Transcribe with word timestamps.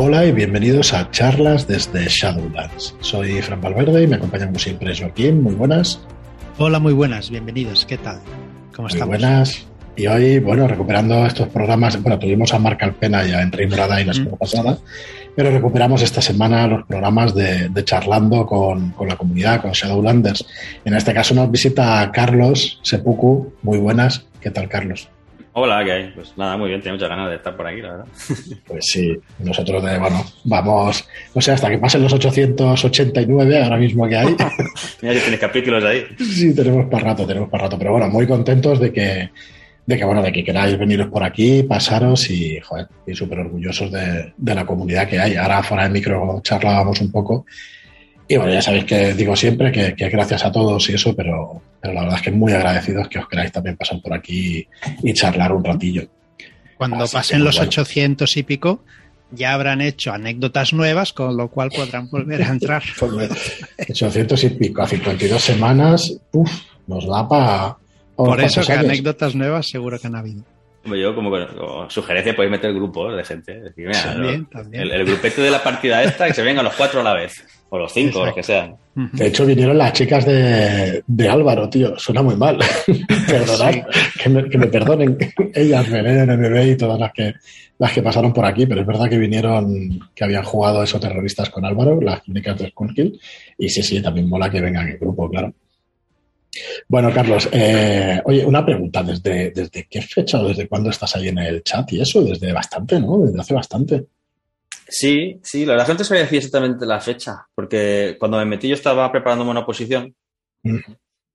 Hola 0.00 0.24
y 0.24 0.30
bienvenidos 0.30 0.94
a 0.94 1.10
charlas 1.10 1.66
desde 1.66 2.06
Shadowlands. 2.06 2.94
Soy 3.00 3.42
Fran 3.42 3.60
Valverde 3.60 4.04
y 4.04 4.06
me 4.06 4.14
acompaña 4.14 4.46
como 4.46 4.60
siempre 4.60 4.96
Joaquín. 4.96 5.42
Muy 5.42 5.56
buenas. 5.56 6.00
Hola, 6.56 6.78
muy 6.78 6.92
buenas, 6.92 7.30
bienvenidos. 7.30 7.84
¿Qué 7.84 7.98
tal? 7.98 8.20
¿Cómo 8.76 8.86
estamos? 8.86 9.08
Muy 9.08 9.18
buenas. 9.18 9.66
Y 9.96 10.06
hoy, 10.06 10.38
bueno, 10.38 10.68
recuperando 10.68 11.26
estos 11.26 11.48
programas, 11.48 12.00
bueno, 12.00 12.16
tuvimos 12.16 12.54
a 12.54 12.60
Marc 12.60 12.80
Alpena 12.80 13.26
ya 13.26 13.42
en 13.42 13.50
Rimbrada 13.50 14.00
y 14.00 14.04
la 14.04 14.14
semana 14.14 14.36
pasada, 14.36 14.78
pero 15.34 15.50
recuperamos 15.50 16.00
esta 16.00 16.22
semana 16.22 16.68
los 16.68 16.86
programas 16.86 17.34
de, 17.34 17.68
charlando 17.82 18.46
con, 18.46 18.90
con, 18.90 19.08
la 19.08 19.16
comunidad, 19.16 19.60
con 19.60 19.72
Shadowlanders. 19.72 20.46
En 20.84 20.94
este 20.94 21.12
caso 21.12 21.34
nos 21.34 21.50
visita 21.50 22.08
Carlos 22.12 22.78
Sepuku. 22.84 23.52
Muy 23.62 23.78
buenas. 23.78 24.24
¿Qué 24.40 24.52
tal, 24.52 24.68
Carlos? 24.68 25.08
Hola, 25.60 25.84
¿qué 25.84 25.90
hay? 25.90 26.12
Pues 26.14 26.32
nada, 26.36 26.56
muy 26.56 26.68
bien, 26.68 26.80
tenía 26.80 26.92
muchas 26.92 27.08
ganas 27.08 27.30
de 27.30 27.34
estar 27.34 27.56
por 27.56 27.66
aquí, 27.66 27.82
la 27.82 27.90
verdad. 27.90 28.06
Pues 28.64 28.84
sí, 28.92 29.12
nosotros 29.40 29.82
de, 29.82 29.98
bueno, 29.98 30.24
vamos, 30.44 31.04
no 31.34 31.40
sé, 31.40 31.50
hasta 31.50 31.68
que 31.68 31.78
pasen 31.78 32.02
los 32.02 32.12
889 32.12 33.64
ahora 33.64 33.76
mismo 33.76 34.06
que 34.06 34.16
hay. 34.16 34.26
Mira 35.02 35.14
si 35.14 35.20
tienes 35.20 35.40
capítulos 35.40 35.82
ahí. 35.82 36.06
Sí, 36.16 36.54
tenemos 36.54 36.86
para 36.88 37.06
rato, 37.06 37.26
tenemos 37.26 37.48
para 37.48 37.64
rato, 37.64 37.76
pero 37.76 37.90
bueno, 37.90 38.08
muy 38.08 38.24
contentos 38.24 38.78
de 38.78 38.92
que, 38.92 39.30
de 39.84 39.96
que 39.96 40.04
bueno, 40.04 40.22
de 40.22 40.30
que 40.30 40.44
queráis 40.44 40.78
veniros 40.78 41.08
por 41.08 41.24
aquí, 41.24 41.64
pasaros 41.64 42.30
y, 42.30 42.60
joder, 42.60 42.86
y 43.04 43.16
súper 43.16 43.40
orgullosos 43.40 43.90
de, 43.90 44.32
de 44.36 44.54
la 44.54 44.64
comunidad 44.64 45.08
que 45.08 45.18
hay. 45.18 45.34
Ahora 45.34 45.64
fuera 45.64 45.82
de 45.82 45.90
micro 45.90 46.40
charlábamos 46.44 47.00
un 47.00 47.10
poco 47.10 47.46
y 48.28 48.36
bueno, 48.36 48.52
ya 48.52 48.60
sabéis 48.60 48.84
que 48.84 49.14
digo 49.14 49.34
siempre 49.34 49.72
que, 49.72 50.08
gracias 50.10 50.44
a 50.44 50.52
todos 50.52 50.90
y 50.90 50.94
eso, 50.94 51.16
pero, 51.16 51.62
pero, 51.80 51.94
la 51.94 52.02
verdad 52.02 52.16
es 52.18 52.22
que 52.22 52.30
muy 52.30 52.52
agradecidos 52.52 53.08
que 53.08 53.18
os 53.18 53.26
queráis 53.26 53.50
también 53.50 53.76
pasar 53.76 54.02
por 54.02 54.12
aquí 54.12 54.66
y 55.02 55.12
charlar 55.14 55.52
un 55.52 55.64
ratillo. 55.64 56.02
Cuando 56.76 57.06
pasen 57.06 57.42
los 57.42 57.58
800 57.58 58.36
y 58.36 58.42
pico, 58.42 58.84
ya 59.30 59.54
habrán 59.54 59.80
hecho 59.80 60.12
anécdotas 60.12 60.74
nuevas, 60.74 61.14
con 61.14 61.38
lo 61.38 61.48
cual 61.48 61.70
podrán 61.74 62.10
volver 62.10 62.42
a 62.42 62.48
entrar. 62.48 62.82
800 63.88 64.44
y 64.44 64.50
pico, 64.50 64.82
a 64.82 64.86
52 64.86 65.42
semanas, 65.42 66.20
uff, 66.32 66.52
nos 66.86 67.06
da 67.06 67.26
para... 67.26 67.76
Por 68.14 68.40
eso 68.40 68.60
que 68.62 68.72
anécdotas 68.72 69.34
nuevas 69.34 69.68
seguro 69.68 69.98
que 69.98 70.08
han 70.08 70.16
habido. 70.16 70.44
Yo 70.84 71.14
como, 71.14 71.30
sugerencia 71.88 72.34
podéis 72.34 72.50
meter 72.50 72.72
grupos 72.74 73.16
de 73.16 73.24
gente. 73.24 73.62
El, 73.76 74.90
el, 74.90 75.04
grupete 75.04 75.42
de 75.42 75.50
la 75.50 75.62
partida 75.62 76.02
esta 76.02 76.26
que 76.26 76.34
se 76.34 76.42
vengan 76.42 76.64
los 76.64 76.74
cuatro 76.74 77.00
a 77.00 77.04
la 77.04 77.14
vez. 77.14 77.44
O 77.70 77.78
los 77.78 77.92
cinco, 77.92 78.24
los 78.24 78.34
que 78.34 78.42
sean. 78.42 78.76
De 78.94 79.28
hecho, 79.28 79.46
vinieron 79.46 79.78
las 79.78 79.92
chicas 79.92 80.24
de, 80.24 81.04
de 81.06 81.28
Álvaro, 81.28 81.68
tío. 81.68 81.96
Suena 81.98 82.22
muy 82.22 82.34
mal. 82.34 82.58
Perdonad, 83.28 83.74
que, 84.20 84.28
me, 84.28 84.48
que, 84.48 84.58
me, 84.58 84.66
perdonen 84.66 85.16
ellas, 85.54 85.88
Belén, 85.88 86.26
NMB 86.26 86.72
y 86.72 86.76
todas 86.76 86.98
las 86.98 87.12
que, 87.12 87.34
las 87.78 87.92
que 87.92 88.02
pasaron 88.02 88.32
por 88.32 88.44
aquí, 88.44 88.66
pero 88.66 88.80
es 88.80 88.86
verdad 88.86 89.08
que 89.08 89.18
vinieron, 89.18 90.00
que 90.14 90.24
habían 90.24 90.42
jugado 90.42 90.82
esos 90.82 91.00
terroristas 91.00 91.50
con 91.50 91.64
Álvaro, 91.64 92.00
las 92.00 92.22
clínicas 92.22 92.58
de 92.58 92.70
Skullkill. 92.70 93.20
Y 93.58 93.68
sí, 93.68 93.82
sí, 93.82 94.02
también 94.02 94.28
mola 94.28 94.50
que 94.50 94.60
vengan 94.60 94.88
en 94.88 94.98
grupo, 94.98 95.28
claro. 95.30 95.52
Bueno, 96.88 97.12
Carlos, 97.12 97.48
eh, 97.52 98.20
oye, 98.24 98.44
una 98.44 98.64
pregunta. 98.64 99.02
¿Desde, 99.02 99.50
¿Desde 99.50 99.86
qué 99.88 100.02
fecha 100.02 100.40
o 100.40 100.48
desde 100.48 100.66
cuándo 100.66 100.90
estás 100.90 101.14
ahí 101.14 101.28
en 101.28 101.38
el 101.38 101.62
chat 101.62 101.92
y 101.92 102.00
eso? 102.00 102.22
Desde 102.22 102.52
bastante, 102.52 102.98
¿no? 102.98 103.18
Desde 103.18 103.40
hace 103.40 103.54
bastante. 103.54 104.06
Sí, 104.88 105.38
sí, 105.42 105.66
la 105.66 105.74
verdad 105.74 105.86
que 105.86 105.94
no 105.94 106.04
sabía 106.04 106.22
decir 106.22 106.38
exactamente 106.38 106.86
la 106.86 106.98
fecha, 107.00 107.46
porque 107.54 108.16
cuando 108.18 108.38
me 108.38 108.46
metí 108.46 108.68
yo 108.68 108.74
estaba 108.74 109.12
preparándome 109.12 109.50
una 109.50 109.66
posición 109.66 110.14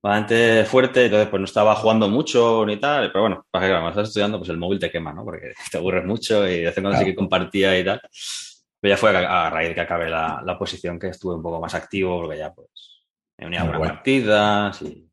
bastante 0.02 0.66
fuerte, 0.66 1.06
entonces 1.06 1.30
pues 1.30 1.40
no 1.40 1.46
estaba 1.46 1.76
jugando 1.76 2.10
mucho 2.10 2.66
ni 2.66 2.78
tal, 2.78 3.12
pero 3.12 3.22
bueno, 3.22 3.46
para 3.52 3.68
que 3.68 3.72
cuando 3.72 3.90
estás 3.90 4.08
estudiando 4.10 4.40
pues 4.40 4.50
el 4.50 4.58
móvil 4.58 4.80
te 4.80 4.90
quema, 4.90 5.14
¿no? 5.14 5.24
Porque 5.24 5.54
te 5.72 5.78
aburres 5.78 6.04
mucho 6.04 6.48
y 6.48 6.60
de 6.60 6.66
vez 6.66 6.78
en 6.78 6.84
cuando 6.84 7.00
sí 7.00 7.06
que 7.06 7.16
compartía 7.16 7.78
y 7.78 7.86
tal. 7.86 8.02
Pero 8.82 8.96
ya 8.96 8.98
fue 8.98 9.16
a, 9.16 9.50
raíz 9.50 9.70
de 9.70 9.76
que 9.76 9.82
acabé 9.82 10.10
la, 10.10 10.42
la, 10.44 10.58
posición 10.58 11.00
que 11.00 11.08
estuve 11.08 11.36
un 11.36 11.44
poco 11.44 11.62
más 11.62 11.74
activo, 11.74 12.20
porque 12.20 12.40
ya 12.40 12.52
pues 12.52 12.68
me 13.38 13.48
unía 13.48 13.62
a 13.62 13.64
algunas 13.64 13.92
partidas 13.92 14.82
y... 14.82 15.08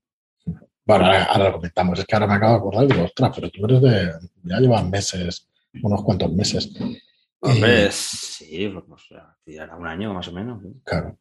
Bueno, 0.84 1.04
ahora, 1.04 1.44
lo 1.44 1.52
comentamos, 1.52 1.98
es 2.00 2.04
que 2.04 2.16
ahora 2.16 2.26
me 2.26 2.34
acabo 2.34 2.52
de 2.52 2.58
acordar 2.58 2.84
y 2.84 2.88
digo, 2.88 3.04
ostras, 3.04 3.32
pero 3.32 3.50
tú 3.50 3.64
eres 3.66 3.82
de... 3.82 4.12
ya 4.42 4.58
llevas 4.58 4.84
meses, 4.86 5.46
unos 5.84 6.02
cuantos 6.02 6.32
meses. 6.32 6.68
Hombre, 7.40 7.90
sí, 7.90 8.72
pues, 8.86 9.04
ya 9.46 9.76
un 9.76 9.86
año 9.86 10.12
más 10.12 10.28
o 10.28 10.32
menos. 10.32 10.62
Claro. 10.84 11.16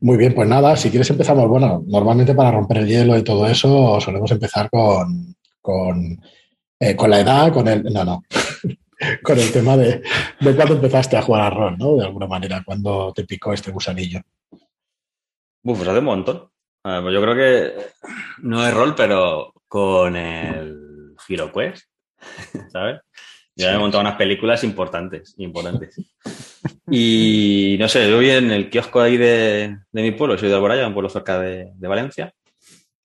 Muy 0.00 0.16
bien, 0.16 0.34
pues 0.34 0.48
nada, 0.48 0.76
si 0.76 0.90
quieres 0.90 1.10
empezamos, 1.10 1.48
bueno, 1.48 1.82
normalmente 1.86 2.34
para 2.34 2.50
romper 2.50 2.78
el 2.78 2.86
hielo 2.86 3.16
y 3.16 3.24
todo 3.24 3.46
eso 3.46 4.00
solemos 4.00 4.30
empezar 4.30 4.70
con, 4.70 5.34
con, 5.60 6.20
eh, 6.78 6.96
con 6.96 7.10
la 7.10 7.20
edad, 7.20 7.52
con 7.52 7.68
el... 7.68 7.82
No, 7.84 8.04
no. 8.04 8.22
con 9.22 9.38
el 9.38 9.52
tema 9.52 9.76
de, 9.76 10.02
de 10.40 10.56
cuándo 10.56 10.74
empezaste 10.74 11.16
a 11.16 11.22
jugar 11.22 11.42
a 11.42 11.50
rol, 11.50 11.76
¿no? 11.78 11.96
De 11.96 12.04
alguna 12.04 12.26
manera, 12.26 12.62
cuando 12.64 13.12
te 13.12 13.24
picó 13.24 13.52
este 13.52 13.70
gusanillo. 13.70 14.20
Uf, 15.62 15.78
pues 15.78 15.88
hace 15.88 15.98
un 15.98 16.04
montón. 16.04 16.50
Pues 16.82 17.14
yo 17.14 17.22
creo 17.22 17.34
que 17.34 17.76
no 18.42 18.66
es 18.66 18.74
rol, 18.74 18.94
pero 18.94 19.54
con 19.66 20.16
el 20.16 21.14
Hero 21.26 21.50
¿sabes? 23.56 23.72
Ya 23.72 23.74
he 23.74 23.78
montado 23.78 24.00
unas 24.00 24.16
películas 24.16 24.64
importantes, 24.64 25.34
importantes. 25.38 25.96
Y 26.90 27.76
no 27.78 27.88
sé, 27.88 28.10
yo 28.10 28.18
vi 28.18 28.30
en 28.30 28.50
el 28.50 28.68
kiosco 28.68 29.00
ahí 29.00 29.16
de, 29.16 29.78
mi 29.92 30.10
pueblo, 30.12 30.36
soy 30.36 30.48
de 30.48 30.54
Alboraya, 30.54 30.86
un 30.86 30.92
pueblo 30.92 31.08
cerca 31.08 31.38
de, 31.38 31.72
Valencia, 31.78 32.32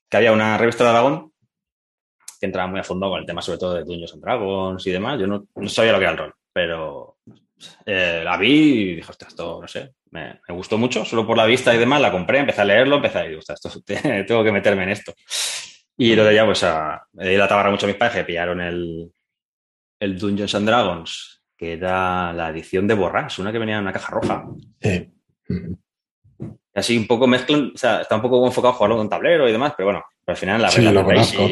que 0.09 0.17
había 0.17 0.31
una 0.31 0.57
revista 0.57 0.83
de 0.83 0.89
Aragón 0.89 1.31
que 2.39 2.45
entraba 2.45 2.69
muy 2.69 2.79
a 2.79 2.83
fondo 2.83 3.09
con 3.09 3.19
el 3.19 3.25
tema 3.25 3.41
sobre 3.41 3.57
todo 3.57 3.73
de 3.73 3.83
Dungeons 3.83 4.13
and 4.13 4.23
Dragons 4.23 4.87
y 4.87 4.91
demás. 4.91 5.19
Yo 5.19 5.27
no, 5.27 5.45
sabía 5.67 5.91
lo 5.91 5.97
que 5.97 6.03
era 6.05 6.11
el 6.11 6.17
rol, 6.17 6.33
pero 6.53 7.17
eh, 7.85 8.21
la 8.23 8.37
vi 8.37 8.91
y 8.91 8.95
dije, 8.95 9.11
hostia, 9.11 9.27
esto, 9.27 9.59
no 9.61 9.67
sé, 9.67 9.93
me, 10.11 10.39
gustó 10.49 10.77
mucho, 10.77 11.03
solo 11.03 11.27
por 11.27 11.35
la 11.35 11.45
vista 11.45 11.75
y 11.75 11.77
demás, 11.77 11.99
la 11.99 12.13
compré, 12.13 12.39
empecé 12.39 12.61
a 12.61 12.65
leerlo, 12.65 12.95
empecé 12.95 13.17
a 13.17 13.23
decir, 13.23 13.39
esto, 13.39 13.69
tengo 14.25 14.43
que 14.43 14.51
meterme 14.53 14.83
en 14.83 14.89
esto. 14.89 15.13
Y 15.97 16.15
de 16.15 16.33
ya, 16.33 16.45
pues, 16.45 16.63
a, 16.63 17.05
me 17.11 17.37
la 17.37 17.47
tabarra 17.47 17.71
mucho 17.71 17.85
a 17.85 17.89
mis 17.89 17.97
padres 17.97 18.15
que 18.15 18.23
pillaron 18.23 18.61
el, 18.61 19.11
el 19.99 20.17
Dungeons 20.17 20.55
and 20.55 20.67
Dragons, 20.67 21.41
que 21.57 21.73
era 21.73 22.33
la 22.33 22.49
edición 22.49 22.87
de 22.87 22.93
Borras, 22.93 23.37
una 23.39 23.51
que 23.51 23.59
venía 23.59 23.75
en 23.75 23.83
una 23.83 23.93
caja 23.93 24.11
roja. 24.11 24.45
Sí. 24.81 25.09
Así 26.73 26.97
un 26.97 27.07
poco 27.07 27.27
mezclan, 27.27 27.71
o 27.75 27.77
sea, 27.77 28.01
está 28.01 28.15
un 28.15 28.21
poco 28.21 28.45
enfocado 28.45 28.73
a 28.73 28.77
jugarlo 28.77 28.97
con 28.97 29.09
tablero 29.09 29.49
y 29.49 29.51
demás, 29.51 29.73
pero 29.75 29.87
bueno, 29.87 30.03
al 30.25 30.37
final 30.37 30.61
la 30.61 30.69
sí, 30.69 30.81
lo 30.81 31.03
conozco. 31.03 31.47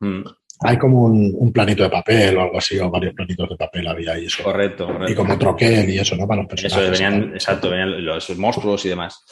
Mm. 0.00 0.24
Hay 0.64 0.78
como 0.78 1.04
un, 1.04 1.52
planito 1.52 1.82
de 1.82 1.90
papel 1.90 2.36
o 2.36 2.42
algo 2.42 2.58
así, 2.58 2.78
o 2.78 2.90
varios 2.90 3.14
planitos 3.14 3.48
de 3.48 3.56
papel 3.56 3.86
había 3.86 4.18
y 4.18 4.26
eso. 4.26 4.44
Correcto, 4.44 4.86
correcto. 4.86 5.12
Y 5.12 5.14
como 5.14 5.38
troquel 5.38 5.90
y 5.90 5.98
eso, 5.98 6.16
¿no? 6.16 6.26
Para 6.26 6.42
los 6.42 6.48
personajes. 6.48 6.90
Eso, 6.90 7.04
venían, 7.04 7.34
exacto, 7.34 7.70
venían 7.70 8.04
los 8.04 8.38
monstruos 8.38 8.84
y 8.84 8.88
demás. 8.88 9.24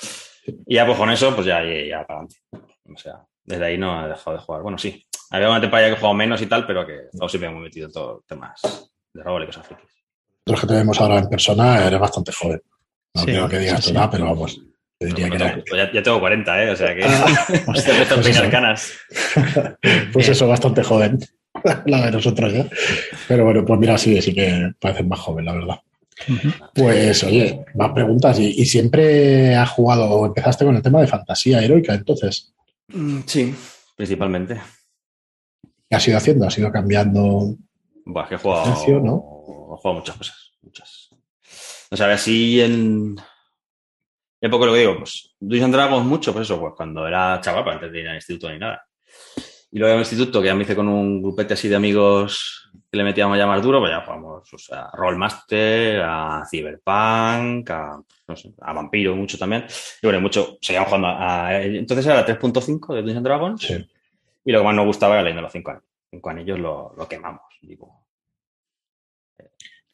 Y 0.67 0.75
ya 0.75 0.87
pues 0.87 0.99
con 0.99 1.11
eso, 1.11 1.35
pues 1.35 1.47
ya, 1.47 1.63
ya, 1.65 2.05
para 2.05 2.21
adelante. 2.21 2.37
O 2.93 2.97
sea, 2.97 3.25
desde 3.45 3.65
ahí 3.65 3.79
no 3.79 4.05
he 4.05 4.09
dejado 4.09 4.37
de 4.37 4.43
jugar. 4.43 4.63
Bueno, 4.63 4.79
sí, 4.79 5.07
había 5.31 5.49
una 5.49 5.61
temporada 5.61 5.89
que 5.89 5.95
he 5.95 5.97
jugado 5.97 6.15
menos 6.15 6.43
y 6.43 6.47
tal, 6.47 6.67
pero 6.67 6.87
que 6.87 7.09
no 7.13 7.29
siempre 7.29 7.49
hemos 7.49 7.63
metido 7.63 7.87
en 7.87 7.93
todo 7.93 8.25
temas 8.27 8.61
de 9.13 9.23
rol 9.23 9.45
y 9.45 9.47
cosas 9.47 9.67
frikis. 9.67 9.91
Los 10.47 10.61
que 10.61 10.67
te 10.67 10.75
vemos 10.75 11.01
ahora 11.01 11.19
en 11.19 11.29
persona, 11.29 11.87
eres 11.87 12.01
bastante 12.01 12.33
joven. 12.33 12.61
No 13.15 13.25
quiero 13.25 13.49
que 13.49 13.59
digas 13.59 13.85
tu 13.85 13.91
edad, 13.91 14.09
pero 14.11 14.25
vamos. 14.25 14.61
Te 14.99 15.07
diría 15.07 15.31
que 15.31 15.63
pues 15.69 15.93
ya, 15.93 16.03
tengo 16.03 16.21
40, 16.21 16.65
¿eh? 16.65 16.71
O 16.71 16.77
sea 16.77 16.95
que. 16.95 17.05
Ah, 17.05 17.47
pues, 17.67 17.85
pues 18.23 18.41
canas. 18.51 18.93
pues 20.13 20.29
eso, 20.29 20.47
bastante 20.47 20.83
joven. 20.83 21.19
la 21.87 22.07
de 22.07 22.13
nosotros 22.13 22.53
ya. 22.53 22.67
Pero 23.29 23.45
bueno, 23.45 23.65
pues 23.65 23.81
mira, 23.81 23.99
sí, 23.99 24.21
sí 24.21 24.35
que 24.35 24.73
pareces 24.79 25.07
más 25.07 25.21
joven, 25.21 25.45
la 25.45 25.53
verdad. 25.53 25.77
Pues 26.75 27.25
oye, 27.25 27.65
más 27.75 27.93
preguntas. 27.93 28.39
¿Y, 28.39 28.67
siempre 28.67 29.55
has 29.55 29.71
jugado 29.71 30.05
o 30.05 30.27
empezaste 30.27 30.65
con 30.65 30.77
el 30.77 30.83
tema 30.83 31.01
de 31.01 31.07
fantasía 31.07 31.63
heroica 31.63 31.95
entonces? 31.95 32.53
Mm, 32.89 33.21
sí, 33.27 33.55
principalmente. 33.97 34.61
¿Qué 35.91 35.97
has 35.97 36.07
ido 36.07 36.17
haciendo? 36.19 36.47
¿Has 36.47 36.57
ido 36.57 36.71
cambiando? 36.71 37.57
Buah, 38.05 38.29
que 38.29 38.37
he 38.37 38.39
jugado, 38.39 39.01
¿no? 39.01 39.75
he 39.75 39.77
jugado 39.77 39.95
muchas 39.95 40.17
cosas. 40.17 40.53
Muchas. 40.63 41.09
O 41.91 41.97
sea, 41.97 42.13
así 42.13 42.61
en. 42.61 43.17
Un 44.43 44.51
poco 44.51 44.67
lo 44.67 44.73
que 44.73 44.79
digo, 44.79 44.99
pues 44.99 45.35
Dungeons 45.41 45.73
Dragons 45.73 46.07
mucho, 46.07 46.33
pues 46.33 46.47
eso, 46.47 46.61
pues 46.61 46.75
cuando 46.77 47.09
era 47.09 47.41
chaval, 47.41 47.65
pues 47.65 47.75
antes 47.75 47.93
de 47.93 48.01
ir 48.01 48.09
al 48.09 48.15
instituto 48.15 48.51
ni 48.51 48.59
nada. 48.59 48.87
Y 49.73 49.79
luego 49.81 49.95
en 49.95 49.99
el 49.99 50.07
instituto, 50.07 50.41
que 50.41 50.47
ya 50.47 50.55
me 50.55 50.63
hice 50.63 50.77
con 50.77 50.87
un 50.87 51.21
grupete 51.21 51.55
así 51.55 51.69
de 51.69 51.77
amigos 51.77 52.71
que 52.91 52.97
le 52.97 53.05
metíamos 53.05 53.37
ya 53.37 53.47
más 53.47 53.61
duro, 53.61 53.81
pues 53.81 53.91
ya 53.91 54.05
jugamos 54.05 54.53
o 54.53 54.59
sea, 54.59 54.83
a 54.85 54.97
Rollmaster, 54.97 56.03
a 56.03 56.45
Cyberpunk, 56.49 57.69
a, 57.71 58.01
no 58.29 58.37
sé, 58.37 58.53
a 58.61 58.73
Vampiro 58.73 59.17
mucho 59.17 59.37
también. 59.37 59.67
Y 60.01 60.07
bueno, 60.07 60.21
mucho, 60.21 60.57
seguíamos 60.61 60.89
jugando 60.89 61.09
a, 61.09 61.63
entonces 61.63 62.07
era 62.07 62.25
3.5 62.25 62.95
de 62.95 63.03
Dungeons 63.03 63.25
Dragons. 63.25 63.63
Sí. 63.63 63.91
Y 64.45 64.53
lo 64.53 64.61
que 64.61 64.65
más 64.65 64.75
nos 64.75 64.87
gustaba 64.87 65.15
era 65.15 65.23
leyendo 65.23 65.43
los 65.43 65.53
5 65.53 65.71
años. 65.71 65.85
5 66.11 66.31
anillos 66.31 66.59
lo, 66.59 66.95
lo 66.97 67.09
quemamos, 67.09 67.43
digo. 67.63 68.07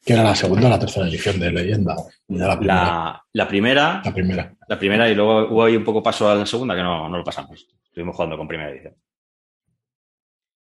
¿Qué 0.07 0.13
era 0.13 0.23
la 0.23 0.35
segunda 0.35 0.67
o 0.67 0.69
la 0.69 0.79
tercera 0.79 1.05
edición 1.05 1.37
de 1.37 1.51
Leyenda? 1.51 1.95
La 2.29 2.57
primera. 2.57 3.25
La, 3.33 3.47
primera. 3.47 4.01
La 4.05 4.13
primera. 4.13 4.55
La 4.69 4.79
primera 4.79 5.09
y 5.09 5.15
luego 5.15 5.49
hubo 5.49 5.65
ahí 5.65 5.75
un 5.75 5.83
poco 5.83 6.01
paso 6.01 6.29
a 6.29 6.35
la 6.35 6.45
segunda 6.45 6.75
que 6.75 6.81
no, 6.81 7.09
no 7.09 7.17
lo 7.17 7.23
pasamos. 7.25 7.67
Estuvimos 7.83 8.15
jugando 8.15 8.37
con 8.37 8.47
primera 8.47 8.69
edición. 8.69 8.95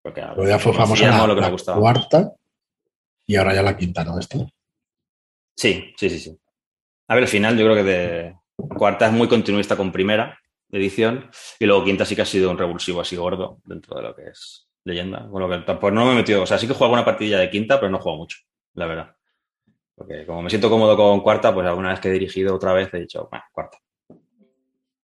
Porque 0.00 0.20
ya 0.46 0.58
fue 0.60 0.72
famosa 0.72 1.26
la, 1.26 1.74
cuarta 1.74 2.32
y 3.26 3.36
ahora 3.36 3.54
ya 3.54 3.62
la 3.62 3.76
quinta, 3.76 4.04
¿no? 4.04 4.18
Esta. 4.18 4.38
Sí, 5.56 5.92
sí, 5.96 6.10
sí, 6.10 6.18
sí. 6.18 6.38
A 7.08 7.14
ver, 7.14 7.24
el 7.24 7.28
final 7.28 7.56
yo 7.56 7.64
creo 7.64 7.76
que 7.76 7.82
de 7.82 8.36
cuarta 8.76 9.06
es 9.06 9.12
muy 9.12 9.28
continuista 9.28 9.76
con 9.76 9.90
primera 9.90 10.38
edición 10.72 11.30
y 11.58 11.66
luego 11.66 11.84
quinta 11.84 12.04
sí 12.04 12.16
que 12.16 12.22
ha 12.22 12.26
sido 12.26 12.50
un 12.50 12.58
revulsivo 12.58 13.00
así 13.00 13.16
gordo 13.16 13.60
dentro 13.64 13.96
de 13.96 14.02
lo 14.02 14.16
que 14.16 14.28
es 14.28 14.68
leyenda. 14.84 15.26
Bueno, 15.26 15.48
que 15.48 15.58
tampoco 15.64 15.90
no 15.90 16.06
me 16.06 16.12
he 16.12 16.16
metido, 16.16 16.42
o 16.42 16.46
sea, 16.46 16.58
sí 16.58 16.66
que 16.66 16.74
juego 16.74 16.92
una 16.92 17.04
partida 17.04 17.38
de 17.38 17.50
quinta, 17.50 17.78
pero 17.78 17.90
no 17.90 17.98
juego 17.98 18.18
mucho, 18.18 18.38
la 18.74 18.86
verdad. 18.86 19.16
Porque 19.94 20.26
como 20.26 20.42
me 20.42 20.50
siento 20.50 20.70
cómodo 20.70 20.96
con 20.96 21.20
cuarta, 21.20 21.52
pues 21.54 21.66
alguna 21.66 21.90
vez 21.90 22.00
que 22.00 22.08
he 22.08 22.12
dirigido 22.12 22.54
otra 22.54 22.72
vez 22.72 22.92
he 22.92 23.00
dicho, 23.00 23.28
bueno, 23.30 23.44
cuarta. 23.52 23.78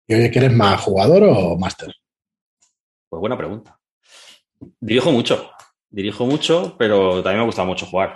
¿Y 0.06 0.14
oye, 0.14 0.30
que 0.30 0.38
eres 0.38 0.52
más 0.52 0.80
jugador 0.80 1.22
o 1.24 1.56
máster? 1.58 1.94
Pues 3.08 3.20
buena 3.20 3.36
pregunta. 3.36 3.78
Dirijo 4.80 5.12
mucho, 5.12 5.50
dirijo 5.90 6.24
mucho, 6.26 6.76
pero 6.78 7.22
también 7.22 7.40
me 7.40 7.46
gusta 7.46 7.64
mucho 7.64 7.86
jugar. 7.86 8.14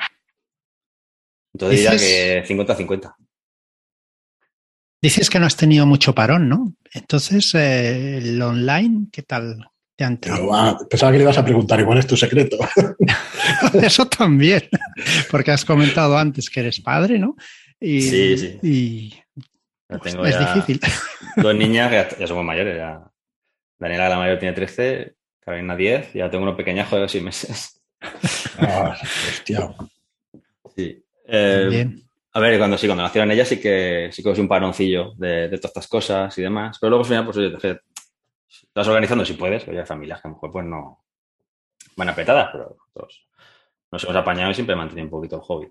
Entonces 1.52 1.80
diría 1.80 1.98
que 1.98 2.44
50-50. 2.46 3.14
Dices 5.02 5.28
que 5.28 5.40
no 5.40 5.46
has 5.46 5.56
tenido 5.56 5.84
mucho 5.84 6.14
parón, 6.14 6.48
¿no? 6.48 6.74
Entonces, 6.94 7.52
eh, 7.56 8.18
el 8.18 8.40
online, 8.40 9.08
¿qué 9.10 9.22
tal 9.22 9.68
te 9.96 10.04
han 10.04 10.18
ah, 10.52 10.78
pensaba 10.88 11.12
que 11.12 11.18
le 11.18 11.24
ibas 11.24 11.38
a 11.38 11.44
preguntar, 11.44 11.80
igual 11.80 11.98
es 11.98 12.06
tu 12.06 12.16
secreto. 12.16 12.56
Eso 13.74 14.06
también, 14.06 14.62
porque 15.30 15.50
has 15.50 15.64
comentado 15.64 16.16
antes 16.16 16.48
que 16.48 16.60
eres 16.60 16.80
padre, 16.80 17.18
¿no? 17.18 17.36
Y, 17.78 18.02
sí, 18.02 18.38
sí. 18.38 18.58
Y 18.62 19.14
es 20.04 20.38
difícil. 20.38 20.80
Dos 21.36 21.54
niñas 21.56 21.90
ya, 21.90 22.18
ya, 22.18 22.26
somos 22.26 22.44
mayores. 22.44 22.76
Ya. 22.76 23.02
Daniela, 23.78 24.08
la 24.08 24.18
mayor, 24.18 24.38
tiene 24.38 24.54
13, 24.54 25.16
Carolina 25.40 25.76
10, 25.76 26.14
y 26.14 26.18
ya 26.18 26.30
tengo 26.30 26.44
uno 26.44 26.56
pequeñajo 26.56 26.96
de 26.96 27.08
6 27.08 27.24
meses. 27.24 27.82
Ah, 28.58 28.96
hostia. 29.28 29.74
Sí. 30.76 31.04
Eh, 31.26 31.66
Bien. 31.68 32.02
A 32.34 32.40
ver, 32.40 32.58
cuando 32.58 32.78
sí, 32.78 32.86
cuando 32.86 33.02
nacieron 33.02 33.30
ellas 33.30 33.48
sí 33.48 33.60
que 33.60 34.08
sí 34.10 34.22
que 34.22 34.30
es 34.30 34.38
un 34.38 34.48
paroncillo 34.48 35.12
de, 35.16 35.48
de, 35.48 35.58
todas 35.58 35.70
estas 35.70 35.88
cosas 35.88 36.38
y 36.38 36.42
demás. 36.42 36.78
Pero 36.80 36.90
luego 36.90 37.04
al 37.04 37.08
final, 37.08 37.24
pues 37.26 37.36
oye, 37.36 37.50
te 37.58 37.80
estás 38.48 38.88
organizando 38.88 39.24
si 39.24 39.34
puedes. 39.34 39.66
Oye, 39.68 39.80
hay 39.80 39.86
familias 39.86 40.20
que 40.20 40.28
a 40.28 40.30
lo 40.30 40.36
mejor 40.36 40.50
pues 40.50 40.64
no 40.64 41.04
van 41.96 42.08
apretadas, 42.08 42.48
pero 42.52 42.76
nosotros 42.78 43.28
nos 43.90 44.04
hemos 44.04 44.16
apañado 44.16 44.50
y 44.50 44.54
siempre 44.54 44.72
he 44.72 44.76
mantenido 44.76 45.04
un 45.04 45.10
poquito 45.10 45.36
el 45.36 45.42
hobby. 45.42 45.66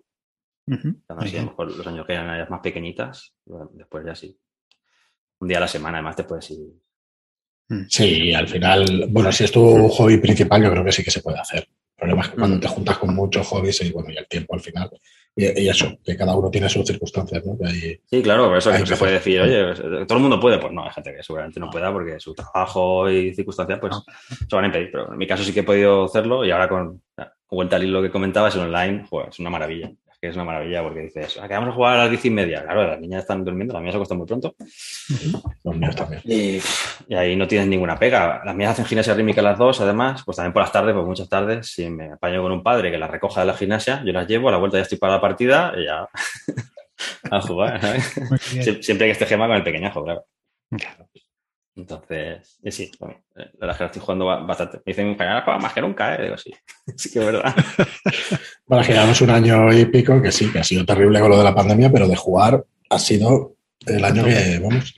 Uh 0.68 0.74
-huh. 0.74 1.02
así, 1.08 1.38
a 1.38 1.42
lo 1.42 1.50
mejor 1.50 1.76
los 1.76 1.88
años 1.88 2.06
que 2.06 2.14
eran 2.14 2.36
ellas 2.36 2.50
más 2.50 2.62
pequeñitas, 2.62 3.34
después 3.74 4.06
ya 4.06 4.14
sí. 4.14 4.40
Un 5.40 5.48
día 5.48 5.58
a 5.58 5.62
la 5.62 5.68
semana, 5.68 5.98
además, 5.98 6.16
te 6.16 6.24
puedes 6.24 6.52
ir. 6.52 6.60
Sí, 7.88 8.34
al 8.34 8.48
final, 8.48 9.08
bueno, 9.10 9.32
si 9.32 9.46
es 9.46 9.52
tu 9.52 9.88
hobby 9.90 10.18
principal, 10.18 10.62
yo 10.62 10.70
creo 10.70 10.84
que 10.84 10.92
sí 10.92 11.04
que 11.04 11.10
se 11.10 11.22
puede 11.22 11.40
hacer. 11.40 11.64
El 11.64 11.96
problema 11.96 12.22
es 12.22 12.30
que 12.30 12.36
cuando 12.36 12.60
te 12.60 12.68
juntas 12.68 12.98
con 12.98 13.16
muchos 13.16 13.48
hobbies 13.48 13.82
y 13.82 13.92
bueno, 13.92 14.12
y 14.12 14.18
el 14.18 14.28
tiempo 14.28 14.54
al 14.54 14.60
final 14.60 14.92
y, 15.36 15.62
y, 15.62 15.70
eso, 15.70 15.98
que 16.04 16.18
cada 16.18 16.36
uno 16.36 16.52
tiene 16.52 16.68
sus 16.68 16.86
circunstancias, 16.86 17.46
¿no? 17.46 17.58
Hay, 17.66 18.00
sí, 18.06 18.22
claro, 18.22 18.50
por 18.50 18.58
eso 18.58 18.72
se 18.86 18.98
puede 18.98 19.14
decir, 19.14 19.42
oye, 19.42 19.74
todo 20.06 20.18
el 20.18 20.22
mundo 20.22 20.40
puede, 20.40 20.60
pues 20.60 20.74
no, 20.74 20.84
hay 20.84 20.92
gente 20.92 21.16
que 21.16 21.24
seguramente 21.24 21.60
no 21.60 21.70
pueda 21.70 21.92
porque 21.92 22.20
su 22.20 22.34
trabajo 22.34 23.10
y 23.10 23.34
circunstancias 23.34 23.80
pues 23.80 23.92
no. 23.92 24.04
se 24.30 24.56
van 24.56 24.66
a 24.66 24.68
impedir, 24.68 24.90
pero 24.92 25.12
en 25.12 25.18
mi 25.18 25.28
caso 25.28 25.44
sí 25.44 25.54
que 25.54 25.62
he 25.62 25.64
podido 25.64 26.06
hacerlo 26.06 26.44
y 26.44 26.52
ahora 26.52 26.68
con, 26.68 27.02
con 27.16 27.58
vuelta 27.58 27.78
al 27.78 27.84
hilo 27.84 28.02
que 28.02 28.12
comentabas 28.12 28.56
en 28.56 28.62
online, 28.62 29.06
pues, 29.10 29.30
es 29.30 29.40
una 29.40 29.50
maravilla. 29.50 29.92
Que 30.22 30.28
es 30.28 30.36
una 30.36 30.46
maravilla 30.46 30.84
porque 30.84 31.00
dices, 31.00 31.40
ah, 31.42 31.48
que 31.48 31.56
vamos 31.56 31.70
a 31.70 31.74
jugar 31.74 31.96
a 31.96 31.98
las 32.04 32.10
diez 32.12 32.24
y 32.26 32.30
media. 32.30 32.64
Claro, 32.64 32.86
las 32.86 33.00
niñas 33.00 33.22
están 33.22 33.44
durmiendo, 33.44 33.74
las 33.74 33.82
mías 33.82 33.94
se 33.94 33.98
acuestan 33.98 34.20
muy 34.20 34.28
pronto. 34.28 34.56
Los 35.64 35.76
míos 35.76 35.96
también. 35.96 36.22
Y, 36.26 36.62
y, 37.08 37.16
ahí 37.16 37.36
no 37.36 37.48
tienes 37.48 37.68
ninguna 37.68 37.98
pega. 37.98 38.40
Las 38.46 38.56
mías 38.56 38.72
hacen 38.72 38.86
gimnasia 38.86 39.16
rítmica 39.16 39.42
las 39.42 39.58
dos, 39.58 39.82
además, 39.82 40.22
pues 40.24 40.38
también 40.38 40.54
por 40.54 40.62
las 40.62 40.72
tardes, 40.72 40.94
pues 40.94 41.08
muchas 41.08 41.28
tardes, 41.28 41.68
si 41.68 41.90
me 41.90 42.12
apaño 42.12 42.44
con 42.44 42.52
un 42.52 42.62
padre 42.62 42.92
que 42.92 43.00
las 43.00 43.10
recoja 43.10 43.42
de 43.42 43.48
la 43.48 43.54
gimnasia, 43.56 44.04
yo 44.06 44.14
las 44.14 44.28
llevo, 44.28 44.50
a 44.50 44.52
la 44.52 44.60
vuelta 44.60 44.78
ya 44.78 44.84
estoy 44.84 45.00
para 45.00 45.14
la 45.14 45.22
partida 45.22 45.74
y 45.76 45.86
ya 45.86 46.08
a 47.32 47.42
jugar, 47.42 47.82
¿sabes? 47.82 48.86
Siempre 48.86 49.08
que 49.08 49.12
esté 49.12 49.26
gema 49.26 49.48
con 49.48 49.56
el 49.56 49.64
pequeñajo, 49.64 50.04
claro. 50.04 50.26
Claro. 50.70 51.08
Entonces, 51.82 52.60
eh, 52.64 52.72
sí, 52.72 52.92
bueno, 53.00 53.16
la 53.36 53.46
verdad 53.60 53.72
es 53.72 53.78
que 53.78 53.86
estoy 53.86 54.02
jugando 54.02 54.26
bastante. 54.26 54.78
Me 54.78 54.94
dicen, 54.94 55.16
juega 55.16 55.58
más 55.58 55.74
que 55.74 55.82
nunca, 55.82 56.16
¿eh? 56.16 56.24
Digo, 56.24 56.38
sí, 56.38 56.54
sí 56.96 57.12
que 57.12 57.20
es 57.20 57.26
verdad. 57.26 57.56
bueno, 58.68 58.84
llevamos 58.84 59.22
un 59.22 59.30
año 59.32 59.74
y 59.74 59.86
pico 59.86 60.22
que 60.22 60.32
sí, 60.32 60.52
que 60.52 60.60
ha 60.60 60.64
sido 60.64 60.86
terrible 60.86 61.20
con 61.20 61.32
lo 61.32 61.38
de 61.38 61.44
la 61.44 61.56
pandemia, 61.56 61.92
pero 61.92 62.08
de 62.08 62.16
jugar 62.16 62.64
ha 62.90 63.00
sido 63.00 63.56
el 63.88 64.06
año 64.06 64.24
que, 64.24 64.60
vamos, 64.60 64.96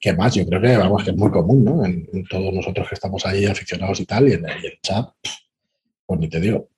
que 0.00 0.12
más, 0.14 0.34
yo 0.34 0.44
creo 0.46 0.60
que, 0.60 0.76
vamos, 0.76 1.04
que 1.04 1.10
es 1.10 1.16
muy 1.16 1.30
común, 1.30 1.64
¿no? 1.64 1.84
En, 1.84 2.08
en 2.12 2.24
todos 2.24 2.52
nosotros 2.52 2.88
que 2.88 2.94
estamos 2.94 3.24
ahí 3.24 3.46
aficionados 3.46 4.00
y 4.00 4.06
tal, 4.06 4.28
y 4.28 4.32
en 4.32 4.46
y 4.62 4.66
el 4.66 4.80
chat, 4.82 5.08
pues 6.04 6.20
ni 6.20 6.28
te 6.28 6.40
digo. 6.40 6.70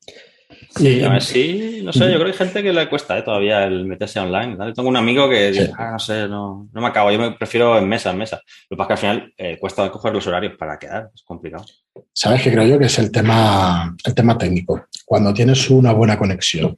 Sí, 0.75 1.03
a 1.03 1.09
ver, 1.09 1.23
sí, 1.23 1.81
no 1.83 1.93
sé, 1.93 2.01
yo 2.01 2.15
creo 2.15 2.25
que 2.25 2.31
hay 2.33 2.37
gente 2.37 2.63
que 2.63 2.73
le 2.73 2.89
cuesta 2.89 3.19
¿eh? 3.19 3.23
todavía 3.23 3.65
el 3.65 3.87
meterse 3.87 4.21
online. 4.21 4.55
¿vale? 4.57 4.73
Tengo 4.73 4.89
un 4.89 4.97
amigo 4.97 5.29
que 5.29 5.53
sí. 5.53 5.61
dice, 5.61 5.73
ah, 5.77 5.93
no 5.93 5.99
sé, 5.99 6.29
no, 6.29 6.69
no 6.73 6.81
me 6.81 6.87
acabo, 6.87 7.11
yo 7.11 7.19
me 7.19 7.33
prefiero 7.33 7.79
en 7.79 7.89
mesa, 7.89 8.11
en 8.11 8.19
mesa. 8.19 8.41
Lo 8.69 8.77
que 8.77 8.79
pasa 8.79 8.95
es 8.95 9.01
que 9.01 9.07
al 9.07 9.15
final 9.17 9.35
eh, 9.37 9.59
cuesta 9.59 9.91
coger 9.91 10.13
los 10.13 10.27
horarios 10.27 10.57
para 10.57 10.79
quedar, 10.79 11.11
es 11.15 11.23
complicado. 11.23 11.65
¿Sabes 12.13 12.43
qué 12.43 12.53
creo 12.53 12.67
yo? 12.67 12.79
Que 12.79 12.87
es 12.87 12.99
el 12.99 13.11
tema, 13.11 13.97
el 14.05 14.15
tema 14.15 14.37
técnico. 14.37 14.87
Cuando 15.05 15.33
tienes 15.35 15.69
una 15.71 15.93
buena 15.93 16.19
conexión, 16.19 16.77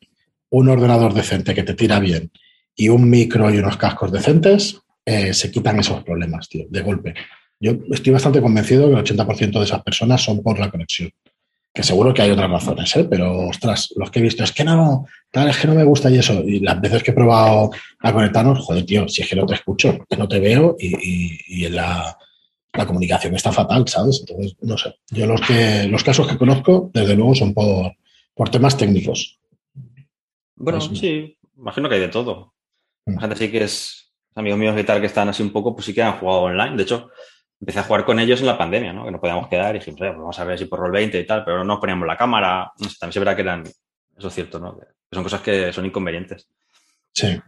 un 0.50 0.68
ordenador 0.68 1.12
decente 1.12 1.54
que 1.54 1.62
te 1.62 1.74
tira 1.74 1.98
bien 1.98 2.30
y 2.74 2.88
un 2.88 3.08
micro 3.08 3.52
y 3.52 3.58
unos 3.58 3.76
cascos 3.76 4.12
decentes, 4.12 4.80
eh, 5.04 5.34
se 5.34 5.50
quitan 5.50 5.78
esos 5.80 6.02
problemas, 6.04 6.48
tío, 6.48 6.66
de 6.70 6.80
golpe. 6.80 7.14
Yo 7.58 7.72
estoy 7.90 8.12
bastante 8.12 8.40
convencido 8.40 8.88
que 8.88 8.94
el 8.94 9.04
80% 9.04 9.58
de 9.58 9.64
esas 9.64 9.82
personas 9.82 10.22
son 10.22 10.42
por 10.42 10.58
la 10.58 10.70
conexión 10.70 11.10
que 11.72 11.82
seguro 11.82 12.12
que 12.12 12.22
hay 12.22 12.30
otras 12.30 12.50
razones, 12.50 12.96
¿eh? 12.96 13.06
pero 13.08 13.48
ostras, 13.48 13.92
los 13.96 14.10
que 14.10 14.18
he 14.18 14.22
visto 14.22 14.42
es 14.42 14.52
que 14.52 14.64
no, 14.64 15.06
tal, 15.30 15.48
es 15.48 15.56
que 15.56 15.68
no 15.68 15.74
me 15.74 15.84
gusta 15.84 16.10
y 16.10 16.18
eso. 16.18 16.42
Y 16.42 16.60
las 16.60 16.80
veces 16.80 17.02
que 17.02 17.12
he 17.12 17.14
probado 17.14 17.70
a 18.00 18.12
conectarnos, 18.12 18.58
joder, 18.58 18.84
tío, 18.84 19.08
si 19.08 19.22
es 19.22 19.28
que 19.28 19.36
no 19.36 19.46
te 19.46 19.54
escucho, 19.54 19.98
que 20.08 20.16
no 20.16 20.26
te 20.26 20.40
veo 20.40 20.76
y, 20.78 20.88
y, 20.88 21.38
y 21.46 21.68
la, 21.68 22.18
la, 22.72 22.86
comunicación 22.86 23.36
está 23.36 23.52
fatal, 23.52 23.86
¿sabes? 23.86 24.20
Entonces, 24.20 24.56
no 24.62 24.76
sé. 24.76 24.96
Yo 25.10 25.26
los 25.26 25.40
que 25.42 25.86
los 25.86 26.02
casos 26.02 26.26
que 26.26 26.38
conozco, 26.38 26.90
desde 26.92 27.14
luego, 27.14 27.36
son 27.36 27.54
por, 27.54 27.92
por 28.34 28.48
temas 28.48 28.76
técnicos. 28.76 29.38
Bueno, 30.56 30.80
pues, 30.80 30.98
sí, 30.98 31.38
imagino 31.56 31.88
que 31.88 31.94
hay 31.94 32.00
de 32.00 32.08
todo. 32.08 32.52
La 33.06 33.20
gente 33.20 33.36
sí 33.36 33.50
que 33.50 33.64
es 33.64 34.12
amigos 34.34 34.58
míos 34.58 34.76
y 34.78 34.84
tal 34.84 35.00
que 35.00 35.06
están 35.06 35.28
así 35.28 35.42
un 35.42 35.52
poco, 35.52 35.74
pues 35.74 35.86
sí 35.86 35.94
que 35.94 36.02
han 36.02 36.18
jugado 36.18 36.42
online. 36.42 36.76
De 36.76 36.82
hecho, 36.82 37.10
empecé 37.60 37.78
a 37.78 37.82
jugar 37.82 38.04
con 38.04 38.18
ellos 38.18 38.40
en 38.40 38.46
la 38.46 38.58
pandemia, 38.58 38.92
¿no? 38.92 39.04
Que 39.04 39.10
no 39.10 39.20
podíamos 39.20 39.48
quedar 39.48 39.74
y 39.74 39.78
dijimos, 39.78 39.98
pues 39.98 40.16
vamos 40.16 40.38
a 40.38 40.44
ver 40.44 40.58
si 40.58 40.64
por 40.64 40.80
Roll 40.80 40.92
20 40.92 41.20
y 41.20 41.26
tal, 41.26 41.44
pero 41.44 41.58
no 41.58 41.64
nos 41.64 41.78
poníamos 41.78 42.06
la 42.06 42.16
cámara. 42.16 42.72
No 42.78 42.88
sé, 42.88 42.96
también 42.98 43.12
se 43.12 43.18
verá 43.18 43.36
que 43.36 43.42
eran, 43.42 43.64
eso 44.16 44.28
es 44.28 44.34
cierto, 44.34 44.58
¿no? 44.58 44.78
Que 44.78 44.86
son 45.12 45.22
cosas 45.22 45.40
que 45.42 45.72
son 45.72 45.86
inconvenientes. 45.86 46.48
Sí. 47.12 47.38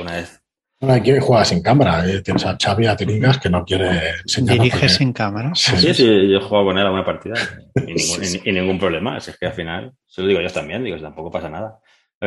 Una 0.00 0.16
vez. 0.16 0.42
Bueno, 0.78 0.94
aquí 0.96 1.18
juega 1.18 1.44
sin 1.44 1.62
cámara. 1.62 2.06
¿eh? 2.06 2.20
Tienes 2.20 2.44
a 2.44 2.56
Xavi, 2.60 2.86
a 2.86 2.96
Tiringas, 2.96 3.38
que 3.38 3.48
no 3.48 3.64
quiere 3.64 4.10
enseñar. 4.20 4.58
¿Dirige 4.58 4.88
sin 4.90 5.12
cámara? 5.12 5.52
Sí, 5.54 5.74
sí, 5.78 5.94
sí, 5.94 6.04
yo 6.04 6.38
he 6.38 6.42
jugado 6.42 6.66
con 6.66 6.78
él 6.78 6.86
a 6.86 6.90
una 6.90 7.04
partida 7.04 7.34
y 7.76 7.80
ningún, 7.80 7.96
sí, 7.98 8.42
y, 8.44 8.50
y 8.50 8.52
ningún 8.52 8.78
problema. 8.78 9.16
Es 9.16 9.34
que 9.38 9.46
al 9.46 9.54
final, 9.54 9.92
se 10.04 10.20
lo 10.20 10.28
digo 10.28 10.40
yo 10.42 10.50
también, 10.50 10.84
digo, 10.84 10.98
tampoco 10.98 11.30
pasa 11.30 11.48
nada. 11.48 11.80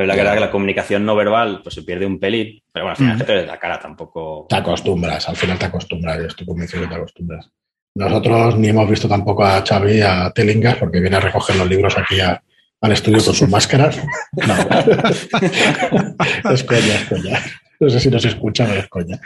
La 0.07 0.15
verdad 0.15 0.33
que 0.33 0.39
la 0.39 0.51
comunicación 0.51 1.05
no 1.05 1.15
verbal 1.15 1.61
pues 1.63 1.75
se 1.75 1.83
pierde 1.83 2.05
un 2.05 2.19
pelín, 2.19 2.61
pero 2.71 2.85
bueno, 2.85 2.91
al 2.91 2.97
final 2.97 3.17
mm. 3.17 3.25
te 3.25 3.45
la 3.45 3.59
cara 3.59 3.79
tampoco. 3.79 4.45
Te 4.49 4.55
acostumbras, 4.55 5.29
al 5.29 5.35
final 5.35 5.57
te 5.57 5.65
acostumbras, 5.65 6.17
yo 6.17 6.25
estoy 6.25 6.45
convencido 6.45 6.83
que 6.83 6.89
te 6.89 6.95
acostumbras. 6.95 7.49
Nosotros 7.95 8.57
ni 8.57 8.69
hemos 8.69 8.89
visto 8.89 9.07
tampoco 9.07 9.43
a 9.43 9.63
Xavi, 9.65 10.01
a 10.01 10.31
Telingas, 10.31 10.77
porque 10.77 10.99
viene 10.99 11.17
a 11.17 11.21
recoger 11.21 11.55
los 11.55 11.67
libros 11.67 11.97
aquí 11.97 12.19
a, 12.19 12.41
al 12.81 12.91
estudio 12.91 13.23
con 13.23 13.33
sus 13.33 13.49
máscaras. 13.49 13.99
No. 14.47 14.53
es 16.51 16.63
coña, 16.63 16.95
es 16.95 17.05
coña. 17.09 17.39
No 17.79 17.89
sé 17.89 17.99
si 17.99 18.09
nos 18.09 18.23
escucha, 18.25 18.65
pero 18.65 18.79
es 18.79 18.87
coña. 18.87 19.19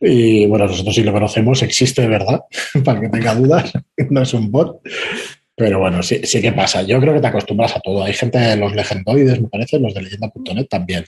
Y 0.00 0.46
bueno, 0.46 0.66
nosotros 0.66 0.94
sí 0.94 1.02
lo 1.02 1.12
conocemos, 1.12 1.62
existe 1.62 2.02
de 2.02 2.08
verdad, 2.08 2.40
para 2.84 3.00
que 3.00 3.08
tenga 3.08 3.34
dudas, 3.34 3.72
no 4.08 4.22
es 4.22 4.34
un 4.34 4.50
bot. 4.50 4.80
Pero 5.60 5.78
bueno, 5.78 6.02
sí, 6.02 6.22
sí 6.24 6.40
que 6.40 6.52
pasa. 6.52 6.80
Yo 6.80 6.98
creo 6.98 7.12
que 7.12 7.20
te 7.20 7.26
acostumbras 7.26 7.76
a 7.76 7.80
todo. 7.80 8.02
Hay 8.02 8.14
gente 8.14 8.38
de 8.38 8.56
los 8.56 8.74
legendoides, 8.74 9.42
me 9.42 9.48
parece, 9.48 9.78
los 9.78 9.92
de 9.92 10.00
leyenda.net 10.00 10.66
también. 10.70 11.04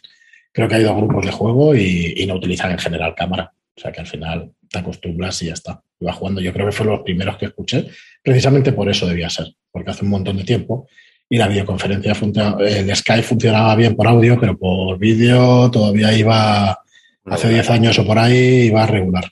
Creo 0.53 0.69
que 0.69 0.75
hay 0.75 0.83
dos 0.83 0.95
grupos 0.95 1.25
de 1.25 1.33
juego 1.33 1.75
y, 1.75 2.13
y 2.19 2.27
no 2.27 2.35
utilizan 2.35 2.71
en 2.71 2.79
general 2.79 3.15
cámara. 3.15 3.51
O 3.75 3.81
sea 3.81 3.91
que 3.91 4.01
al 4.01 4.07
final 4.07 4.53
te 4.69 4.79
acostumbras 4.79 5.41
y 5.41 5.47
ya 5.47 5.55
está. 5.55 5.83
Iba 5.99 6.13
jugando, 6.13 6.43
yo 6.43 6.53
creo 6.53 6.67
que 6.67 6.73
fueron 6.73 6.97
los 6.97 7.03
primeros 7.03 7.39
que 7.39 7.47
escuché, 7.47 7.87
precisamente 8.23 8.73
por 8.73 8.91
eso 8.91 9.07
debía 9.07 9.31
ser, 9.31 9.47
porque 9.71 9.91
hace 9.91 10.05
un 10.05 10.11
montón 10.11 10.37
de 10.37 10.45
tiempo 10.45 10.87
y 11.31 11.39
la 11.39 11.49
videoconferencia, 11.49 12.15
el 12.61 12.95
Skype 12.95 13.23
funcionaba 13.23 13.75
bien 13.75 13.97
por 13.97 14.07
audio, 14.07 14.39
pero 14.39 14.59
por 14.59 14.99
vídeo 14.99 15.71
todavía 15.71 16.13
iba, 16.13 16.79
hace 17.25 17.49
10 17.49 17.71
años 17.71 17.99
o 17.99 18.07
por 18.07 18.19
ahí, 18.19 18.67
iba 18.67 18.85
regular. 18.87 19.25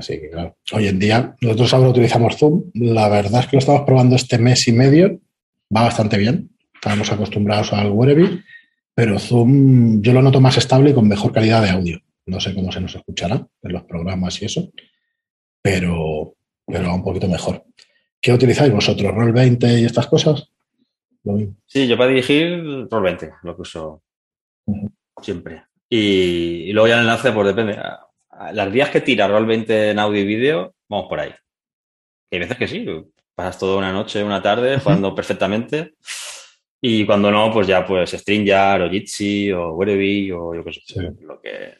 Así 0.00 0.18
que 0.18 0.30
claro, 0.30 0.56
hoy 0.72 0.88
en 0.88 0.98
día 0.98 1.36
nosotros 1.42 1.74
ahora 1.74 1.90
utilizamos 1.90 2.38
Zoom, 2.38 2.70
la 2.72 3.10
verdad 3.10 3.40
es 3.40 3.46
que 3.48 3.56
lo 3.56 3.58
estamos 3.58 3.82
probando 3.82 4.16
este 4.16 4.38
mes 4.38 4.66
y 4.66 4.72
medio, 4.72 5.20
va 5.74 5.82
bastante 5.82 6.16
bien, 6.16 6.48
estamos 6.72 7.12
acostumbrados 7.12 7.74
al 7.74 7.90
Wereby, 7.90 8.42
pero 8.94 9.18
Zoom 9.18 10.00
yo 10.00 10.14
lo 10.14 10.22
noto 10.22 10.40
más 10.40 10.56
estable 10.56 10.90
y 10.90 10.94
con 10.94 11.06
mejor 11.06 11.32
calidad 11.32 11.60
de 11.60 11.68
audio. 11.68 12.00
No 12.24 12.40
sé 12.40 12.54
cómo 12.54 12.72
se 12.72 12.80
nos 12.80 12.94
escuchará 12.94 13.46
en 13.62 13.72
los 13.72 13.82
programas 13.82 14.40
y 14.40 14.46
eso, 14.46 14.70
pero, 15.60 16.34
pero 16.66 16.88
va 16.88 16.94
un 16.94 17.04
poquito 17.04 17.28
mejor. 17.28 17.62
¿Qué 18.22 18.32
utilizáis 18.32 18.72
vosotros? 18.72 19.14
¿Roll 19.14 19.32
20 19.32 19.80
y 19.80 19.84
estas 19.84 20.06
cosas? 20.06 20.50
Sí, 21.66 21.86
yo 21.86 21.98
para 21.98 22.08
dirigir 22.08 22.88
Roll 22.90 23.02
20, 23.02 23.32
lo 23.42 23.54
que 23.54 23.62
uso 23.62 24.02
uh 24.64 24.74
-huh. 24.74 24.90
siempre. 25.20 25.64
Y, 25.90 26.72
luego 26.72 26.88
ya 26.88 26.94
el 26.94 27.00
enlace, 27.00 27.32
pues 27.32 27.48
depende. 27.48 27.78
Las 28.52 28.72
días 28.72 28.90
que 28.90 29.00
tira 29.00 29.26
20 29.26 29.90
en 29.90 29.98
audio 29.98 30.20
y 30.20 30.24
vídeo, 30.24 30.74
vamos 30.88 31.08
por 31.08 31.20
ahí. 31.20 31.32
hay 32.30 32.38
veces 32.38 32.56
que 32.56 32.68
sí, 32.68 32.86
pasas 33.34 33.58
toda 33.58 33.76
una 33.76 33.92
noche, 33.92 34.24
una 34.24 34.42
tarde 34.42 34.78
jugando 34.80 35.14
perfectamente. 35.14 35.94
Y 36.80 37.04
cuando 37.04 37.30
no, 37.30 37.52
pues 37.52 37.66
ya 37.66 37.84
pues 37.84 38.10
StreamYard 38.10 38.82
o 38.82 38.90
Jitsi 38.90 39.52
o 39.52 39.74
Wereby 39.74 40.32
o 40.32 40.54
yo 40.54 40.64
qué 40.64 40.72
sé, 40.72 41.02
lo 41.20 41.40
que 41.40 41.74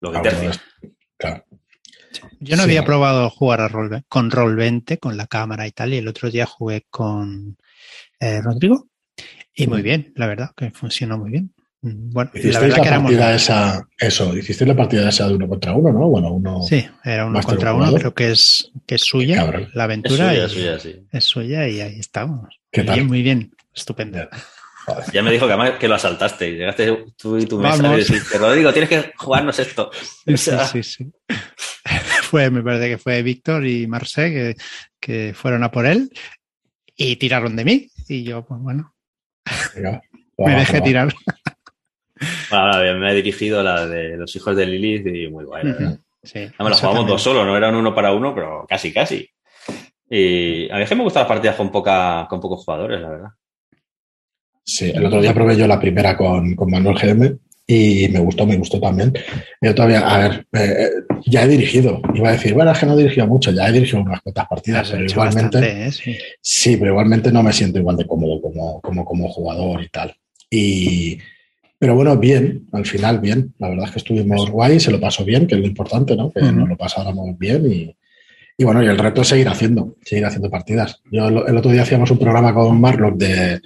lo 0.00 0.12
que 0.12 0.50
claro. 1.16 1.44
Yo 2.40 2.56
no 2.56 2.64
había 2.64 2.84
probado 2.84 3.30
jugar 3.30 3.62
a 3.62 3.68
Roll, 3.68 4.02
con 4.08 4.30
Roll 4.30 4.56
20, 4.56 4.98
con 4.98 5.16
la 5.16 5.26
cámara 5.26 5.66
y 5.66 5.72
tal, 5.72 5.94
y 5.94 5.96
el 5.96 6.08
otro 6.08 6.30
día 6.30 6.44
jugué 6.44 6.84
con 6.90 7.56
eh, 8.20 8.42
Rodrigo 8.42 8.88
y 9.54 9.66
muy 9.66 9.82
bien, 9.82 10.12
la 10.16 10.26
verdad, 10.26 10.50
que 10.56 10.70
funcionó 10.70 11.18
muy 11.18 11.30
bien. 11.30 11.54
Bueno, 11.84 12.30
la 12.32 12.60
verdad 12.60 12.76
que 12.80 12.88
partida 12.90 13.34
esa, 13.34 13.88
eso, 13.98 14.36
hiciste 14.36 14.64
la 14.64 14.76
partida 14.76 15.08
esa 15.08 15.26
de 15.26 15.34
uno 15.34 15.48
contra 15.48 15.72
uno, 15.74 15.92
¿no? 15.92 16.08
Bueno, 16.08 16.32
uno. 16.32 16.62
Sí, 16.62 16.86
era 17.02 17.26
uno 17.26 17.40
contra 17.42 17.74
uno, 17.74 17.92
creo 17.94 18.14
que 18.14 18.30
es, 18.30 18.70
que 18.86 18.94
es 18.94 19.02
suya, 19.02 19.68
la 19.74 19.84
aventura. 19.84 20.32
Es 20.32 20.52
suya, 20.52 20.76
es 20.76 20.82
suya, 20.82 20.96
Es 21.10 21.24
suya 21.24 21.68
y 21.68 21.80
ahí 21.80 21.98
estamos. 21.98 22.56
¿Qué 22.70 22.82
Bien, 22.82 23.08
muy 23.08 23.22
bien, 23.22 23.52
estupendo. 23.74 24.28
Ya 25.12 25.22
me 25.22 25.32
dijo 25.32 25.46
que 25.46 25.52
además 25.52 25.78
que 25.78 25.88
lo 25.88 25.96
asaltaste 25.96 26.50
y 26.50 26.52
llegaste 26.56 27.04
tú 27.16 27.36
y 27.36 27.46
tu 27.46 27.58
mesa 27.58 27.94
y 27.94 27.98
dijiste, 27.98 28.38
Rodrigo, 28.38 28.72
tienes 28.72 28.88
que 28.88 29.12
jugarnos 29.16 29.58
esto. 29.58 29.90
Sí, 30.26 30.36
sí, 30.72 30.82
sí. 30.82 31.12
Fue, 32.22 32.48
me 32.48 32.62
parece 32.62 32.88
que 32.88 32.98
fue 32.98 33.22
Víctor 33.22 33.66
y 33.66 33.86
Marce 33.86 34.30
que, 34.30 34.56
que 34.98 35.34
fueron 35.34 35.64
a 35.64 35.70
por 35.70 35.84
él 35.84 36.10
y 36.96 37.16
tiraron 37.16 37.56
de 37.56 37.64
mí. 37.64 37.90
Y 38.08 38.22
yo, 38.22 38.44
pues 38.46 38.60
bueno, 38.60 38.94
me 40.38 40.54
dejé 40.54 40.80
tirar. 40.80 41.12
Bueno, 42.50 42.98
me 42.98 43.10
he 43.10 43.14
dirigido 43.14 43.62
la 43.62 43.86
de 43.86 44.16
los 44.16 44.34
hijos 44.36 44.56
de 44.56 44.66
Lilith 44.66 45.06
y 45.06 45.28
muy 45.28 45.44
guay. 45.44 45.62
sí, 46.22 46.40
me 46.58 46.70
la 46.70 46.76
jugamos 46.76 47.06
dos 47.06 47.22
solo, 47.22 47.44
no 47.44 47.56
eran 47.56 47.74
uno 47.74 47.94
para 47.94 48.12
uno, 48.12 48.34
pero 48.34 48.66
casi, 48.68 48.92
casi. 48.92 49.28
Y 50.08 50.70
a 50.70 50.76
mí 50.76 50.82
es 50.82 50.88
que 50.88 50.94
me 50.94 51.04
gustan 51.04 51.22
las 51.22 51.28
partidas 51.28 51.56
con, 51.56 51.70
poca, 51.70 52.26
con 52.28 52.40
pocos 52.40 52.64
jugadores, 52.64 53.00
la 53.00 53.08
verdad. 53.08 53.28
Sí, 54.64 54.92
el 54.94 55.04
otro 55.04 55.20
día 55.20 55.34
probé 55.34 55.56
yo 55.56 55.66
la 55.66 55.80
primera 55.80 56.16
con, 56.16 56.54
con 56.54 56.70
Manuel 56.70 56.96
GM 56.96 57.38
y 57.66 58.08
me 58.08 58.20
gustó, 58.20 58.46
me 58.46 58.56
gustó 58.56 58.80
también. 58.80 59.12
Yo 59.60 59.74
todavía, 59.74 60.00
a 60.00 60.18
ver, 60.18 60.46
eh, 60.52 60.90
ya 61.26 61.44
he 61.44 61.48
dirigido. 61.48 62.02
Iba 62.14 62.28
a 62.28 62.32
decir, 62.32 62.54
bueno, 62.54 62.72
es 62.72 62.78
que 62.78 62.86
no 62.86 62.94
he 62.94 62.98
dirigido 62.98 63.26
mucho, 63.26 63.50
ya 63.50 63.68
he 63.68 63.72
dirigido 63.72 64.02
unas 64.02 64.20
cuantas 64.20 64.46
partidas, 64.48 64.90
pero 64.90 65.04
igualmente. 65.04 65.86
¿eh? 65.86 65.90
sí. 66.40 66.76
pero 66.76 66.90
igualmente 66.90 67.32
no 67.32 67.42
me 67.42 67.52
siento 67.52 67.78
igual 67.78 67.96
de 67.96 68.06
cómodo 68.06 68.40
como, 68.40 68.80
como, 68.80 69.04
como 69.04 69.28
jugador 69.28 69.82
y 69.82 69.88
tal. 69.88 70.14
Y, 70.50 71.18
pero 71.82 71.96
bueno, 71.96 72.16
bien, 72.16 72.68
al 72.70 72.86
final 72.86 73.18
bien. 73.18 73.54
La 73.58 73.68
verdad 73.68 73.86
es 73.86 73.90
que 73.90 73.98
estuvimos 73.98 74.48
guay, 74.48 74.78
se 74.78 74.92
lo 74.92 75.00
pasó 75.00 75.24
bien, 75.24 75.48
que 75.48 75.56
es 75.56 75.60
lo 75.60 75.66
importante, 75.66 76.14
¿no? 76.14 76.30
Que 76.30 76.40
nos 76.40 76.68
lo 76.68 76.76
pasáramos 76.76 77.36
bien 77.36 77.66
y, 77.68 77.96
y, 78.56 78.62
bueno, 78.62 78.84
y 78.84 78.86
el 78.86 78.96
reto 78.96 79.22
es 79.22 79.26
seguir 79.26 79.48
haciendo, 79.48 79.96
seguir 80.00 80.24
haciendo 80.24 80.48
partidas. 80.48 81.02
Yo 81.10 81.26
el 81.26 81.56
otro 81.56 81.72
día 81.72 81.82
hacíamos 81.82 82.08
un 82.12 82.18
programa 82.20 82.54
con 82.54 82.80
Marlock 82.80 83.16
de 83.16 83.60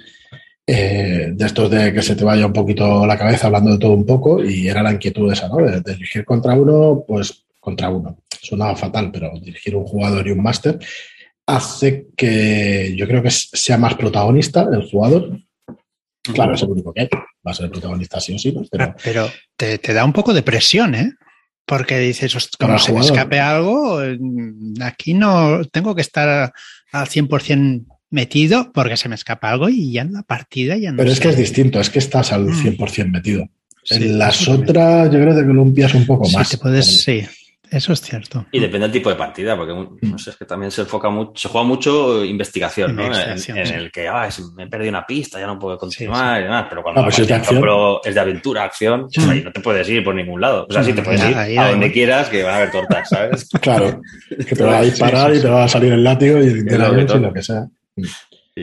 eh, 0.65 1.27
de 1.31 1.45
estos 1.45 1.69
de 1.69 1.93
que 1.93 2.01
se 2.01 2.15
te 2.15 2.23
vaya 2.23 2.47
un 2.47 2.53
poquito 2.53 3.05
la 3.05 3.19
cabeza 3.19 3.45
hablando 3.45 3.73
de 3.73 3.77
todo 3.77 3.91
un 3.91 4.03
poco 4.03 4.43
y 4.43 4.67
era 4.67 4.81
la 4.81 4.93
inquietud 4.93 5.31
esa, 5.31 5.47
¿no? 5.47 5.57
De, 5.57 5.81
dirigir 5.81 6.25
contra 6.25 6.55
uno, 6.55 7.03
pues 7.07 7.45
contra 7.59 7.91
uno. 7.91 8.17
Sonaba 8.41 8.75
fatal, 8.75 9.11
pero 9.11 9.31
dirigir 9.39 9.75
un 9.75 9.85
jugador 9.85 10.27
y 10.27 10.31
un 10.31 10.41
máster 10.41 10.79
hace 11.45 12.07
que 12.17 12.95
yo 12.97 13.07
creo 13.07 13.21
que 13.21 13.29
sea 13.29 13.77
más 13.77 13.93
protagonista 13.93 14.67
el 14.73 14.89
jugador. 14.89 15.39
Claro, 16.33 16.55
es 16.55 16.63
el 16.63 16.71
único 16.71 16.91
que 16.91 17.01
hay. 17.01 17.09
Va 17.47 17.51
a 17.51 17.53
ser 17.53 17.65
el 17.65 17.71
protagonista 17.71 18.19
sí 18.19 18.35
o 18.35 18.39
sí. 18.39 18.53
Pero, 18.69 18.95
pero 19.01 19.31
te, 19.55 19.77
te, 19.77 19.93
da 19.93 20.03
un 20.03 20.11
poco 20.11 20.33
de 20.33 20.43
presión, 20.43 20.93
¿eh? 20.95 21.13
Porque 21.65 21.99
dices, 21.99 22.35
como 22.59 22.77
se 22.77 22.91
me 22.91 22.99
escape 22.99 23.39
algo, 23.39 24.01
aquí 24.81 25.13
no 25.13 25.63
tengo 25.65 25.95
que 25.95 26.01
estar 26.01 26.53
al 26.91 27.07
100% 27.07 27.85
metido 28.09 28.71
porque 28.73 28.97
se 28.97 29.09
me 29.09 29.15
escapa 29.15 29.49
algo 29.49 29.69
y 29.69 29.91
ya 29.91 30.01
en 30.01 30.13
la 30.13 30.23
partida 30.23 30.77
ya 30.77 30.91
no 30.91 30.97
Pero 30.97 31.11
es 31.11 31.19
que 31.19 31.29
es 31.29 31.37
distinto, 31.37 31.79
es 31.79 31.89
que 31.89 31.99
estás 31.99 32.31
al 32.31 32.47
100% 32.47 33.05
mm. 33.05 33.11
metido. 33.11 33.49
en 33.89 34.17
las 34.17 34.47
otras 34.47 35.11
yo 35.11 35.19
creo 35.19 35.35
que 35.35 35.45
columpias 35.45 35.93
un 35.93 36.05
poco 36.05 36.29
más. 36.29 36.49
Te 36.49 36.57
puedes, 36.57 37.03
sí, 37.03 37.25
eso 37.71 37.93
es 37.93 38.01
cierto. 38.01 38.45
Y 38.51 38.59
depende 38.59 38.87
del 38.87 38.91
tipo 38.91 39.09
de 39.09 39.15
partida, 39.15 39.55
porque 39.55 39.73
no 39.73 39.97
mm. 40.01 40.17
sé, 40.17 40.31
es 40.31 40.37
que 40.37 40.45
también 40.45 40.71
se 40.71 40.81
enfoca 40.81 41.09
mucho, 41.09 41.33
se 41.35 41.49
juega 41.49 41.67
mucho 41.67 42.23
investigación, 42.23 42.95
¿no? 42.95 43.05
En, 43.05 43.57
el 43.57 43.91
que 43.91 44.07
ah, 44.07 44.29
me 44.55 44.63
he 44.63 44.67
perdido 44.67 44.89
una 44.89 45.05
pista, 45.05 45.39
ya 45.39 45.47
no 45.47 45.59
puedo 45.59 45.77
continuar 45.77 46.41
y 46.41 46.43
demás, 46.43 46.67
pero 46.69 46.83
cuando 46.83 47.03
pues 47.03 47.19
es, 47.19 47.27
de 47.27 47.35
es 48.05 48.15
de 48.15 48.19
aventura, 48.19 48.63
acción, 48.63 49.07
pues 49.13 49.27
ahí 49.27 49.43
no 49.43 49.51
te 49.51 49.59
puedes 49.59 49.87
ir 49.89 50.03
por 50.03 50.15
ningún 50.15 50.41
lado. 50.41 50.65
O 50.69 50.73
sea, 50.73 50.83
sí 50.83 50.93
te 50.93 51.01
puedes 51.01 51.23
ir 51.23 51.59
a 51.59 51.71
donde 51.71 51.91
quieras, 51.91 52.29
que 52.29 52.43
van 52.43 52.53
a 52.53 52.57
haber 52.57 52.71
tortas, 52.71 53.09
¿sabes? 53.09 53.49
claro, 53.61 54.01
que 54.29 54.55
te 54.55 54.63
va 54.63 54.79
a 54.79 54.81
disparar 54.81 55.35
y 55.35 55.41
te 55.41 55.49
va 55.49 55.63
a 55.63 55.67
salir 55.67 55.93
el 55.93 56.03
látigo 56.03 56.39
y 56.39 56.47
el 56.47 56.67
y 56.67 57.19
lo 57.19 57.33
que 57.33 57.41
sea 57.41 57.67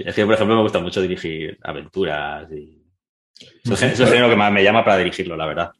es 0.02 0.14
que, 0.14 0.24
por 0.24 0.34
ejemplo, 0.34 0.56
me 0.56 0.62
gusta 0.62 0.80
mucho 0.80 1.00
dirigir 1.00 1.58
aventuras 1.62 2.50
y... 2.52 2.83
Eso, 3.64 3.86
es 3.86 4.20
lo 4.20 4.28
que 4.28 4.36
más 4.36 4.52
me 4.52 4.62
llama 4.62 4.84
para 4.84 4.98
dirigirlo, 4.98 5.36
la 5.36 5.46
verdad. 5.46 5.70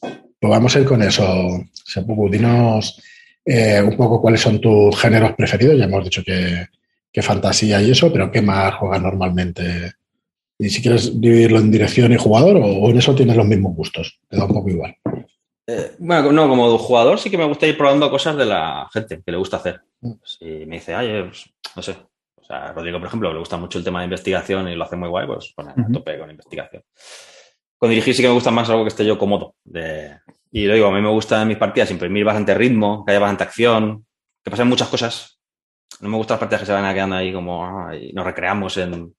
Pues 0.00 0.50
vamos 0.50 0.74
a 0.74 0.80
ir 0.80 0.86
con 0.86 1.02
eso. 1.02 1.24
Sepuku, 1.72 2.30
dinos 2.30 3.00
eh, 3.44 3.82
un 3.82 3.96
poco 3.96 4.20
cuáles 4.20 4.40
son 4.40 4.60
tus 4.60 4.98
géneros 4.98 5.32
preferidos. 5.32 5.78
Ya 5.78 5.84
hemos 5.84 6.04
dicho 6.04 6.22
que, 6.24 6.68
fantasía 7.22 7.80
y 7.82 7.90
eso, 7.90 8.12
pero 8.12 8.30
¿qué 8.30 8.40
más 8.40 8.74
juegas 8.74 9.02
normalmente? 9.02 9.92
Y 10.58 10.70
si 10.70 10.80
quieres 10.80 11.20
dividirlo 11.20 11.58
en 11.58 11.70
dirección 11.70 12.12
y 12.12 12.16
jugador, 12.16 12.56
o, 12.56 12.88
en 12.90 12.98
eso 12.98 13.14
tienes 13.14 13.36
los 13.36 13.46
mismos 13.46 13.74
gustos. 13.74 14.18
Te 14.28 14.36
da 14.36 14.44
un 14.44 14.54
poco 14.54 14.70
igual. 14.70 14.96
Eh, 15.66 15.92
bueno, 15.98 16.32
no, 16.32 16.48
como 16.48 16.78
jugador 16.78 17.18
sí 17.18 17.30
que 17.30 17.38
me 17.38 17.44
gusta 17.44 17.66
ir 17.66 17.76
probando 17.76 18.10
cosas 18.10 18.36
de 18.36 18.46
la 18.46 18.88
gente 18.92 19.20
que 19.24 19.32
le 19.32 19.38
gusta 19.38 19.58
hacer. 19.58 19.80
Mm. 20.00 20.12
Si 20.24 20.44
me 20.66 20.76
dice, 20.76 20.94
ay, 20.94 21.22
pues, 21.24 21.50
no 21.76 21.82
sé, 21.82 21.96
sea, 22.52 22.72
Rodrigo, 22.72 22.98
por 22.98 23.08
ejemplo, 23.08 23.32
le 23.32 23.38
gusta 23.38 23.56
mucho 23.56 23.78
el 23.78 23.84
tema 23.84 24.00
de 24.00 24.04
investigación 24.04 24.68
y 24.68 24.74
lo 24.74 24.84
hace 24.84 24.96
muy 24.96 25.08
guay, 25.08 25.26
pues 25.26 25.52
poner 25.54 25.74
a 25.78 25.92
tope 25.92 26.18
con 26.18 26.30
investigación. 26.30 26.82
Con 27.76 27.90
dirigir 27.90 28.14
sí 28.14 28.22
que 28.22 28.28
me 28.28 28.34
gusta 28.34 28.50
más 28.50 28.68
algo 28.70 28.84
que 28.84 28.88
esté 28.88 29.04
yo 29.04 29.18
cómodo. 29.18 29.56
Y 30.50 30.66
lo 30.66 30.74
digo, 30.74 30.86
a 30.86 30.92
mí 30.92 31.00
me 31.00 31.08
gusta 31.08 31.42
en 31.42 31.48
mis 31.48 31.56
partidas 31.56 31.90
imprimir 31.90 32.24
bastante 32.24 32.54
ritmo, 32.54 33.04
que 33.04 33.12
haya 33.12 33.20
bastante 33.20 33.44
acción, 33.44 34.06
que 34.44 34.50
pasen 34.50 34.68
muchas 34.68 34.88
cosas. 34.88 35.40
No 36.00 36.08
me 36.08 36.16
gustan 36.16 36.34
las 36.34 36.40
partidas 36.40 36.60
que 36.60 36.66
se 36.66 36.72
van 36.72 36.94
quedando 36.94 37.16
ahí 37.16 37.32
como 37.32 37.92
y 37.92 38.12
nos 38.12 38.24
recreamos 38.24 38.76
en, 38.76 39.14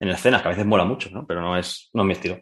en 0.00 0.08
escenas, 0.08 0.42
que 0.42 0.48
a 0.48 0.50
veces 0.50 0.66
mola 0.66 0.84
mucho, 0.84 1.10
¿no? 1.10 1.26
Pero 1.26 1.40
no 1.40 1.56
es, 1.56 1.90
no 1.92 2.02
es 2.02 2.06
mi 2.06 2.12
estilo. 2.12 2.38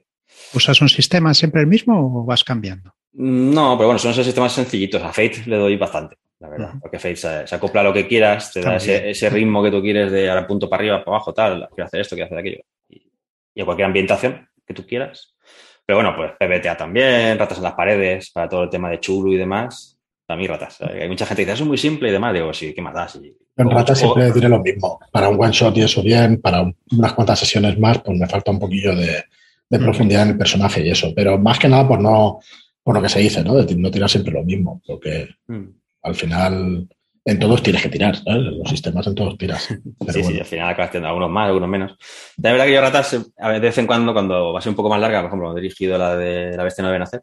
¿Usas 0.55 0.81
un 0.81 0.89
sistema 0.89 1.35
siempre 1.35 1.61
el 1.61 1.67
mismo 1.67 2.21
o 2.21 2.25
vas 2.25 2.43
cambiando? 2.43 2.95
No, 3.13 3.77
pero 3.77 3.89
bueno, 3.89 3.99
son 3.99 4.13
esos 4.13 4.25
sistemas 4.25 4.53
sencillitos. 4.53 5.03
A 5.03 5.09
Fate 5.09 5.43
le 5.47 5.57
doy 5.57 5.77
bastante 5.77 6.17
la 6.43 6.49
verdad. 6.49 6.73
Porque 6.81 6.99
Fate 6.99 7.17
se, 7.17 7.55
acopla 7.55 7.83
a 7.83 7.85
lo 7.85 7.93
que 7.93 8.07
quieras, 8.07 8.53
te 8.53 8.61
da 8.61 8.77
ese, 8.77 9.31
ritmo 9.31 9.63
que 9.63 9.71
tú 9.71 9.81
quieres 9.81 10.11
de 10.11 10.29
ahora 10.29 10.47
punto 10.47 10.69
para 10.69 10.81
arriba, 10.81 11.05
para 11.05 11.17
abajo, 11.17 11.33
tal, 11.33 11.69
quiero 11.73 11.87
hacer 11.87 12.01
esto, 12.01 12.17
quiero 12.17 12.27
hacer 12.27 12.39
aquello. 12.39 12.63
Y, 12.89 13.61
a 13.61 13.65
cualquier 13.65 13.87
ambientación 13.87 14.49
que 14.67 14.75
tú 14.75 14.85
quieras. 14.85 15.37
Pero 15.87 15.99
bueno, 15.99 16.15
pues 16.17 16.33
PBTA 16.33 16.77
también, 16.77 17.39
ratas 17.39 17.59
en 17.59 17.65
las 17.65 17.75
paredes, 17.75 18.31
para 18.33 18.49
todo 18.49 18.65
el 18.65 18.71
tema 18.71 18.91
de 18.91 18.99
chulo 18.99 19.33
y 19.33 19.37
demás. 19.37 19.99
A 20.29 20.37
mí 20.37 20.47
ratas. 20.47 20.81
Hay 20.81 21.09
mucha 21.09 21.27
gente 21.27 21.43
que 21.43 21.47
dice, 21.47 21.55
eso 21.55 21.65
es 21.65 21.69
muy 21.69 21.79
simple 21.79 22.09
y 22.09 22.13
demás. 22.13 22.33
Digo, 22.33 22.53
sí, 22.53 22.73
¿qué 22.75 22.83
más 22.83 22.95
das? 22.95 23.21
en 23.55 23.71
ratas 23.71 23.99
siempre 23.99 24.33
diré 24.33 24.49
lo 24.49 24.61
mismo. 24.61 24.99
Para 25.13 25.29
un 25.29 25.41
one 25.41 25.53
shot 25.53 25.77
y 25.77 25.83
eso 25.83 26.03
bien, 26.03 26.41
para 26.41 26.65
unas 26.91 27.13
cuantas 27.13 27.39
sesiones 27.39 27.79
más, 27.79 28.01
pues 28.01 28.19
me 28.19 28.27
falta 28.27 28.51
un 28.51 28.59
poquillo 28.59 28.97
de, 28.97 29.25
profundidad 29.69 30.23
en 30.23 30.31
el 30.31 30.39
personaje 30.39 30.85
y 30.85 30.91
eso. 30.91 31.13
Pero 31.15 31.39
más 31.39 31.59
que 31.59 31.69
nada 31.69 31.87
por 31.87 32.01
no, 32.01 32.41
por 32.83 32.95
lo 32.95 33.03
que 33.03 33.11
se 33.11 33.21
dice, 33.21 33.45
¿no? 33.45 33.55
De 33.55 33.75
no 33.77 33.91
tirar 33.91 34.09
siempre 34.09 34.33
lo 34.33 34.43
mismo. 34.43 34.81
Porque 34.87 35.29
mm 35.47 35.82
al 36.03 36.15
final 36.15 36.89
en 37.25 37.39
todos 37.39 37.63
tienes 37.63 37.83
que 37.83 37.89
tirar, 37.89 38.17
¿sabes? 38.17 38.43
los 38.43 38.69
sistemas 38.69 39.07
en 39.07 39.15
todos 39.15 39.39
tiras. 39.39 39.69
sí, 40.09 40.25
sí, 40.25 40.39
al 40.39 40.45
final 40.45 40.69
acabas 40.69 40.91
teniendo 40.91 41.09
algunos 41.09 41.31
más, 41.31 41.47
algunos 41.47 41.69
menos. 41.69 41.97
De 42.37 42.51
verdad 42.51 42.65
que 42.65 42.73
yo 42.73 42.81
ratas, 42.81 43.33
a 43.39 43.51
de 43.51 43.61
vez 43.61 43.79
en 43.79 43.87
cuando, 43.87 44.13
cuando 44.13 44.53
va 44.53 44.59
a 44.59 44.63
ser 44.63 44.71
un 44.71 44.77
poco 44.77 44.89
más 44.89 45.01
larga, 45.01 45.21
por 45.21 45.29
ejemplo, 45.29 45.53
he 45.53 45.61
dirigido 45.61 45.97
la 45.97 46.17
de 46.17 46.57
La 46.57 46.65
Bestia 46.65 46.83
no 46.83 46.89
debe 46.89 46.99
nacer, 46.99 47.23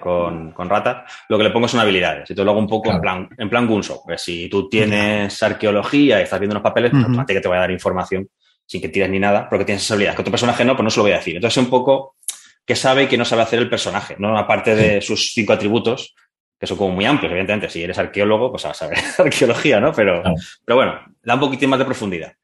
con, 0.00 0.52
con 0.52 0.68
ratas, 0.68 1.10
lo 1.28 1.38
que 1.38 1.44
le 1.44 1.50
pongo 1.50 1.66
son 1.66 1.80
habilidades. 1.80 2.30
Y 2.30 2.34
todo 2.34 2.44
lo 2.44 2.50
hago 2.50 2.60
un 2.60 2.68
poco 2.68 2.90
en 2.90 3.00
plan, 3.00 3.28
en 3.38 3.48
plan 3.48 3.66
Gunso. 3.66 4.02
Pues 4.04 4.20
si 4.20 4.48
tú 4.48 4.68
tienes 4.68 5.42
arqueología 5.42 6.20
y 6.20 6.24
estás 6.24 6.38
viendo 6.38 6.54
unos 6.54 6.62
papeles, 6.62 6.90
pues 6.90 7.04
uh 7.04 7.24
que 7.26 7.40
te 7.40 7.48
voy 7.48 7.56
a 7.56 7.60
dar 7.60 7.70
información 7.70 8.28
sin 8.66 8.80
que 8.80 8.88
tires 8.88 9.10
ni 9.10 9.18
nada, 9.18 9.48
porque 9.48 9.64
tienes 9.64 9.82
esa 9.82 9.94
habilidad. 9.94 10.14
Que 10.14 10.22
otro 10.22 10.30
personaje 10.32 10.64
no, 10.64 10.74
pues 10.74 10.84
no 10.84 10.90
se 10.90 10.98
lo 10.98 11.04
voy 11.04 11.12
a 11.12 11.16
decir. 11.16 11.36
Entonces, 11.36 11.62
un 11.62 11.70
poco 11.70 12.16
que 12.64 12.76
sabe 12.76 13.04
y 13.04 13.06
que 13.06 13.16
no 13.16 13.24
sabe 13.24 13.42
hacer 13.42 13.58
el 13.58 13.68
personaje, 13.68 14.16
¿no? 14.18 14.38
Aparte 14.38 14.74
de 14.74 15.00
sus 15.00 15.32
cinco 15.32 15.52
atributos, 15.52 16.14
que 16.62 16.68
son 16.68 16.76
como 16.76 16.94
muy 16.94 17.04
amplios, 17.04 17.32
evidentemente. 17.32 17.68
Si 17.68 17.82
eres 17.82 17.98
arqueólogo, 17.98 18.52
pues 18.52 18.62
vas 18.62 18.70
a 18.70 18.86
saber 18.86 18.98
arqueología, 19.18 19.80
¿no? 19.80 19.92
Pero, 19.92 20.22
pero 20.64 20.76
bueno, 20.76 20.94
da 21.20 21.34
un 21.34 21.40
poquitín 21.40 21.68
más 21.68 21.80
de 21.80 21.84
profundidad. 21.84 22.34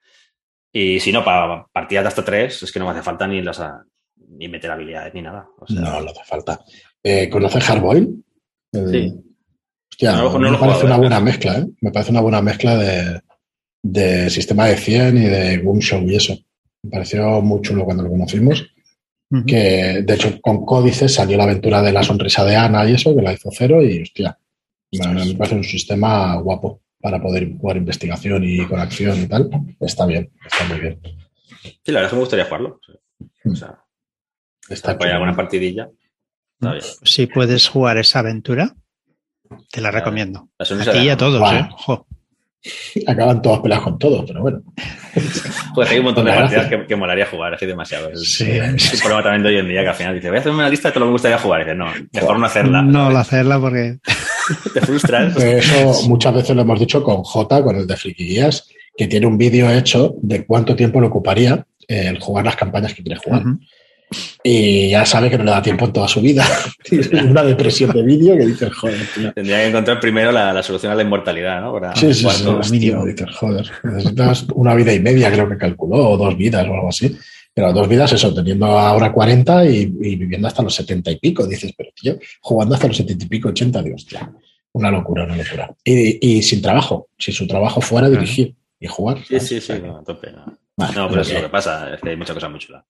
Y 0.72 0.98
si 0.98 1.12
no, 1.12 1.24
para 1.24 1.64
partidas 1.72 2.02
de 2.02 2.08
hasta 2.08 2.24
tres, 2.24 2.60
es 2.64 2.72
que 2.72 2.80
no 2.80 2.86
me 2.86 2.90
hace 2.90 3.02
falta 3.02 3.28
ni 3.28 3.40
las 3.42 3.62
ni 4.30 4.48
meter 4.48 4.72
habilidades 4.72 5.14
ni 5.14 5.22
nada. 5.22 5.46
no, 5.68 6.00
no 6.00 6.10
hace 6.10 6.24
falta. 6.24 6.58
Eh, 7.00 7.30
¿Conoces 7.30 7.62
Hardboil? 7.62 8.24
sí. 8.72 9.14
Hostia, 9.88 10.20
me 10.38 10.58
parece 10.58 10.84
una 10.84 10.96
buena 10.96 11.20
mezcla, 11.20 11.58
¿eh? 11.58 11.66
Me 11.80 11.92
parece 11.92 12.10
una 12.10 12.20
buena 12.20 12.42
mezcla 12.42 12.76
de, 12.76 13.20
de 13.82 14.30
sistema 14.30 14.66
de 14.66 14.76
100 14.76 15.16
y 15.16 15.26
de 15.26 15.62
Show 15.80 16.02
y 16.02 16.16
eso. 16.16 16.36
Me 16.82 16.90
pareció 16.90 17.40
muy 17.40 17.62
chulo 17.62 17.84
cuando 17.84 18.02
lo 18.02 18.10
conocimos. 18.10 18.66
Que 19.46 20.02
de 20.02 20.14
hecho 20.14 20.40
con 20.40 20.64
Códices 20.64 21.14
salió 21.14 21.36
la 21.36 21.44
aventura 21.44 21.82
de 21.82 21.92
la 21.92 22.02
sonrisa 22.02 22.44
de 22.44 22.56
Ana 22.56 22.88
y 22.88 22.94
eso, 22.94 23.14
que 23.14 23.22
la 23.22 23.32
hizo 23.32 23.50
cero 23.52 23.82
y 23.82 24.02
hostia, 24.02 24.38
me 24.90 25.34
parece 25.34 25.56
un 25.56 25.64
sistema 25.64 26.36
guapo 26.36 26.80
para 27.00 27.20
poder 27.20 27.48
jugar 27.58 27.76
investigación 27.76 28.42
y 28.44 28.66
con 28.66 28.80
acción 28.80 29.22
y 29.22 29.26
tal. 29.26 29.50
Está 29.80 30.06
bien, 30.06 30.30
está 30.44 30.64
muy 30.66 30.80
bien. 30.80 31.00
Sí, 31.62 31.92
la 31.92 32.00
verdad 32.00 32.04
es 32.04 32.10
que 32.10 32.16
me 32.16 32.20
gustaría 32.20 32.44
jugarlo. 32.46 32.80
O 33.44 33.54
sea, 33.54 33.84
está 34.68 34.96
hay 35.00 35.10
alguna 35.10 35.36
partidilla. 35.36 35.90
Si 37.02 37.26
puedes 37.26 37.68
jugar 37.68 37.98
esa 37.98 38.20
aventura, 38.20 38.74
te 39.70 39.80
la 39.80 39.90
recomiendo. 39.90 40.48
A 40.58 40.64
ti 40.64 40.98
y 40.98 41.08
a 41.08 41.16
todos, 41.16 41.52
¿eh? 41.52 41.68
Acaban 43.06 43.40
todas 43.40 43.60
peleas 43.60 43.80
con 43.80 43.98
todos, 43.98 44.24
pero 44.26 44.42
bueno. 44.42 44.62
Pues 45.74 45.90
hay 45.90 45.98
un 45.98 46.06
montón 46.06 46.24
de 46.24 46.32
partidas 46.32 46.68
que, 46.86 46.96
molaría 46.96 47.26
jugar, 47.26 47.54
así 47.54 47.66
demasiado. 47.66 48.14
Sí, 48.16 48.50
es 48.50 48.94
un 48.94 49.00
problema 49.00 49.22
también 49.22 49.42
de 49.42 49.48
hoy 49.48 49.56
en 49.58 49.68
día 49.68 49.82
que 49.82 49.88
al 49.88 49.94
final 49.94 50.14
dice, 50.14 50.28
voy 50.28 50.38
a 50.38 50.40
hacer 50.40 50.52
una 50.52 50.68
lista 50.68 50.88
de 50.88 50.92
todo 50.92 51.00
lo 51.00 51.06
que 51.06 51.10
me 51.10 51.12
gustaría 51.12 51.38
jugar. 51.38 51.60
Y 51.60 51.64
dice, 51.64 51.76
no, 51.76 51.86
mejor 52.12 52.38
no 52.38 52.46
hacerla. 52.46 52.82
No, 52.82 53.10
no 53.10 53.18
hacerla 53.18 53.60
porque. 53.60 53.98
Te 54.74 54.80
frustras. 54.80 55.36
Eso 55.36 56.08
muchas 56.08 56.34
veces 56.34 56.56
lo 56.56 56.62
hemos 56.62 56.80
dicho 56.80 57.02
con 57.02 57.22
J, 57.22 57.62
con 57.62 57.76
el 57.76 57.86
de 57.86 57.96
Friquillas, 57.96 58.68
que 58.96 59.06
tiene 59.06 59.26
un 59.26 59.38
vídeo 59.38 59.70
hecho 59.70 60.14
de 60.22 60.44
cuánto 60.44 60.74
tiempo 60.74 61.00
le 61.00 61.06
ocuparía 61.06 61.64
el 61.86 62.18
jugar 62.18 62.44
las 62.44 62.56
campañas 62.56 62.92
que 62.92 63.02
quiere 63.02 63.20
jugar. 63.20 63.44
Y 64.42 64.90
ya 64.90 65.04
sabe 65.04 65.28
que 65.28 65.36
no 65.36 65.44
le 65.44 65.50
da 65.50 65.62
tiempo 65.62 65.84
en 65.84 65.92
toda 65.92 66.08
su 66.08 66.20
vida. 66.20 66.46
una 67.24 67.42
depresión 67.42 67.90
de 67.92 68.02
vídeo 68.02 68.36
que 68.36 68.46
dices, 68.46 68.72
joder, 68.72 68.98
Tendría 69.34 69.58
que 69.58 69.66
encontrar 69.68 70.00
primero 70.00 70.32
la, 70.32 70.62
solución 70.62 70.92
a 70.92 70.94
la 70.94 71.02
inmortalidad, 71.02 71.60
¿no? 71.60 71.72
Para 71.72 71.94
sí, 71.94 72.14
sí, 72.14 72.26
sí, 72.28 72.70
mínimo. 72.70 73.04
Dices, 73.04 73.34
joder, 73.34 73.70
necesitas 73.82 74.46
una 74.54 74.74
vida 74.74 74.92
y 74.94 75.00
media, 75.00 75.30
creo 75.30 75.48
que 75.48 75.58
calculó, 75.58 76.10
o 76.10 76.16
dos 76.16 76.36
vidas 76.36 76.66
o 76.66 76.74
algo 76.74 76.88
así. 76.88 77.16
Pero 77.52 77.72
dos 77.72 77.88
vidas, 77.88 78.12
eso, 78.12 78.32
teniendo 78.32 78.66
ahora 78.66 79.12
40 79.12 79.66
y, 79.66 79.86
viviendo 79.86 80.46
hasta 80.46 80.62
los 80.62 80.74
70 80.74 81.10
y 81.10 81.16
pico. 81.16 81.46
Dices, 81.46 81.74
pero 81.76 81.90
tío, 82.00 82.16
jugando 82.40 82.74
hasta 82.74 82.86
los 82.86 82.96
70 82.96 83.24
y 83.24 83.28
pico, 83.28 83.48
80, 83.48 83.82
dios, 83.82 84.02
hostia, 84.02 84.32
una 84.72 84.90
locura, 84.90 85.24
una 85.24 85.36
locura. 85.36 85.74
Y, 85.84 86.40
sin 86.42 86.62
trabajo, 86.62 87.08
si 87.18 87.32
su 87.32 87.46
trabajo 87.46 87.80
fuera 87.80 88.08
dirigir 88.08 88.54
y 88.78 88.86
jugar. 88.86 89.18
Sí, 89.26 89.40
sí, 89.40 89.60
sí, 89.60 89.72
no, 89.82 89.98
a 89.98 90.04
tope. 90.04 90.30
No, 90.32 91.08
pero 91.08 91.22
es 91.22 91.34
lo 91.34 91.42
que 91.42 91.48
pasa, 91.48 91.94
es 91.94 92.00
que 92.00 92.10
hay 92.10 92.16
muchas 92.16 92.34
cosas 92.34 92.50
muy 92.50 92.60
chulas. 92.60 92.84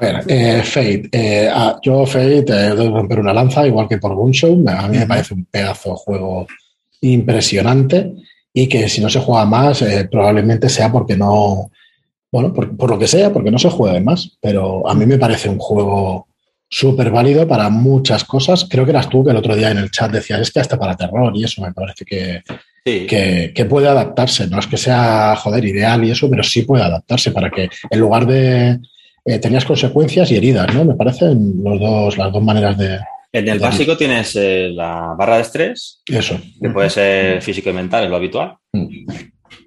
Eh, 0.00 0.62
Fate. 0.64 1.08
Eh, 1.12 1.48
ah, 1.52 1.78
yo 1.82 2.06
Fate 2.06 2.38
eh, 2.38 2.74
debo 2.74 2.96
romper 2.96 3.20
una 3.20 3.32
lanza, 3.32 3.66
igual 3.66 3.88
que 3.88 3.98
por 3.98 4.14
Gunshow. 4.14 4.64
A 4.68 4.88
mí 4.88 4.98
me 4.98 5.06
parece 5.06 5.34
un 5.34 5.44
pedazo 5.44 5.90
de 5.90 5.96
juego 5.96 6.46
impresionante 7.00 8.12
y 8.52 8.68
que 8.68 8.88
si 8.88 9.00
no 9.00 9.10
se 9.10 9.20
juega 9.20 9.44
más, 9.44 9.82
eh, 9.82 10.08
probablemente 10.10 10.68
sea 10.68 10.90
porque 10.90 11.16
no, 11.16 11.70
bueno, 12.30 12.52
por, 12.52 12.88
lo 12.88 12.98
que 12.98 13.08
sea, 13.08 13.32
porque 13.32 13.50
no 13.50 13.58
se 13.58 13.70
juegue 13.70 14.00
más. 14.00 14.36
Pero 14.40 14.88
a 14.88 14.94
mí 14.94 15.04
me 15.06 15.18
parece 15.18 15.48
un 15.48 15.58
juego 15.58 16.28
súper 16.68 17.10
válido 17.10 17.46
para 17.46 17.68
muchas 17.68 18.24
cosas. 18.24 18.66
Creo 18.68 18.84
que 18.84 18.90
eras 18.90 19.08
tú 19.08 19.24
que 19.24 19.30
el 19.30 19.36
otro 19.36 19.54
día 19.54 19.70
en 19.70 19.78
el 19.78 19.90
chat 19.90 20.10
decías, 20.10 20.40
es 20.40 20.50
que 20.50 20.60
hasta 20.60 20.78
para 20.78 20.96
terror 20.96 21.32
y 21.36 21.44
eso 21.44 21.62
me 21.62 21.72
parece 21.72 22.04
que, 22.04 22.42
que, 22.84 23.66
puede 23.68 23.88
adaptarse. 23.88 24.46
No 24.46 24.58
es 24.58 24.66
que 24.66 24.76
sea, 24.76 25.36
joder, 25.36 25.64
ideal 25.64 26.04
y 26.04 26.10
eso, 26.12 26.30
pero 26.30 26.42
sí 26.42 26.62
puede 26.62 26.84
adaptarse 26.84 27.32
para 27.32 27.50
que 27.50 27.68
en 27.90 28.00
lugar 28.00 28.26
de... 28.26 28.78
Eh, 29.24 29.38
tenías 29.38 29.64
consecuencias 29.64 30.30
y 30.30 30.36
heridas, 30.36 30.74
¿no? 30.74 30.84
Me 30.84 30.94
parecen 30.94 31.62
los 31.62 31.80
dos, 31.80 32.18
las 32.18 32.32
dos 32.32 32.42
maneras 32.42 32.76
de... 32.76 32.98
En 33.32 33.48
el 33.48 33.58
básico 33.58 33.96
tienes 33.96 34.36
eh, 34.36 34.68
la 34.72 35.14
barra 35.18 35.36
de 35.36 35.42
estrés. 35.42 36.02
Eso. 36.06 36.38
Que 36.60 36.70
puede 36.70 36.90
ser 36.90 37.42
físico 37.42 37.70
y 37.70 37.72
mental, 37.72 38.04
es 38.04 38.10
lo 38.10 38.16
habitual. 38.16 38.56
Mm. 38.72 39.06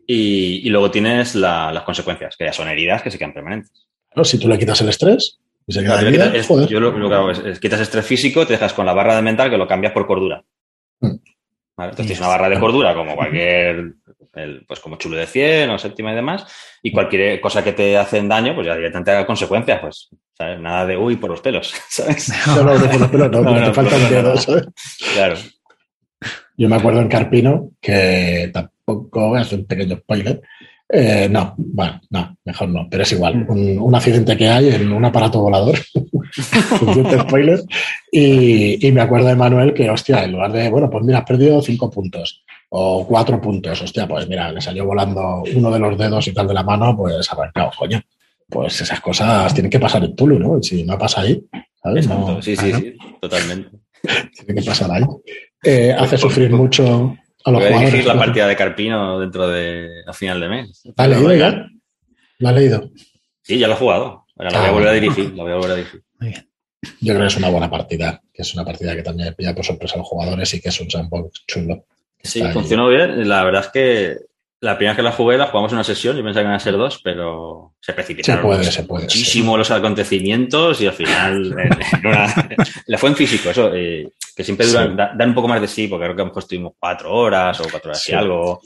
Y, 0.06 0.70
luego 0.70 0.90
tienes 0.90 1.36
las 1.36 1.84
consecuencias, 1.84 2.38
que 2.38 2.46
ya 2.46 2.54
son 2.54 2.70
heridas 2.70 3.02
que 3.02 3.12
se 3.12 3.18
quedan 3.18 3.34
permanentes. 3.34 3.88
si 4.24 4.40
tú 4.40 4.48
le 4.48 4.58
quitas 4.58 4.80
el 4.80 4.90
estrés, 4.90 5.40
y 5.66 5.74
se 5.74 5.82
queda 5.82 6.02
yo 6.66 6.80
lo, 6.80 7.10
que 7.10 7.14
hago 7.14 7.32
es, 7.32 7.60
quitas 7.60 7.82
estrés 7.82 8.06
físico, 8.06 8.48
te 8.48 8.54
dejas 8.54 8.72
con 8.72 8.86
la 8.86 8.94
barra 8.94 9.18
de 9.18 9.22
mental 9.22 9.50
que 9.50 9.58
lo 9.58 9.68
cambias 9.68 9.92
por 9.92 10.08
cordura. 10.08 10.46
Mm. 11.02 11.18
Entonces 11.78 12.06
tienes 12.06 12.20
una 12.20 12.30
barra 12.30 12.50
de 12.50 12.60
cordura 12.60 12.96
como 12.96 13.16
cualquier, 13.16 13.96
pues 14.68 14.80
como 14.80 14.98
chulo 14.98 15.18
de 15.18 15.26
100 15.26 15.70
o 15.70 15.78
séptima 15.78 16.12
y 16.12 16.16
demás, 16.16 16.46
y 16.82 16.92
cualquier 16.92 17.40
cosa 17.42 17.64
que 17.64 17.74
te 17.74 17.98
hacen 17.98 18.28
daño, 18.28 18.56
pues 18.56 18.68
ya 18.68 18.76
directamente 18.76 19.12
haga 19.12 19.26
consecuencias, 19.26 19.80
pues, 19.80 20.10
¿sabes? 20.34 20.60
Nada 20.60 20.86
de 20.86 20.98
uy 20.98 21.16
por 21.16 21.30
los 21.30 21.42
pelos, 21.42 21.74
¿sabes? 21.90 22.32
No, 22.48 22.64
no, 22.64 22.74
por 22.74 23.00
los 23.00 23.10
pelos 23.10 23.32
no, 23.32 23.66
te 23.66 23.74
faltan 23.74 24.10
dedos, 24.10 24.44
¿sabes? 24.44 24.68
Claro. 25.14 25.36
Yo 26.58 26.68
me 26.68 26.76
acuerdo 26.76 27.02
en 27.02 27.08
Carpino, 27.08 27.72
que 27.80 28.50
tampoco 28.54 29.36
hacer 29.36 29.60
un 29.60 29.66
pequeño 29.66 29.98
spoiler, 29.98 30.42
eh, 30.90 31.28
no, 31.30 31.54
bueno, 31.58 32.00
no, 32.10 32.38
mejor 32.46 32.70
no, 32.70 32.88
pero 32.90 33.04
es 33.04 33.12
igual. 33.12 33.46
Mm. 33.46 33.84
Un, 33.84 33.96
accidente 33.96 34.38
que 34.38 34.48
hay 34.48 34.70
en 34.70 34.92
un 34.92 35.04
aparato 35.04 35.42
volador, 35.42 35.78
spoiler, 37.22 37.60
y, 38.12 38.88
y, 38.88 38.92
me 38.92 39.02
acuerdo 39.02 39.28
de 39.28 39.36
Manuel 39.36 39.74
que, 39.74 39.90
hostia, 39.90 40.24
en 40.24 40.32
lugar 40.32 40.52
de, 40.54 40.70
bueno, 40.70 40.90
pues 40.90 41.04
mira, 41.04 41.20
has 41.20 41.26
perdido 41.26 41.62
cinco 41.62 41.92
puntos 41.92 42.44
o 42.70 43.08
cuatro 43.08 43.40
puntos, 43.40 43.82
hostia, 43.82 44.08
pues 44.08 44.28
mira, 44.28 44.52
le 44.52 44.62
salió 44.62 44.86
volando 44.86 45.44
uno 45.56 45.72
de 45.72 45.80
los 45.80 45.98
dedos 45.98 46.28
y 46.28 46.34
tal 46.34 46.48
de 46.48 46.54
la 46.54 46.64
mano, 46.64 46.96
pues 46.96 47.32
arrancado, 47.32 47.72
coño. 47.78 48.02
Pues 48.50 48.80
esas 48.82 49.02
cosas 49.02 49.54
tienen 49.54 49.70
que 49.70 49.80
pasar 49.80 50.04
en 50.04 50.16
Tulu, 50.16 50.40
¿no? 50.40 50.64
Si 50.64 50.84
no 50.84 50.98
pasa 50.98 51.22
ahí, 51.22 51.44
¿sabes? 51.82 52.08
sí, 52.42 52.56
sí, 52.56 52.74
sí, 52.74 52.98
totalmente. 53.20 53.70
Tiene 54.46 54.62
que 54.62 54.66
pasar 54.66 54.90
ahí. 54.92 55.04
Eh, 55.64 55.92
hace 55.92 56.18
sufrir 56.18 56.50
mucho 56.52 57.18
Voy 57.52 57.64
a 57.64 57.80
dirigir 57.80 58.06
la 58.06 58.18
partida 58.18 58.48
de 58.48 58.56
Carpino 58.56 59.20
dentro 59.20 59.48
de 59.48 60.04
a 60.06 60.14
final 60.14 60.40
de 60.40 60.50
mes. 60.50 60.84
¿La 60.96 61.04
has 61.04 61.10
leído? 61.10 61.56
¿La 62.40 62.50
has 62.50 62.56
leído? 62.56 62.90
Sí, 63.42 63.58
ya 63.58 63.68
lo 63.68 63.74
he 63.74 63.78
jugado. 63.78 64.26
Ahora 64.38 64.52
la 64.52 64.60
voy 64.60 64.68
a 64.68 64.72
volver 64.72 64.90
a 64.90 64.94
dirigir. 64.94 65.34
La 65.34 65.44
voy 65.44 65.52
a 65.54 65.56
volver 65.56 65.72
a 65.72 65.76
dirigir. 65.76 66.04
Muy 66.20 66.30
bien. 66.30 66.50
Yo 67.02 67.14
creo 67.14 67.22
que 67.22 67.28
es 67.28 67.38
una 67.38 67.50
buena 67.50 67.70
partida, 67.70 68.22
que 68.34 68.42
es 68.42 68.54
una 68.54 68.66
partida 68.66 68.96
que 68.96 69.02
también 69.02 69.34
pilla 69.34 69.56
por 69.56 69.66
sorpresa 69.66 69.96
a 69.96 70.00
los 70.00 70.08
jugadores 70.08 70.54
y 70.54 70.62
que 70.62 70.70
es 70.70 70.82
un 70.82 70.90
sandbox 70.90 71.46
chulo. 71.48 71.86
Sí, 72.28 72.44
funcionó 72.54 72.90
bien. 72.90 73.28
La 73.28 73.44
verdad 73.44 73.66
es 73.66 73.72
que 73.72 74.18
la 74.60 74.76
primera 74.76 74.94
vez 74.94 74.98
que 74.98 75.04
la 75.04 75.12
jugué, 75.12 75.38
la 75.38 75.48
jugamos 75.48 75.72
en 75.72 75.78
una 75.78 75.84
sesión, 75.84 76.18
y 76.18 76.24
pensaba 76.24 76.42
que 76.42 76.48
iban 76.48 76.56
a 76.56 76.60
ser 76.60 76.78
dos, 76.78 77.00
pero 77.04 77.76
se 77.80 77.94
precipitaron 77.94 78.42
se 78.42 78.48
puede, 78.48 78.72
se 78.72 78.84
puede, 78.84 79.04
muchísimo 79.04 79.56
los 79.56 79.70
acontecimientos 79.70 80.82
y 80.82 80.88
al 80.88 80.94
final 80.94 81.56
la 82.88 82.98
fue 82.98 83.10
en 83.10 83.16
físico, 83.16 83.52
eso, 83.52 83.72
eh, 83.74 84.10
que 84.36 84.44
siempre 84.44 84.66
duran, 84.66 84.96
dan 84.96 85.30
un 85.30 85.36
poco 85.36 85.48
más 85.48 85.62
de 85.62 85.68
sí, 85.68 85.88
porque 85.88 86.06
creo 86.06 86.16
que 86.16 86.22
a 86.22 86.26
lo 86.26 86.30
mejor 86.30 86.44
estuvimos 86.44 86.74
cuatro 86.80 87.14
horas 87.14 87.60
o 87.60 87.66
cuatro 87.70 87.92
horas 87.92 88.10
y 88.10 88.14
algo. 88.14 88.62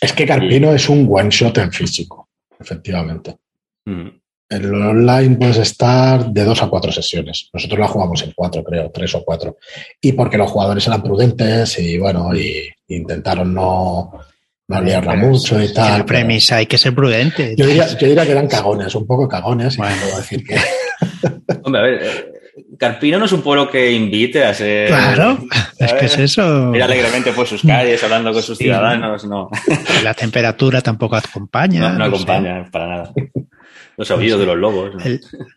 Es 0.00 0.12
que 0.14 0.26
Carpino 0.26 0.72
es 0.72 0.88
un 0.88 1.06
one 1.10 1.28
shot 1.30 1.58
en 1.58 1.70
físico, 1.70 2.30
efectivamente. 2.58 3.36
Mm. 3.84 4.08
En 4.52 4.64
el 4.64 4.74
online 4.74 5.36
puedes 5.36 5.58
estar 5.58 6.26
de 6.26 6.42
dos 6.42 6.60
a 6.60 6.66
cuatro 6.66 6.90
sesiones. 6.90 7.48
Nosotros 7.52 7.78
la 7.78 7.86
jugamos 7.86 8.20
en 8.22 8.32
cuatro, 8.34 8.64
creo, 8.64 8.90
tres 8.92 9.14
o 9.14 9.22
cuatro. 9.24 9.58
Y 10.00 10.10
porque 10.12 10.36
los 10.36 10.50
jugadores 10.50 10.84
eran 10.88 11.04
prudentes 11.04 11.78
y 11.78 11.96
bueno, 11.98 12.34
y 12.34 12.68
intentaron 12.88 13.54
no, 13.54 14.10
no 14.66 14.80
liarla 14.80 15.14
mucho 15.14 15.62
y 15.62 15.72
tal. 15.72 15.98
La 15.98 16.06
premisa, 16.06 16.56
hay 16.56 16.66
que 16.66 16.78
ser 16.78 16.92
prudente. 16.92 17.54
Yo 17.56 17.64
diría, 17.64 17.86
que 17.96 18.32
eran 18.32 18.48
cagones, 18.48 18.92
un 18.96 19.06
poco 19.06 19.28
cagones, 19.28 19.76
bueno. 19.76 19.94
puedo 20.02 20.16
decir 20.16 20.44
que. 20.44 20.56
Hombre, 21.62 21.80
a 21.80 21.84
ver, 21.84 22.02
eh, 22.02 22.32
Carpino 22.76 23.18
no 23.18 23.26
es 23.26 23.32
un 23.32 23.42
pueblo 23.42 23.70
que 23.70 23.92
invite 23.92 24.44
a 24.44 24.52
ser. 24.52 24.88
Claro, 24.88 25.38
es 25.78 25.92
que 25.92 26.06
es 26.06 26.18
eso. 26.18 26.74
Ir 26.74 26.82
alegremente 26.82 27.32
por 27.32 27.46
sus 27.46 27.62
calles, 27.62 28.02
hablando 28.02 28.32
con 28.32 28.42
sus 28.42 28.58
ciudadanos, 28.58 29.24
no. 29.26 29.48
La 30.02 30.14
temperatura 30.14 30.80
tampoco 30.80 31.14
acompaña. 31.14 31.80
No, 31.80 31.98
no, 31.98 32.04
acompaña, 32.06 32.68
para 32.70 32.88
nada. 32.88 33.12
Los 34.00 34.10
oídos 34.10 34.40
de 34.40 34.46
los 34.46 34.56
lobos. 34.56 34.94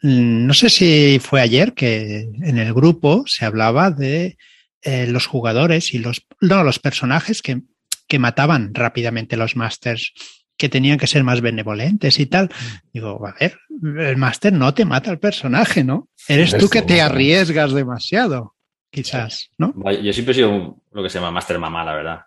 ¿no? 0.01 0.53
sé 0.53 0.69
si 0.69 1.19
fue 1.19 1.41
ayer 1.41 1.73
que 1.73 2.29
en 2.41 2.58
el 2.58 2.73
grupo 2.73 3.23
se 3.25 3.45
hablaba 3.45 3.89
de 3.89 4.38
eh, 4.82 5.08
los 5.08 5.27
jugadores 5.27 5.93
y 5.93 5.99
los, 5.99 6.25
no, 6.41 6.63
los 6.63 6.79
personajes 6.79 7.41
que 7.41 7.62
que 8.13 8.19
mataban 8.19 8.75
rápidamente 8.75 9.38
los 9.38 9.56
masters, 9.56 10.13
que 10.56 10.69
tenían 10.69 10.99
que 10.99 11.08
ser 11.08 11.23
más 11.23 11.41
benevolentes 11.41 12.19
y 12.19 12.27
tal. 12.27 12.51
Digo, 12.93 13.25
a 13.25 13.34
ver, 13.39 13.58
el 13.97 14.17
máster 14.17 14.53
no 14.53 14.71
te 14.73 14.86
mata 14.86 15.10
al 15.10 15.17
personaje, 15.17 15.84
¿no? 15.84 16.10
Eres 16.27 16.56
tú 16.56 16.69
que 16.69 16.84
te 16.84 17.01
arriesgas 17.01 17.73
demasiado, 17.73 18.56
quizás, 18.91 19.49
¿no? 19.58 19.73
Yo 20.01 20.13
siempre 20.13 20.34
he 20.34 20.36
sido 20.36 20.77
lo 20.91 21.01
que 21.01 21.10
se 21.10 21.17
llama 21.17 21.32
máster 21.32 21.58
mamá, 21.58 21.84
la 21.84 21.95
verdad. 21.95 22.19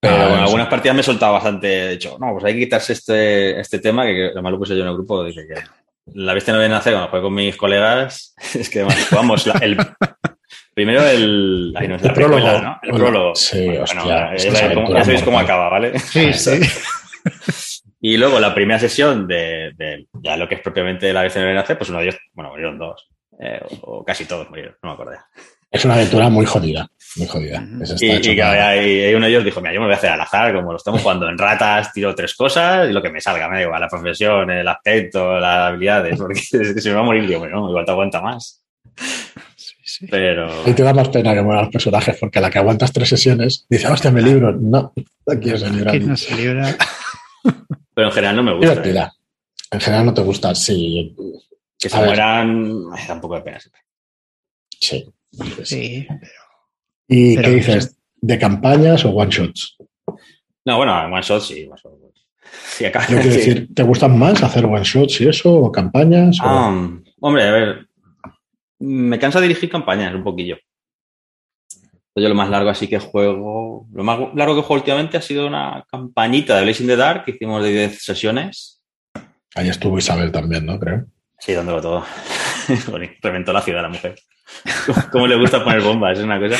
Pero 0.00 0.14
en 0.14 0.20
ah, 0.20 0.44
algunas 0.44 0.68
partidas 0.68 0.94
me 0.94 1.00
he 1.00 1.04
soltado 1.04 1.32
bastante. 1.32 1.66
De 1.66 1.92
hecho, 1.92 2.16
no, 2.20 2.32
pues 2.32 2.44
hay 2.44 2.54
que 2.54 2.60
quitarse 2.60 2.92
este, 2.92 3.58
este 3.60 3.78
tema, 3.78 4.04
que, 4.04 4.26
además 4.26 4.52
lo 4.52 4.58
puse 4.58 4.76
yo 4.76 4.82
en 4.82 4.88
el 4.88 4.94
grupo, 4.94 5.24
que 5.24 5.62
la 6.14 6.34
bestia 6.34 6.54
no 6.54 6.60
viene 6.60 6.74
a 6.74 6.78
hacer 6.78 6.92
cuando 6.92 7.10
juego 7.10 7.26
con 7.26 7.34
mis 7.34 7.56
colegas, 7.56 8.34
es 8.54 8.70
que 8.70 8.80
además 8.80 9.08
jugamos 9.08 9.46
el, 9.60 9.76
Primero 10.76 11.02
el, 11.06 11.72
ay, 11.74 11.88
no, 11.88 11.94
el 11.94 12.12
prólogo, 12.12 12.60
¿no? 12.60 12.78
El 12.82 12.92
prólogo. 12.92 13.34
Sí, 13.34 13.66
hostia, 13.78 14.36
ya 14.36 15.04
sabéis 15.04 15.22
cómo 15.22 15.38
acaba, 15.38 15.70
¿vale? 15.70 15.98
Sí, 15.98 16.34
sí. 16.34 16.60
y 18.02 18.18
luego 18.18 18.38
la 18.38 18.54
primera 18.54 18.78
sesión 18.78 19.26
de, 19.26 19.72
de, 19.74 20.06
ya 20.22 20.36
lo 20.36 20.46
que 20.46 20.56
es 20.56 20.60
propiamente 20.60 21.14
la 21.14 21.22
vez 21.22 21.34
en 21.36 21.44
el 21.44 21.56
hacer, 21.56 21.78
pues 21.78 21.88
uno 21.88 22.00
de 22.00 22.08
ellos, 22.08 22.20
bueno, 22.34 22.50
murieron 22.50 22.78
dos. 22.78 23.08
Eh, 23.40 23.58
o, 23.82 24.04
casi 24.04 24.26
todos 24.26 24.50
murieron, 24.50 24.76
no 24.82 24.90
me 24.90 24.92
acuerdo. 24.92 25.12
Es 25.70 25.84
una 25.84 25.94
aventura 25.94 26.28
muy 26.28 26.46
jodida, 26.46 26.88
muy 27.16 27.26
jodida. 27.26 27.66
y, 28.00 28.06
y, 28.06 29.14
uno 29.14 29.26
de 29.26 29.30
ellos 29.30 29.44
dijo, 29.44 29.60
mira, 29.60 29.74
yo 29.74 29.80
me 29.80 29.86
voy 29.86 29.94
a 29.94 29.98
hacer 29.98 30.10
al 30.10 30.20
azar, 30.20 30.54
como 30.54 30.70
lo 30.70 30.76
estamos 30.76 31.02
jugando 31.02 31.28
en 31.28 31.36
ratas, 31.36 31.92
tiro 31.92 32.14
tres 32.14 32.34
cosas 32.34 32.88
y 32.88 32.92
lo 32.92 33.02
que 33.02 33.10
me 33.10 33.20
salga, 33.20 33.48
me 33.48 33.56
da 33.56 33.62
igual, 33.62 33.80
la 33.80 33.88
profesión, 33.88 34.50
el 34.50 34.68
aspecto, 34.68 35.38
las 35.38 35.68
habilidades, 35.68 36.16
porque 36.18 36.40
se 36.80 36.88
me 36.88 36.94
va 36.94 37.00
a 37.00 37.04
morir, 37.04 37.26
digo, 37.26 37.40
bueno, 37.40 37.68
igual 37.68 37.84
te 37.84 37.90
aguanta 37.90 38.20
más. 38.20 38.62
Pero... 40.10 40.68
Y 40.68 40.72
te 40.72 40.82
da 40.82 40.92
más 40.92 41.08
pena 41.08 41.34
que 41.34 41.42
mueran 41.42 41.64
los 41.64 41.72
personajes, 41.72 42.16
porque 42.18 42.38
a 42.38 42.42
la 42.42 42.50
que 42.50 42.58
aguantas 42.58 42.92
tres 42.92 43.08
sesiones, 43.08 43.66
dice, 43.68 43.88
hostia, 43.88 44.10
me 44.10 44.20
libro. 44.20 44.52
No, 44.52 44.92
aquí 45.26 45.50
se 45.56 45.70
libra. 45.70 45.92
Aquí 45.92 46.00
no 46.00 46.16
se 46.16 46.34
libra. 46.34 46.76
Pero 47.94 48.08
en 48.08 48.12
general 48.12 48.36
no 48.36 48.42
me 48.42 48.54
gusta. 48.54 48.72
¿eh? 48.72 49.08
En 49.70 49.80
general 49.80 50.06
no 50.06 50.14
te 50.14 50.22
gusta, 50.22 50.54
sí. 50.54 51.14
Que 51.78 51.88
se 51.88 51.96
mueran, 51.96 52.90
da 52.90 53.14
un 53.14 53.20
poco 53.20 53.36
de 53.36 53.42
pena 53.42 53.60
siempre. 53.60 53.80
Sí. 54.80 55.06
Sí, 55.64 56.06
pero... 56.08 56.32
¿Y 57.08 57.36
qué 57.36 57.50
dices? 57.50 57.96
¿De 58.20 58.38
campañas 58.38 59.04
o 59.04 59.10
one 59.10 59.30
shots? 59.30 59.76
No, 60.64 60.76
bueno, 60.78 60.92
one 61.06 61.22
shots 61.22 61.46
sí. 61.46 61.66
One 61.66 61.80
shots. 61.82 62.26
Sí, 62.68 62.84
acá, 62.84 63.04
quiero 63.06 63.22
decir, 63.22 63.68
¿te 63.74 63.82
gustan 63.82 64.18
más 64.18 64.42
hacer 64.42 64.64
one 64.64 64.82
shots 64.82 65.20
y 65.20 65.28
eso? 65.28 65.52
¿O 65.52 65.72
campañas? 65.72 66.38
Ah, 66.40 66.74
hombre, 67.20 67.42
a 67.44 67.52
ver. 67.52 67.86
Me 68.78 69.18
cansa 69.18 69.40
dirigir 69.40 69.70
campañas 69.70 70.14
un 70.14 70.24
poquillo. 70.24 70.58
Yo 72.14 72.28
lo 72.28 72.34
más 72.34 72.48
largo 72.48 72.70
así 72.70 72.88
que 72.88 72.98
juego. 72.98 73.86
Lo 73.92 74.04
más 74.04 74.18
largo 74.34 74.54
que 74.54 74.62
juego 74.62 74.80
últimamente 74.80 75.18
ha 75.18 75.22
sido 75.22 75.46
una 75.46 75.84
campañita 75.90 76.56
de 76.56 76.64
Blazing 76.64 76.86
the 76.86 76.96
Dark 76.96 77.24
que 77.24 77.32
hicimos 77.32 77.62
de 77.62 77.70
10 77.70 78.02
sesiones. 78.02 78.82
Ahí 79.54 79.68
estuvo 79.68 79.98
Isabel 79.98 80.32
también, 80.32 80.64
¿no? 80.64 80.78
Creo. 80.78 81.06
Sí, 81.38 81.52
dándolo 81.52 81.80
todo. 81.80 82.04
Reventó 83.22 83.52
la 83.52 83.60
ciudad 83.60 83.82
la 83.82 83.88
mujer. 83.88 84.14
¿Cómo 85.12 85.26
le 85.26 85.36
gusta 85.36 85.62
poner 85.62 85.82
bombas? 85.82 86.18
Es 86.18 86.24
una 86.24 86.38
cosa. 86.38 86.56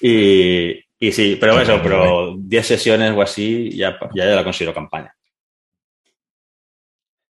Y, 0.00 0.84
y 0.98 1.12
sí, 1.12 1.36
pero 1.40 1.60
eso, 1.60 1.80
pero 1.82 2.36
10 2.38 2.66
sesiones 2.66 3.12
o 3.12 3.22
así 3.22 3.70
ya, 3.76 3.98
ya 4.14 4.26
la 4.26 4.44
considero 4.44 4.74
campaña. 4.74 5.14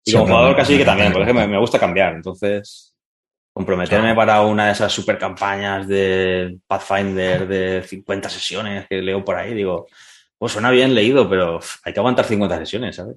Y 0.04 0.12
como 0.12 0.26
jugador 0.26 0.56
casi 0.56 0.78
que 0.78 0.84
también, 0.84 1.12
porque 1.12 1.32
me, 1.32 1.46
me 1.46 1.58
gusta 1.58 1.78
cambiar. 1.78 2.14
Entonces, 2.14 2.94
comprometerme 3.52 4.14
para 4.14 4.40
una 4.42 4.66
de 4.66 4.72
esas 4.72 4.92
super 4.92 5.18
campañas 5.18 5.86
de 5.86 6.58
Pathfinder 6.66 7.46
de 7.46 7.82
50 7.82 8.30
sesiones 8.30 8.86
que 8.88 9.02
leo 9.02 9.24
por 9.24 9.36
ahí, 9.36 9.52
digo, 9.52 9.86
pues 10.38 10.52
suena 10.52 10.70
bien 10.70 10.94
leído, 10.94 11.28
pero 11.28 11.60
hay 11.84 11.92
que 11.92 12.00
aguantar 12.00 12.24
50 12.24 12.58
sesiones, 12.58 12.96
¿sabes? 12.96 13.16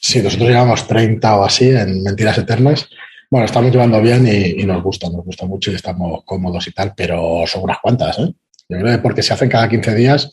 Sí, 0.00 0.22
nosotros 0.22 0.48
llevamos 0.48 0.86
30 0.86 1.36
o 1.36 1.44
así 1.44 1.68
en 1.68 2.02
Mentiras 2.02 2.38
Eternas 2.38 2.88
bueno, 3.34 3.46
estamos 3.46 3.72
llevando 3.72 4.00
bien 4.00 4.28
y, 4.28 4.62
nos 4.62 4.80
gusta, 4.80 5.10
nos 5.10 5.24
gusta 5.24 5.44
mucho 5.44 5.72
y 5.72 5.74
estamos 5.74 6.22
cómodos 6.24 6.68
y 6.68 6.70
tal, 6.70 6.92
pero 6.96 7.42
son 7.48 7.64
unas 7.64 7.78
cuantas, 7.82 8.16
¿eh? 8.20 8.32
Yo 8.68 8.78
creo 8.78 8.92
que 8.92 8.98
porque 8.98 9.24
se 9.24 9.34
hacen 9.34 9.48
cada 9.48 9.68
15 9.68 9.92
días 9.96 10.32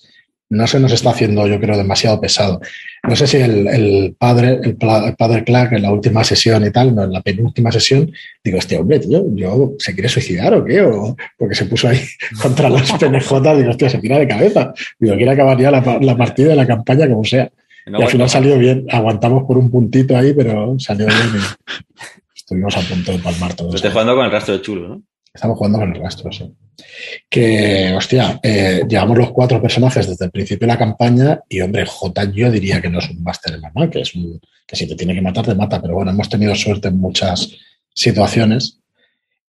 no 0.50 0.68
se 0.68 0.80
nos 0.80 0.92
está 0.92 1.10
haciendo, 1.10 1.48
yo 1.48 1.60
creo, 1.60 1.76
demasiado 1.76 2.22
pesado. 2.22 2.62
No 3.02 3.16
sé 3.16 3.26
si 3.26 3.38
el, 3.38 4.16
padre, 4.20 4.60
el, 4.62 4.76
padre 4.76 5.44
Clark 5.44 5.74
en 5.74 5.82
la 5.82 5.92
última 5.92 6.24
sesión 6.24 6.64
y 6.64 6.70
tal, 6.70 6.94
no, 6.94 7.04
en 7.06 7.12
la 7.12 7.24
penúltima 7.24 7.72
sesión, 7.72 8.12
digo, 8.44 8.60
este 8.60 8.78
hombre, 8.78 9.00
tío, 9.00 9.26
yo, 9.34 9.74
¿se 9.80 9.96
quiere 9.96 10.08
suicidar 10.08 10.54
o 10.54 10.64
qué? 10.64 10.84
O, 10.84 11.18
porque 11.40 11.56
se 11.56 11.66
puso 11.66 11.88
ahí 11.88 12.02
contra 12.40 12.70
las 12.70 12.92
PNJ, 12.92 13.58
digo, 13.58 13.72
hostia, 13.72 13.90
se 13.90 13.98
tira 13.98 14.20
de 14.20 14.28
cabeza. 14.28 14.76
Digo, 15.00 15.16
quiere 15.16 15.32
acabar 15.32 15.60
ya 15.60 15.72
la, 15.72 15.98
la 16.00 16.16
partida 16.16 16.50
de 16.50 16.56
la 16.56 16.68
campaña 16.68 17.10
como 17.10 17.24
sea. 17.24 17.50
y 17.88 18.00
al 18.00 18.10
final 18.10 18.30
salió 18.30 18.60
bien, 18.60 18.86
aguantamos 18.92 19.46
por 19.48 19.58
un 19.58 19.72
puntito 19.72 20.16
ahí, 20.16 20.34
pero 20.36 20.78
salió 20.78 21.08
bien. 21.08 21.18
Estuvimos 22.52 22.76
a 22.76 22.82
punto 22.82 23.14
de 23.14 23.20
palmar 23.20 23.54
todos. 23.54 23.76
Estoy 23.76 23.92
jugando 23.92 24.14
con 24.14 24.26
el 24.26 24.32
rastro 24.32 24.54
de 24.54 24.62
chulo, 24.62 24.90
¿no? 24.90 25.04
Estamos 25.34 25.58
jugando 25.58 25.80
con 25.80 25.96
el 25.96 26.02
rastro, 26.02 26.30
sí. 26.34 26.54
Que, 27.30 27.94
hostia, 27.96 28.42
eh, 28.44 28.82
llevamos 28.90 29.18
los 29.18 29.32
cuatro 29.32 29.62
personajes 29.62 30.06
desde 30.06 30.26
el 30.26 30.32
principio 30.32 30.68
de 30.68 30.74
la 30.74 30.78
campaña 30.78 31.40
y, 31.48 31.62
hombre, 31.62 31.86
J 31.86 32.26
yo 32.34 32.52
diría 32.52 32.82
que 32.82 32.90
no 32.90 33.00
es 33.00 33.10
un 33.10 33.24
máster 33.24 33.56
en 33.56 33.62
la 33.62 33.90
que 33.90 34.02
es 34.02 34.14
un, 34.16 34.38
que 34.68 34.76
si 34.76 34.86
te 34.86 34.96
tiene 34.96 35.16
que 35.16 35.22
matar, 35.22 35.46
te 35.46 35.56
mata. 35.56 35.82
Pero 35.82 35.94
bueno, 35.94 36.12
hemos 36.12 36.28
tenido 36.28 36.54
suerte 36.54 36.90
en 36.90 37.00
muchas 37.00 37.50
situaciones, 37.94 38.82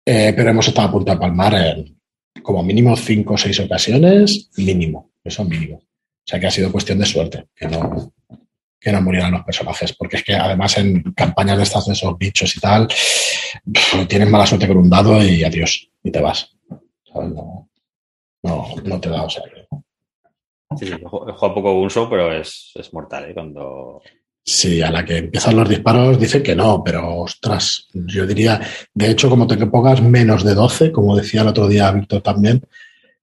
eh, 0.05 0.33
pero 0.35 0.51
hemos 0.51 0.67
estado 0.67 0.89
a 0.89 0.91
punto 0.91 1.11
de 1.11 1.17
palmar 1.17 1.55
en 1.55 1.97
como 2.43 2.61
mínimo 2.61 2.95
cinco 2.95 3.33
o 3.33 3.37
seis 3.39 3.59
ocasiones, 3.61 4.51
mínimo, 4.57 5.09
eso 5.23 5.43
mínimo. 5.43 5.77
O 5.77 6.23
sea 6.23 6.39
que 6.39 6.45
ha 6.45 6.51
sido 6.51 6.71
cuestión 6.71 6.99
de 6.99 7.07
suerte, 7.07 7.47
que 7.55 7.67
no, 7.67 8.13
que 8.81 8.91
no 8.91 9.01
murieran 9.01 9.31
los 9.31 9.43
personajes, 9.43 9.93
porque 9.93 10.17
es 10.17 10.23
que 10.23 10.33
además 10.33 10.75
en 10.79 11.03
campañas 11.13 11.57
de 11.57 11.63
estas 11.63 11.85
de 11.85 11.93
esos 11.93 12.17
bichos 12.17 12.57
y 12.57 12.59
tal, 12.59 12.87
tienes 14.07 14.29
mala 14.29 14.47
suerte 14.47 14.67
con 14.67 14.77
un 14.77 14.89
dado 14.89 15.23
y 15.23 15.43
adiós, 15.43 15.87
y 16.03 16.11
te 16.11 16.19
vas. 16.19 16.49
No, 17.13 17.67
no, 18.41 18.99
te 18.99 19.09
da, 19.09 19.21
o 19.21 19.29
sea 19.29 19.43
Sí, 20.79 20.87
sí, 20.87 20.93
juega 21.03 21.53
poco 21.53 21.81
uso, 21.81 22.09
pero 22.09 22.33
es, 22.33 22.73
mortal, 22.91 23.29
¿eh? 23.29 23.33
Cuando... 23.33 24.01
Sí, 24.43 24.81
a 24.81 24.89
la 24.89 25.05
que 25.05 25.17
empiezan 25.17 25.57
los 25.57 25.69
disparos 25.69 26.19
dice 26.19 26.41
que 26.41 26.55
no, 26.55 26.81
pero 26.83 27.17
ostras, 27.17 27.87
yo 27.93 28.25
diría, 28.25 28.59
de 28.93 29.11
hecho, 29.11 29.29
como 29.29 29.45
te 29.45 29.57
pongas 29.67 30.01
menos 30.01 30.43
de 30.43 30.55
12, 30.55 30.91
como 30.91 31.15
decía 31.15 31.41
el 31.41 31.49
otro 31.49 31.67
día 31.67 31.91
Víctor 31.91 32.21
también, 32.21 32.63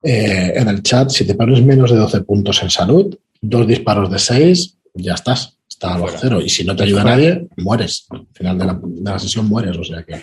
eh, 0.02 0.52
en 0.54 0.68
el 0.68 0.82
chat, 0.82 1.10
si 1.10 1.26
te 1.26 1.34
pones 1.34 1.60
menos 1.64 1.90
de 1.90 1.96
12 1.96 2.20
puntos 2.20 2.62
en 2.62 2.70
salud, 2.70 3.18
dos 3.40 3.66
disparos 3.66 4.10
de 4.10 4.18
6, 4.18 4.77
ya 4.98 5.14
estás, 5.14 5.58
está 5.68 5.94
a 5.94 6.18
cero. 6.18 6.40
Y 6.40 6.48
si 6.48 6.64
no 6.64 6.76
te 6.76 6.84
ayuda 6.84 7.04
nadie, 7.04 7.46
mueres. 7.56 8.06
Al 8.10 8.26
final 8.32 8.58
de 8.58 8.66
la, 9.02 9.18
sesión 9.18 9.48
mueres. 9.48 9.76
O 9.76 9.84
sea 9.84 10.02
que, 10.02 10.22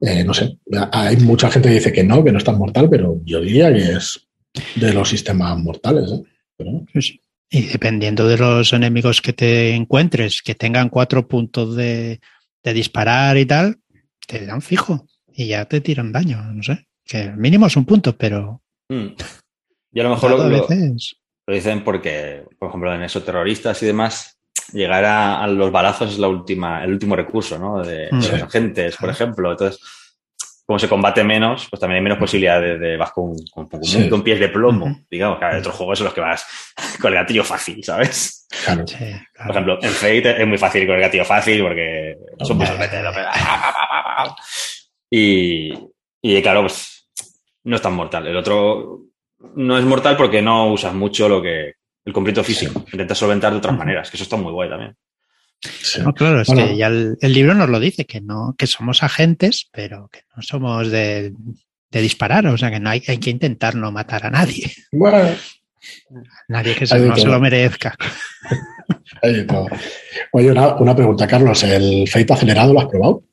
eh, 0.00 0.24
no 0.24 0.32
sé, 0.32 0.58
hay 0.92 1.16
mucha 1.18 1.50
gente 1.50 1.68
que 1.68 1.74
dice 1.76 1.92
que 1.92 2.04
no, 2.04 2.24
que 2.24 2.32
no 2.32 2.38
es 2.38 2.44
tan 2.44 2.58
mortal, 2.58 2.88
pero 2.88 3.20
yo 3.24 3.40
diría 3.40 3.72
que 3.72 3.92
es 3.92 4.26
de 4.76 4.92
los 4.92 5.08
sistemas 5.08 5.58
mortales. 5.58 6.10
¿eh? 6.12 6.22
Y 7.50 7.62
dependiendo 7.62 8.26
de 8.26 8.38
los 8.38 8.72
enemigos 8.72 9.20
que 9.20 9.32
te 9.32 9.74
encuentres, 9.74 10.42
que 10.42 10.54
tengan 10.54 10.88
cuatro 10.88 11.26
puntos 11.28 11.76
de, 11.76 12.20
disparar 12.62 13.36
y 13.36 13.46
tal, 13.46 13.78
te 14.26 14.46
dan 14.46 14.62
fijo 14.62 15.06
y 15.32 15.48
ya 15.48 15.64
te 15.66 15.80
tiran 15.80 16.12
daño, 16.12 16.42
no 16.52 16.62
sé. 16.62 16.86
Que 17.04 17.22
el 17.22 17.36
mínimo 17.36 17.66
es 17.66 17.76
un 17.76 17.84
punto, 17.84 18.16
pero. 18.16 18.62
Mm. 18.88 19.08
Y 19.92 20.00
a 20.00 20.02
lo 20.04 20.10
mejor 20.10 20.30
lo, 20.30 20.48
veces... 20.48 21.16
Lo 21.46 21.54
dicen 21.54 21.84
porque, 21.84 22.44
por 22.58 22.68
ejemplo, 22.68 22.94
en 22.94 23.02
esos 23.02 23.24
terroristas 23.24 23.82
y 23.82 23.86
demás, 23.86 24.38
llegar 24.72 25.04
a, 25.04 25.46
los 25.46 25.70
balazos 25.70 26.12
es 26.12 26.18
la 26.18 26.28
última, 26.28 26.82
el 26.82 26.92
último 26.92 27.16
recurso, 27.16 27.58
¿no? 27.58 27.82
De, 27.82 28.08
los 28.10 28.42
agentes, 28.42 28.96
por 28.96 29.10
ejemplo. 29.10 29.50
Entonces, 29.50 29.80
como 30.64 30.78
se 30.78 30.88
combate 30.88 31.22
menos, 31.22 31.68
pues 31.68 31.78
también 31.78 31.98
hay 31.98 32.02
menos 32.02 32.18
posibilidades 32.18 32.80
de, 32.80 32.96
vas 32.96 33.12
con, 33.12 33.34
con, 33.52 33.68
pies 34.22 34.40
de 34.40 34.48
plomo. 34.48 35.00
Digamos 35.10 35.38
que 35.38 35.44
hay 35.44 35.58
otros 35.58 35.74
juegos 35.74 36.00
en 36.00 36.04
los 36.04 36.14
que 36.14 36.22
vas 36.22 36.46
con 37.00 37.12
el 37.12 37.18
gatillo 37.18 37.44
fácil, 37.44 37.84
¿sabes? 37.84 38.46
Claro. 38.64 38.84
Por 39.36 39.50
ejemplo, 39.50 39.78
en 39.82 39.90
Fate 39.90 40.40
es 40.40 40.46
muy 40.46 40.56
fácil 40.56 40.86
con 40.86 40.96
el 40.96 41.02
gatillo 41.02 41.24
fácil 41.24 41.62
porque 41.62 42.16
son 42.40 42.56
muy 42.56 42.66
y, 45.10 45.72
y 46.22 46.42
claro, 46.42 46.62
pues 46.62 47.08
no 47.64 47.76
es 47.76 47.82
tan 47.82 47.94
mortal. 47.94 48.26
El 48.26 48.36
otro 48.36 49.00
no 49.56 49.78
es 49.78 49.84
mortal 49.84 50.16
porque 50.16 50.42
no 50.42 50.72
usas 50.72 50.94
mucho 50.94 51.28
lo 51.28 51.42
que 51.42 51.74
el 52.04 52.12
conflicto 52.12 52.44
físico. 52.44 52.84
Intentas 52.92 53.18
solventar 53.18 53.52
de 53.52 53.58
otras 53.58 53.76
maneras, 53.76 54.10
que 54.10 54.16
eso 54.16 54.24
está 54.24 54.36
muy 54.36 54.52
guay 54.52 54.68
también. 54.68 54.96
claro, 56.14 56.42
es 56.42 56.48
que 56.48 56.76
ya 56.76 56.88
el, 56.88 57.16
libro 57.22 57.54
nos 57.54 57.68
lo 57.68 57.80
dice, 57.80 58.04
que 58.04 58.20
no, 58.20 58.54
que 58.58 58.66
somos 58.66 59.02
agentes, 59.02 59.68
pero 59.72 60.08
que 60.12 60.20
no 60.36 60.42
somos 60.42 60.90
de, 60.90 61.32
disparar, 61.90 62.46
o 62.46 62.58
sea 62.58 62.70
que 62.70 62.80
no 62.80 62.90
hay, 62.90 63.02
hay, 63.06 63.18
que 63.18 63.30
intentar 63.30 63.74
no 63.74 63.92
matar 63.92 64.26
a 64.26 64.30
nadie. 64.30 64.70
Bueno. 64.92 65.34
Nadie 66.48 66.74
que 66.74 66.86
no 66.86 67.16
se 67.16 67.26
lo 67.26 67.40
merezca. 67.40 67.96
Oye, 70.32 70.50
una, 70.50 70.74
una, 70.76 70.96
pregunta, 70.96 71.26
Carlos. 71.26 71.62
¿El 71.62 72.08
Fate 72.08 72.32
acelerado 72.32 72.72
lo 72.72 72.80
has 72.80 72.86
probado? 72.86 73.24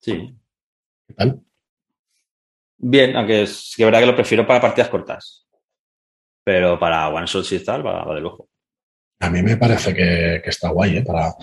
Sí. 0.00 0.34
¿Qué 1.06 1.14
tal? 1.14 1.40
Bien, 2.78 3.16
aunque 3.16 3.42
es 3.42 3.74
que 3.76 3.84
verdad 3.84 4.00
que 4.00 4.06
lo 4.06 4.14
prefiero 4.14 4.46
para 4.46 4.60
partidas 4.60 4.90
cortas. 4.90 5.43
Pero 6.44 6.78
para 6.78 7.08
One 7.08 7.26
Shot 7.26 7.50
y 7.52 7.58
tal, 7.60 7.86
va, 7.86 8.14
de 8.14 8.20
lujo. 8.20 8.48
A 9.20 9.30
mí 9.30 9.42
me 9.42 9.56
parece 9.56 9.94
que, 9.94 10.42
está 10.44 10.68
guay, 10.68 10.98
¿eh? 10.98 11.02
Para... 11.02 11.34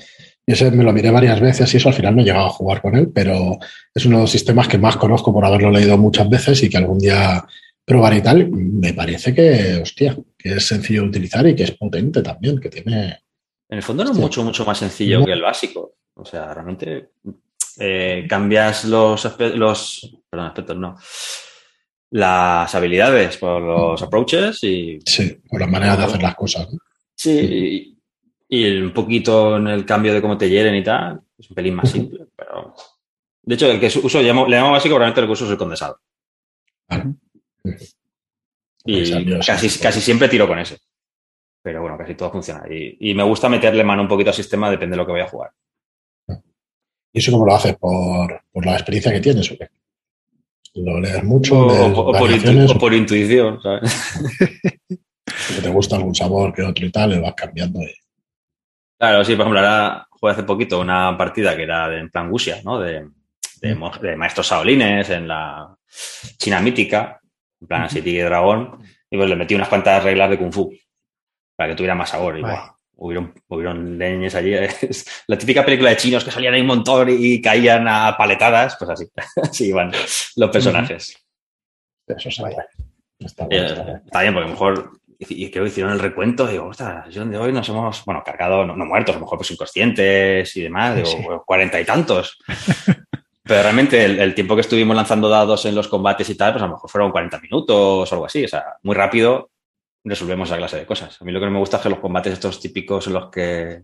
Y 0.46 0.54
ese 0.54 0.70
me 0.72 0.84
lo 0.84 0.94
miré 0.94 1.10
varias 1.10 1.40
veces 1.40 1.74
y 1.74 1.78
eso 1.78 1.90
al 1.90 1.96
final 1.96 2.16
no 2.16 2.22
he 2.22 2.26
llegado 2.26 2.46
a 2.46 2.50
jugar 2.50 2.82
con 2.82 2.96
él, 2.96 3.12
pero 3.14 3.58
es 3.94 4.06
uno 4.06 4.18
de 4.18 4.24
los 4.24 4.32
sistemas 4.32 4.68
que 4.68 4.78
más 4.78 4.98
conozco 4.98 5.34
por 5.34 5.46
haberlo 5.46 5.72
leído 5.72 5.98
muchas 5.98 6.30
veces 6.30 6.62
y 6.64 6.70
que 6.70 6.78
algún 6.78 7.00
día 7.00 7.44
probaré 7.86 8.18
y 8.18 8.22
tal. 8.22 8.50
Me 8.50 8.94
parece 8.94 9.34
que, 9.34 9.80
hostia, 9.82 10.18
que 10.38 10.56
es 10.56 10.68
sencillo 10.68 11.04
de 11.04 11.10
utilizar 11.10 11.48
y 11.48 11.56
que 11.56 11.64
es 11.64 11.72
potente 11.72 12.22
también, 12.22 12.60
que 12.60 12.70
tiene... 12.70 13.22
En 13.70 13.78
el 13.78 13.84
fondo 13.84 14.04
no 14.04 14.12
es 14.12 14.18
mucho, 14.18 14.44
mucho 14.44 14.66
más 14.66 14.78
sencillo 14.78 15.26
que 15.26 15.32
el 15.32 15.42
básico. 15.42 15.96
O 16.16 16.26
sea, 16.26 16.54
realmente 16.54 17.12
eh, 17.80 18.26
cambias 18.28 18.86
los, 18.86 19.24
los 19.56 20.18
perdón, 20.30 20.48
aspectos, 20.48 20.78
no 20.78 20.98
las 22.12 22.74
habilidades, 22.76 23.38
por 23.38 23.62
los 23.62 24.02
approaches 24.02 24.64
y... 24.64 25.00
Sí, 25.06 25.42
por 25.50 25.60
la 25.60 25.68
manera 25.68 25.96
de 25.96 26.04
hacer 26.04 26.22
las 26.22 26.36
cosas. 26.36 26.68
Sí, 27.16 27.98
y, 28.50 28.78
un 28.78 28.94
poquito 28.94 29.58
en 29.58 29.68
el 29.68 29.86
cambio 29.86 30.14
de 30.14 30.22
cómo 30.22 30.38
te 30.38 30.50
hieren 30.50 30.76
y 30.76 30.84
tal, 30.84 31.22
es 31.38 31.50
un 31.50 31.56
pelín 31.56 31.76
más 31.76 31.90
simple, 31.90 32.28
pero 32.36 32.76
De 33.44 33.56
hecho, 33.56 33.72
el 33.72 33.80
que 33.80 33.88
uso, 33.88 34.22
le 34.22 34.28
llamo 34.28 34.46
básico, 34.72 34.96
probablemente 34.96 35.22
el 35.22 35.28
que 35.28 35.32
uso 35.32 35.46
es 35.46 35.52
el 35.52 35.58
condensado. 35.58 36.00
Y 38.86 39.40
casi, 39.40 39.80
casi 39.80 40.02
siempre 40.02 40.28
tiro 40.28 40.48
con 40.48 40.60
ese. 40.60 40.80
Pero 41.62 41.82
bueno, 41.82 41.98
casi 41.98 42.16
todo 42.16 42.32
funciona. 42.32 42.64
Y, 42.70 43.14
me 43.14 43.24
gusta 43.24 43.48
meterle 43.48 43.84
mano 43.84 44.02
un 44.02 44.08
poquito 44.08 44.32
al 44.32 44.36
sistema, 44.36 44.70
depende 44.70 44.94
de 44.94 44.98
lo 44.98 45.06
que 45.06 45.12
voy 45.12 45.22
a 45.22 45.28
jugar. 45.28 45.52
¿Y 47.14 47.20
eso 47.20 47.32
cómo 47.32 47.46
lo 47.46 47.56
haces? 47.56 47.76
¿Por, 47.78 48.42
la 48.66 48.74
experiencia 48.74 49.12
que 49.12 49.20
tienes 49.20 49.52
o 49.52 49.58
qué? 49.58 49.70
¿Lo 50.74 51.00
lees 51.00 51.24
mucho? 51.24 51.68
O, 51.68 52.78
por, 52.80 52.94
intuición, 52.94 53.62
¿sabes? 53.62 53.94
que 54.88 55.62
te 55.62 55.70
gusta 55.70 55.98
algún 55.98 56.16
sabor 56.16 56.54
que 56.54 56.64
otro 56.64 56.86
y 56.86 56.92
tal, 56.92 57.10
le 57.10 57.20
vas 57.20 57.34
cambiando. 57.36 57.80
Claro, 58.98 59.24
sí, 59.26 59.36
por 59.36 59.42
ejemplo, 59.42 59.60
ahora 59.60 60.08
jugué 60.10 60.32
hace 60.32 60.44
poquito 60.44 60.80
una 60.80 61.18
partida 61.18 61.56
que 61.58 61.64
era 61.64 61.90
de, 61.90 62.00
en 62.00 62.10
plan 62.10 62.30
Gusia, 62.30 62.62
¿no? 62.64 62.80
De, 62.80 63.08
de, 63.62 63.76
mm. 63.76 64.16
maestros 64.18 64.48
saolines 64.48 65.10
en 65.10 65.28
la 65.28 65.76
China 66.38 66.62
mítica, 66.62 67.20
en 67.60 67.68
plan 67.68 67.84
así, 67.84 68.02
tigre 68.02 68.24
dragón, 68.24 68.82
y 69.10 69.18
pues 69.18 69.30
le 69.30 69.36
metí 69.36 69.56
unas 69.56 69.68
cuantas 69.68 70.04
reglas 70.04 70.30
de 70.30 70.38
Kung 70.38 70.54
Fu 70.54 70.74
para 71.56 71.70
que 71.70 71.76
tuviera 71.76 71.96
más 71.96 72.10
sabor. 72.10 72.40
Y, 72.40 72.44
hubieron, 73.02 73.34
hubieron 73.48 73.98
leñes 73.98 74.36
allí. 74.36 74.54
la 75.28 75.38
típica 75.38 75.66
película 75.66 75.90
de 75.90 75.98
chinos 75.98 76.24
que 76.24 76.32
salían 76.32 76.54
ahí 76.54 76.62
un 76.62 76.68
montón 76.68 77.08
y, 77.10 77.42
caían 77.42 77.88
a 77.88 78.16
paletadas, 78.16 78.76
pues 78.78 78.92
así, 78.92 79.06
así 79.44 79.68
iban 79.68 79.92
los 80.36 80.50
personajes. 80.50 81.18
Eso 82.08 82.30
está, 82.30 82.48
bien. 82.48 82.62
Está, 83.20 83.48
bien, 83.48 83.64
está 83.64 84.22
bien, 84.22 84.34
porque 84.34 84.46
a 84.46 84.48
lo 84.48 84.54
mejor 84.54 84.92
y 85.30 85.52
que 85.52 85.64
hicieron 85.64 85.94
el 85.94 86.00
recuento, 86.00 86.48
digo, 86.48 86.66
ostras, 86.66 87.16
la 87.16 87.26
de 87.26 87.38
hoy 87.38 87.54
nos 87.54 87.70
hemos, 87.70 88.04
bueno, 88.06 88.24
cargado, 88.26 88.66
no, 88.66 88.76
muertos, 88.86 89.16
a 89.16 89.20
lo 89.20 89.26
mejor 89.26 89.38
pues 89.38 89.52
inconscientes 89.52 90.56
y 90.58 90.64
demás, 90.64 90.96
digo, 90.96 91.44
cuarenta 91.46 91.80
y 91.80 91.86
tantos. 91.86 92.40
Pero 93.44 93.64
realmente 93.64 94.04
el, 94.04 94.34
tiempo 94.34 94.56
que 94.56 94.62
estuvimos 94.62 94.96
lanzando 94.96 95.30
dados 95.30 95.66
en 95.66 95.76
los 95.76 95.88
combates 95.88 96.30
y 96.30 96.36
tal, 96.36 96.54
pues 96.54 96.64
a 96.64 96.68
lo 96.68 96.74
mejor 96.74 96.90
fueron 96.90 97.12
40 97.12 97.40
minutos 97.40 98.12
o 98.12 98.16
algo 98.16 98.26
así. 98.26 98.46
O 98.46 98.48
sea, 98.48 98.78
muy 98.84 98.96
rápido 98.96 99.51
resolvemos 100.04 100.50
esa 100.50 100.58
clase 100.58 100.78
de 100.78 100.86
cosas. 100.86 101.22
A 101.22 101.26
mí 101.26 101.32
lo 101.32 101.40
que 101.40 101.46
no 101.46 101.52
me 101.52 101.60
gusta 101.60 101.78
es 101.78 101.84
que 101.84 101.90
los 101.90 102.00
combates 102.00 102.34
estos 102.34 102.60
típicos 102.60 103.08
en 103.08 103.14
los 103.14 103.30
que 103.30 103.82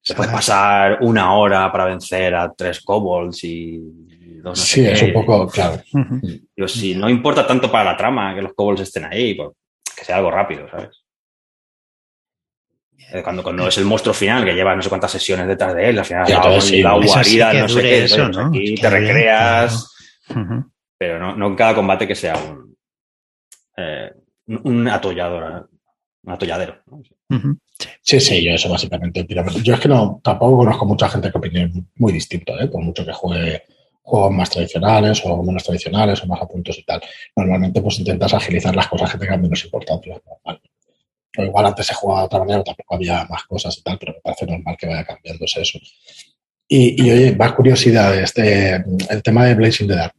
se 0.00 0.14
puede 0.14 0.32
pasar 0.32 0.98
una 1.00 1.34
hora 1.34 1.70
para 1.70 1.86
vencer 1.86 2.34
a 2.34 2.52
tres 2.52 2.80
kobolds 2.80 3.44
y 3.44 3.78
dos 4.42 4.58
Sí, 4.58 4.84
es 4.84 5.02
un 5.02 5.12
poco, 5.12 5.46
claro. 5.48 5.80
Digo, 6.56 6.68
si 6.68 6.94
no 6.94 7.08
importa 7.08 7.46
tanto 7.46 7.70
para 7.70 7.92
la 7.92 7.96
trama 7.96 8.34
que 8.34 8.42
los 8.42 8.54
kobolds 8.54 8.82
estén 8.82 9.04
ahí, 9.04 9.34
pues 9.34 9.50
que 9.96 10.04
sea 10.04 10.16
algo 10.16 10.30
rápido, 10.30 10.68
¿sabes? 10.68 11.04
Eh, 13.12 13.22
cuando, 13.22 13.42
cuando 13.42 13.68
es 13.68 13.78
el 13.78 13.84
monstruo 13.84 14.14
final, 14.14 14.44
que 14.44 14.54
lleva 14.54 14.74
no 14.74 14.82
sé 14.82 14.88
cuántas 14.88 15.10
sesiones 15.10 15.46
detrás 15.46 15.74
de 15.74 15.90
él, 15.90 15.98
al 15.98 16.04
final 16.04 16.24
la, 16.28 16.94
guarida, 16.94 17.52
no 17.52 17.68
sé 17.68 17.82
qué, 17.82 18.04
eso, 18.04 18.28
¿no? 18.28 18.46
aquí 18.46 18.74
te 18.74 18.88
recreas, 18.88 19.94
pero 20.96 21.18
no, 21.18 21.36
no 21.36 21.48
en 21.48 21.56
cada 21.56 21.74
combate 21.74 22.08
que 22.08 22.14
sea 22.14 22.36
un, 22.36 22.74
eh, 23.76 24.12
un 24.46 24.88
atollador, 24.88 25.68
un 26.22 26.32
atolladero. 26.32 26.82
Sí, 28.02 28.20
sí, 28.20 28.44
yo 28.44 28.52
eso 28.52 28.68
básicamente. 28.68 29.26
Yo 29.62 29.74
es 29.74 29.80
que 29.80 29.88
no, 29.88 30.20
tampoco 30.22 30.58
conozco 30.58 30.86
mucha 30.86 31.08
gente 31.08 31.30
que 31.30 31.38
opine 31.38 31.72
muy 31.96 32.12
distinto, 32.12 32.58
¿eh? 32.60 32.68
por 32.68 32.82
mucho 32.82 33.04
que 33.04 33.12
juegue 33.12 33.62
juegos 34.02 34.32
más 34.32 34.50
tradicionales 34.50 35.22
o 35.24 35.42
menos 35.42 35.62
tradicionales 35.62 36.22
o 36.22 36.26
más 36.26 36.42
a 36.42 36.46
puntos 36.46 36.78
y 36.78 36.84
tal. 36.84 37.00
Normalmente 37.36 37.80
pues 37.80 37.98
intentas 37.98 38.34
agilizar 38.34 38.74
las 38.74 38.88
cosas 38.88 39.12
que 39.12 39.18
tengan 39.18 39.40
menos 39.40 39.64
importancia. 39.64 40.20
O 41.38 41.42
igual 41.42 41.66
antes 41.66 41.86
se 41.86 41.94
jugaba 41.94 42.20
de 42.20 42.26
otra 42.26 42.38
manera, 42.40 42.62
tampoco 42.62 42.94
había 42.94 43.24
más 43.24 43.44
cosas 43.44 43.78
y 43.78 43.82
tal, 43.82 43.98
pero 43.98 44.12
me 44.12 44.20
parece 44.20 44.46
normal 44.46 44.76
que 44.78 44.86
vaya 44.86 45.04
cambiándose 45.04 45.62
eso. 45.62 45.78
Y, 46.68 47.10
oye, 47.10 47.36
más 47.36 47.52
curiosidad, 47.52 48.18
este, 48.18 48.82
el 49.10 49.22
tema 49.22 49.44
de 49.44 49.54
Blazing 49.54 49.88
the 49.88 49.94
Dark. 49.94 50.14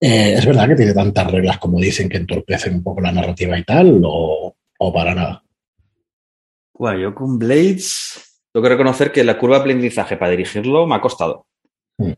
Eh, 0.00 0.34
¿Es 0.34 0.46
verdad 0.46 0.68
que 0.68 0.76
tiene 0.76 0.94
tantas 0.94 1.30
reglas 1.30 1.58
como 1.58 1.78
dicen 1.78 2.08
que 2.08 2.16
entorpecen 2.16 2.74
un 2.74 2.82
poco 2.82 3.02
la 3.02 3.12
narrativa 3.12 3.58
y 3.58 3.64
tal? 3.64 4.00
¿O, 4.04 4.56
para 4.94 5.14
nada? 5.14 5.44
Bueno, 6.72 6.98
yo 6.98 7.14
con 7.14 7.38
Blades 7.38 8.42
tengo 8.50 8.62
que 8.64 8.70
reconocer 8.70 9.12
que 9.12 9.22
la 9.22 9.38
curva 9.38 9.56
de 9.56 9.60
aprendizaje 9.60 10.16
para 10.16 10.30
dirigirlo 10.30 10.86
me 10.86 10.94
ha 10.94 11.00
costado. 11.00 11.46
Hmm. 11.98 12.12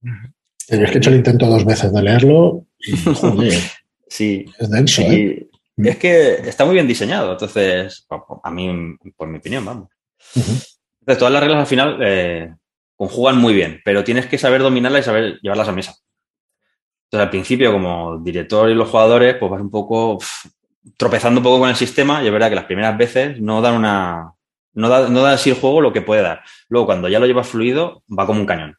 Yo 0.00 0.78
es 0.78 0.90
que 0.90 0.94
he 0.94 0.98
hecho 0.98 1.10
el 1.10 1.16
intento 1.16 1.46
dos 1.46 1.64
veces 1.64 1.92
de 1.92 2.02
leerlo 2.02 2.66
y, 2.78 2.92
sí. 4.08 4.44
Es 4.58 4.70
denso, 4.70 5.02
¿eh? 5.02 5.48
Es 5.76 5.96
que 5.96 6.34
está 6.48 6.64
muy 6.64 6.74
bien 6.74 6.86
diseñado, 6.86 7.32
entonces, 7.32 8.06
a 8.44 8.50
mí, 8.52 8.96
por 9.16 9.26
mi 9.26 9.38
opinión, 9.38 9.64
vamos. 9.64 9.88
Entonces, 10.36 11.18
todas 11.18 11.32
las 11.32 11.42
reglas 11.42 11.60
al 11.60 11.66
final 11.66 11.98
eh, 12.00 12.54
conjugan 12.94 13.38
muy 13.38 13.54
bien, 13.54 13.80
pero 13.84 14.04
tienes 14.04 14.26
que 14.26 14.38
saber 14.38 14.62
dominarlas 14.62 15.00
y 15.00 15.04
saber 15.04 15.38
llevarlas 15.42 15.68
a 15.68 15.72
mesa. 15.72 15.96
Entonces, 17.14 17.26
al 17.26 17.30
principio, 17.30 17.70
como 17.70 18.18
director 18.18 18.68
y 18.68 18.74
los 18.74 18.88
jugadores, 18.88 19.36
pues 19.38 19.48
vas 19.48 19.60
un 19.60 19.70
poco 19.70 20.18
tropezando 20.96 21.38
un 21.38 21.44
poco 21.44 21.60
con 21.60 21.68
el 21.68 21.76
sistema 21.76 22.20
y 22.20 22.26
es 22.26 22.32
verdad 22.32 22.48
que 22.48 22.56
las 22.56 22.64
primeras 22.64 22.98
veces 22.98 23.40
no 23.40 23.62
dan 23.62 23.76
una... 23.76 24.32
No 24.72 24.88
da, 24.88 25.08
no 25.08 25.22
da 25.22 25.34
así 25.34 25.50
el 25.50 25.56
juego 25.56 25.80
lo 25.80 25.92
que 25.92 26.02
puede 26.02 26.22
dar. 26.22 26.42
Luego, 26.68 26.86
cuando 26.86 27.08
ya 27.08 27.20
lo 27.20 27.26
llevas 27.26 27.46
fluido, 27.46 28.02
va 28.10 28.26
como 28.26 28.40
un 28.40 28.46
cañón 28.46 28.76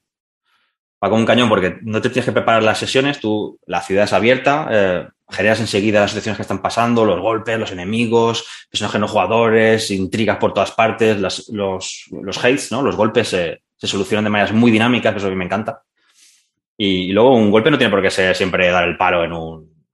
va 1.03 1.09
como 1.09 1.19
un 1.19 1.25
cañón 1.25 1.49
porque 1.49 1.77
no 1.83 2.01
te 2.01 2.09
tienes 2.09 2.25
que 2.25 2.31
preparar 2.31 2.63
las 2.63 2.79
sesiones, 2.79 3.19
tú, 3.19 3.59
la 3.67 3.81
ciudad 3.81 4.05
es 4.05 4.13
abierta, 4.13 4.67
eh, 4.71 5.07
generas 5.29 5.59
enseguida 5.59 5.99
las 5.99 6.11
situaciones 6.11 6.37
que 6.37 6.41
están 6.41 6.61
pasando, 6.61 7.05
los 7.05 7.19
golpes, 7.19 7.59
los 7.59 7.71
enemigos, 7.71 8.67
personajes 8.71 9.01
no 9.01 9.07
jugadores, 9.07 9.91
intrigas 9.91 10.37
por 10.37 10.53
todas 10.53 10.71
partes, 10.71 11.19
los, 11.19 11.47
los 11.49 12.37
hates, 12.43 12.71
¿no? 12.71 12.81
Los 12.81 12.95
golpes 12.95 13.27
se 13.27 13.61
solucionan 13.77 14.23
de 14.23 14.29
maneras 14.31 14.53
muy 14.53 14.71
dinámicas, 14.71 15.13
que 15.13 15.17
eso 15.19 15.27
a 15.27 15.29
mí 15.29 15.35
me 15.35 15.45
encanta. 15.45 15.84
Y, 16.77 17.11
luego 17.11 17.35
un 17.35 17.51
golpe 17.51 17.71
no 17.71 17.77
tiene 17.77 17.91
por 17.91 18.01
qué 18.01 18.09
ser 18.09 18.35
siempre 18.35 18.69
dar 18.69 18.87
el 18.87 18.97
palo 18.97 19.23
en 19.23 19.33
un, 19.33 19.85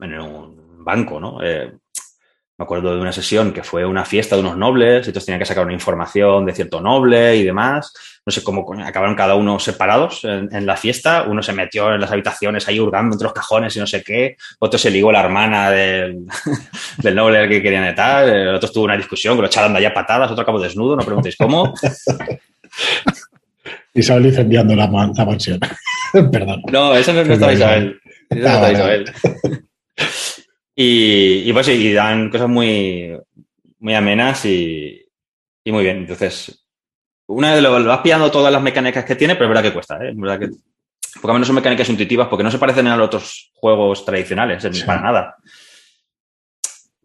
en 0.00 0.20
un 0.20 0.84
banco, 0.84 1.18
¿no? 1.18 1.42
Eh, 1.42 1.72
me 2.58 2.64
acuerdo 2.64 2.92
de 2.92 3.00
una 3.00 3.12
sesión 3.12 3.52
que 3.52 3.62
fue 3.62 3.84
una 3.84 4.04
fiesta 4.04 4.34
de 4.34 4.42
unos 4.42 4.56
nobles, 4.56 5.06
y 5.06 5.10
entonces 5.10 5.26
tenían 5.26 5.38
que 5.38 5.46
sacar 5.46 5.64
una 5.64 5.74
información 5.74 6.44
de 6.44 6.52
cierto 6.52 6.80
noble 6.80 7.36
y 7.36 7.44
demás. 7.44 7.92
No 8.26 8.32
sé 8.32 8.42
cómo 8.42 8.66
acabaron 8.84 9.14
cada 9.14 9.36
uno 9.36 9.60
separados 9.60 10.24
en, 10.24 10.66
la 10.66 10.76
fiesta. 10.76 11.22
Uno 11.28 11.40
se 11.40 11.52
metió 11.52 11.94
en 11.94 12.00
las 12.00 12.10
habitaciones 12.10 12.66
ahí 12.66 12.80
hurgando 12.80 13.14
entre 13.14 13.26
los 13.26 13.32
cajones 13.32 13.76
y 13.76 13.78
no 13.78 13.86
sé 13.86 14.02
qué. 14.02 14.36
Otro 14.58 14.76
se 14.76 14.90
ligó 14.90 15.12
la 15.12 15.20
hermana 15.20 15.70
del, 15.70 16.26
del 16.98 17.14
noble 17.14 17.38
al 17.38 17.48
que 17.48 17.62
querían 17.62 17.84
etar. 17.84 18.28
El 18.28 18.56
otro 18.56 18.68
tuvo 18.70 18.86
una 18.86 18.96
discusión 18.96 19.36
que 19.36 19.42
lo 19.42 19.46
echaron 19.46 19.72
de 19.72 19.78
allá 19.78 19.94
patadas. 19.94 20.28
Otro 20.28 20.42
acabó 20.42 20.58
desnudo, 20.58 20.96
no 20.96 21.04
preguntéis 21.04 21.36
cómo. 21.36 21.72
Isabel 23.94 24.26
incendiando 24.26 24.74
la, 24.74 24.88
mansión. 24.88 25.60
Perdón. 26.32 26.62
No, 26.70 26.94
eso 26.94 27.12
no, 27.12 27.20
estaba 27.20 27.52
Isabel. 27.52 28.00
Eso 28.30 28.40
no 28.40 28.46
estaba 28.46 28.72
Isabel. 28.72 29.12
Y, 30.80 31.52
pues 31.52 31.66
y 31.68 31.92
dan 31.92 32.30
cosas 32.30 32.48
muy, 32.48 33.18
muy 33.80 33.94
amenas 33.94 34.44
y, 34.44 35.04
muy 35.66 35.82
bien. 35.82 35.98
Entonces, 35.98 36.64
una 37.26 37.52
vez 37.52 37.62
lo, 37.62 37.84
vas 37.84 38.00
pillando 38.00 38.30
todas 38.30 38.52
las 38.52 38.62
mecánicas 38.62 39.04
que 39.04 39.16
tiene, 39.16 39.34
pero 39.34 39.46
es 39.46 39.48
verdad 39.48 39.62
que 39.64 39.72
cuesta, 39.72 39.96
¿eh? 39.96 40.10
Es 40.10 40.16
verdad 40.16 40.38
que, 40.38 40.50
porque 41.20 41.30
a 41.30 41.32
menos 41.32 41.48
son 41.48 41.56
mecánicas 41.56 41.88
intuitivas, 41.88 42.28
porque 42.28 42.44
no 42.44 42.50
se 42.52 42.58
parecen 42.58 42.86
a 42.86 42.96
los 42.96 43.06
otros 43.06 43.50
juegos 43.54 44.04
tradicionales, 44.04 44.64
para 44.86 45.00
nada. 45.00 45.36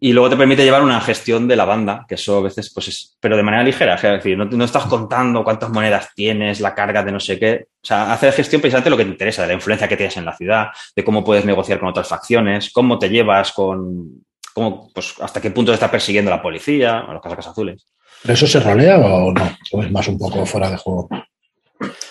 Y 0.05 0.11
luego 0.11 0.29
te 0.29 0.35
permite 0.35 0.65
llevar 0.65 0.83
una 0.83 0.99
gestión 0.99 1.47
de 1.47 1.55
la 1.55 1.63
banda, 1.63 2.05
que 2.05 2.15
eso 2.15 2.39
a 2.39 2.41
veces, 2.41 2.73
pues 2.73 2.89
es, 2.89 3.15
pero 3.21 3.37
de 3.37 3.43
manera 3.43 3.63
ligera. 3.63 3.95
Es 3.95 4.01
decir, 4.01 4.37
no, 4.37 4.65
estás 4.65 4.83
contando 4.87 5.45
cuántas 5.45 5.69
monedas 5.69 6.09
tienes, 6.13 6.59
la 6.59 6.75
carga 6.75 7.03
de 7.03 7.13
no 7.13 7.21
sé 7.21 7.39
qué. 7.39 7.67
O 7.81 7.85
sea, 7.85 8.11
hacer 8.11 8.33
gestión 8.33 8.59
precisamente 8.59 8.89
lo 8.89 8.97
que 8.97 9.05
te 9.05 9.11
interesa, 9.11 9.43
de 9.43 9.47
la 9.47 9.53
influencia 9.53 9.87
que 9.87 9.95
tienes 9.95 10.17
en 10.17 10.25
la 10.25 10.35
ciudad, 10.35 10.67
de 10.93 11.05
cómo 11.05 11.23
puedes 11.23 11.45
negociar 11.45 11.79
con 11.79 11.87
otras 11.87 12.05
facciones, 12.05 12.69
cómo 12.73 12.99
te 12.99 13.07
llevas 13.07 13.53
con, 13.53 14.25
cómo, 14.53 14.89
pues, 14.93 15.13
hasta 15.21 15.39
qué 15.39 15.51
punto 15.51 15.71
te 15.71 15.75
está 15.75 15.89
persiguiendo 15.89 16.29
la 16.29 16.41
policía, 16.41 17.05
o 17.07 17.13
los 17.13 17.21
casacas 17.21 17.47
azules. 17.47 17.85
¿Pero 18.23 18.33
eso 18.33 18.45
se 18.45 18.59
rolea 18.59 18.97
o 18.97 19.31
no? 19.31 19.57
¿O 19.71 19.83
es 19.83 19.89
más 19.89 20.05
un 20.09 20.17
poco 20.17 20.45
fuera 20.45 20.69
de 20.69 20.75
juego? 20.75 21.07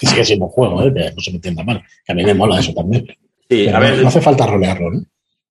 Y 0.01 0.07
sigue 0.07 0.25
siendo 0.25 0.47
un 0.47 0.51
juego, 0.51 0.83
¿eh? 0.83 1.13
no 1.15 1.21
se 1.23 1.31
me 1.31 1.37
entienda 1.37 1.63
mal. 1.63 1.85
Que 2.07 2.13
a 2.13 2.15
mí 2.15 2.25
me 2.25 2.33
mola 2.33 2.59
eso 2.59 2.73
también. 2.73 3.07
Sí, 3.51 3.69
a 3.69 3.79
ver, 3.79 3.99
no 3.99 4.09
hace 4.09 4.23
falta 4.23 4.47
rolearlo, 4.47 4.93
¿no? 4.93 5.03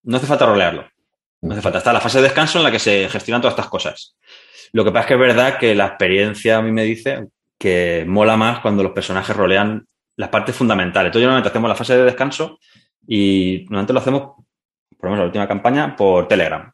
No 0.06 0.18
hace 0.18 0.26
falta 0.26 0.48
rolearlo. 0.48 0.86
No 1.42 1.54
hace 1.54 1.62
falta. 1.62 1.80
Está 1.80 1.94
la 1.94 2.02
fase 2.02 2.20
de 2.20 2.26
descanso 2.26 2.60
en 2.60 2.64
la 2.64 2.72
que 2.72 2.80
se 2.80 3.10
gestionan 3.10 3.42
todas 3.42 3.54
estas 3.54 3.70
cosas. 3.70 4.16
Lo 4.74 4.84
que 4.84 4.92
pasa 4.92 5.02
es 5.02 5.08
que 5.08 5.14
es 5.16 5.20
verdad 5.20 5.58
que 5.58 5.76
la 5.76 5.88
experiencia 5.88 6.58
a 6.58 6.62
mí 6.62 6.72
me 6.72 6.84
dice 6.84 7.28
que 7.58 8.06
mola 8.08 8.38
más 8.38 8.60
cuando 8.60 8.84
los 8.84 8.92
personajes 8.92 9.36
rolean 9.36 9.86
las 10.16 10.30
partes 10.30 10.56
fundamentales. 10.56 11.10
Entonces, 11.10 11.26
normalmente 11.26 11.50
hacemos 11.50 11.70
la 11.70 11.76
fase 11.76 11.98
de 11.98 12.04
descanso 12.04 12.60
y 13.08 13.66
normalmente 13.66 13.94
lo 13.94 14.00
hacemos, 14.00 14.22
por 14.98 15.04
lo 15.04 15.10
menos 15.10 15.20
la 15.20 15.26
última 15.26 15.48
campaña, 15.48 15.96
por 15.96 16.28
Telegram. 16.28 16.72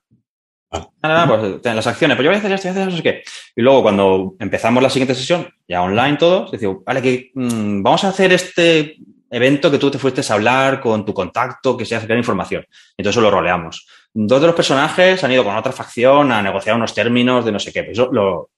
Ah, 1.02 1.26
pues 1.28 1.64
las 1.64 1.88
acciones, 1.88 2.18
pues 2.18 2.26
yo 2.26 2.30
voy 2.30 2.36
a 2.36 2.40
hacer 2.40 2.52
esto, 2.52 2.86
no 2.86 2.92
sé 2.92 3.02
qué. 3.02 3.24
Y 3.56 3.62
luego, 3.62 3.84
cuando 3.84 4.36
empezamos 4.38 4.84
la 4.84 4.90
siguiente 4.90 5.16
sesión, 5.16 5.48
ya 5.68 5.82
online 5.82 6.18
todos, 6.18 6.52
decimos, 6.52 6.84
vale, 6.86 7.02
que 7.02 7.32
mm, 7.34 7.82
vamos 7.82 8.04
a 8.04 8.10
hacer 8.10 8.34
este 8.34 8.98
evento 9.30 9.72
que 9.72 9.78
tú 9.78 9.90
te 9.90 9.98
fuiste 9.98 10.22
a 10.22 10.36
hablar 10.36 10.82
con 10.82 11.06
tu 11.06 11.14
contacto, 11.14 11.78
que 11.78 11.86
sea 11.86 12.02
sacar 12.02 12.18
información. 12.18 12.66
Entonces 12.98 13.22
lo 13.22 13.32
roleamos 13.32 13.88
dos 14.26 14.42
de 14.42 14.48
los 14.48 14.56
personajes 14.56 15.24
han 15.24 15.32
ido 15.32 15.44
con 15.44 15.56
otra 15.56 15.72
facción 15.72 16.32
a 16.32 16.42
negociar 16.42 16.76
unos 16.76 16.94
términos 16.94 17.46
de 17.46 17.52
no 17.52 17.60
sé 17.60 17.72
qué. 17.72 17.82
Eso 17.92 18.12
lo, 18.12 18.50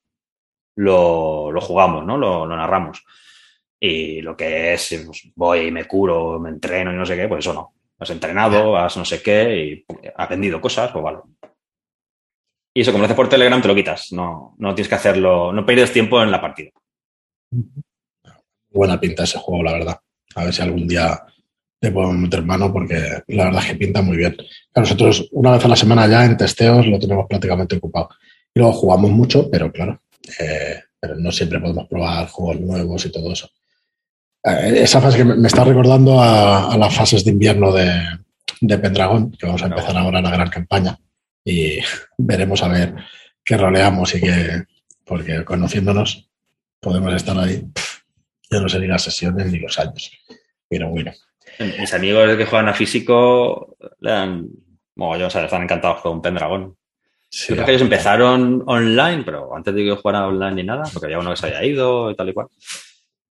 lo, 0.78 1.62
jugamos, 1.62 2.06
¿no? 2.06 2.18
Lo, 2.18 2.48
narramos. 2.48 3.04
Y 3.78 4.22
lo 4.22 4.38
que 4.38 4.74
es, 4.74 5.04
pues, 5.06 5.30
voy 5.36 5.68
y 5.68 5.72
me 5.72 5.86
curo, 5.86 6.40
me 6.40 6.50
entreno 6.50 6.94
y 6.94 6.96
no 6.96 7.06
sé 7.06 7.18
qué, 7.18 7.28
pues 7.28 7.40
eso 7.40 7.54
no. 7.54 7.74
Has 8.00 8.10
entrenado, 8.10 8.78
has 8.78 8.96
no 8.96 9.04
sé 9.04 9.22
qué 9.22 9.58
y 9.58 9.86
has 10.16 10.30
vendido 10.30 10.62
cosas, 10.62 10.92
pues 10.92 11.04
vale. 11.04 11.20
Y 12.74 12.82
eso, 12.82 12.92
como 12.92 13.02
lo 13.02 13.06
haces 13.06 13.18
por 13.18 13.28
Telegram, 13.28 13.62
te 13.62 13.68
lo 13.68 13.76
quitas. 13.76 14.14
No, 14.14 14.56
no 14.60 14.74
tienes 14.74 14.88
que 14.88 14.96
hacerlo, 14.96 15.52
no 15.52 15.66
pierdes 15.66 15.92
tiempo 15.92 16.22
en 16.24 16.32
la 16.32 16.40
partida. 16.40 16.72
Buena 18.70 18.98
pinta 18.98 19.24
ese 19.24 19.40
juego, 19.40 19.64
la 19.64 19.74
verdad. 19.74 20.00
A 20.36 20.46
ver 20.46 20.54
si 20.54 20.62
algún 20.62 20.88
día 20.88 21.22
le 21.82 21.92
podemos 21.92 22.18
meter 22.18 22.44
mano 22.44 22.72
porque 22.72 23.24
la 23.28 23.46
verdad 23.46 23.64
es 23.64 23.70
que 23.70 23.76
pinta 23.76 24.02
muy 24.02 24.18
bien. 24.18 24.36
nosotros 24.76 25.30
una 25.32 25.52
vez 25.52 25.64
a 25.64 25.70
la 25.70 25.76
semana 25.76 26.08
ya 26.08 26.26
en 26.26 26.38
testeos 26.38 26.86
lo 26.88 27.00
tenemos 27.00 27.26
prácticamente 27.28 27.78
ocupado. 27.78 28.10
Y 28.54 28.60
luego 28.60 28.74
jugamos 28.74 29.12
mucho, 29.12 29.50
pero 29.50 29.72
claro, 29.72 30.02
eh, 30.40 30.80
pero 31.00 31.16
no 31.16 31.32
siempre 31.32 31.60
podemos 31.60 31.88
probar 31.88 32.28
juegos 32.28 32.60
nuevos 32.62 33.06
y 33.06 33.12
todo 33.12 33.32
eso. 33.32 33.50
Eh, 34.44 34.82
esa 34.84 35.02
fase 35.02 35.18
que 35.18 35.26
me, 35.26 35.48
está 35.48 35.64
recordando 35.64 36.22
a, 36.22 36.76
las 36.78 36.94
fases 36.94 37.24
de 37.24 37.32
invierno 37.32 37.72
de, 37.72 37.92
de 38.62 38.78
Pendragon, 38.78 39.32
que 39.32 39.46
vamos 39.46 39.64
a 39.64 39.68
empezar 39.68 39.96
ahora 39.98 40.22
la 40.22 40.32
gran 40.32 40.50
campaña 40.50 40.98
y 41.46 41.80
veremos 42.18 42.62
a 42.64 42.68
ver 42.68 42.96
qué 43.44 43.58
roleamos 43.58 44.16
y 44.16 44.22
qué, 44.22 44.64
porque 45.06 45.46
conociéndonos 45.46 46.30
podemos 46.80 47.14
estar 47.14 47.38
ahí, 47.38 47.64
yo 48.50 48.62
no 48.62 48.70
sé 48.70 48.80
ni 48.80 48.88
las 48.88 49.04
sesiones 49.04 49.52
ni 49.52 49.60
los 49.60 49.78
años, 49.80 50.12
pero 50.68 50.90
bueno. 50.90 51.12
Mis 51.60 51.94
amigos 51.94 52.38
que 52.38 52.46
juegan 52.46 52.70
a 52.70 52.74
físico 52.74 53.76
le 54.00 54.12
bueno, 54.96 55.18
yo, 55.18 55.28
o 55.28 55.30
sea, 55.30 55.46
están 55.46 55.64
encantados 55.64 56.02
con 56.02 56.22
Pendragon. 56.22 56.76
Sí, 57.30 57.54
Creo 57.54 57.66
que 57.66 57.72
ellos 57.72 57.84
empezaron 57.84 58.64
online, 58.66 59.24
pero 59.24 59.56
antes 59.56 59.74
de 59.74 59.86
que 59.86 59.96
jugaran 59.96 60.24
online 60.24 60.56
ni 60.56 60.64
nada, 60.64 60.84
porque 60.92 61.06
había 61.06 61.20
uno 61.20 61.30
que 61.30 61.38
se 61.38 61.48
había 61.48 61.64
ido 61.64 62.12
y 62.12 62.16
tal 62.16 62.30
y 62.30 62.34
cual. 62.34 62.48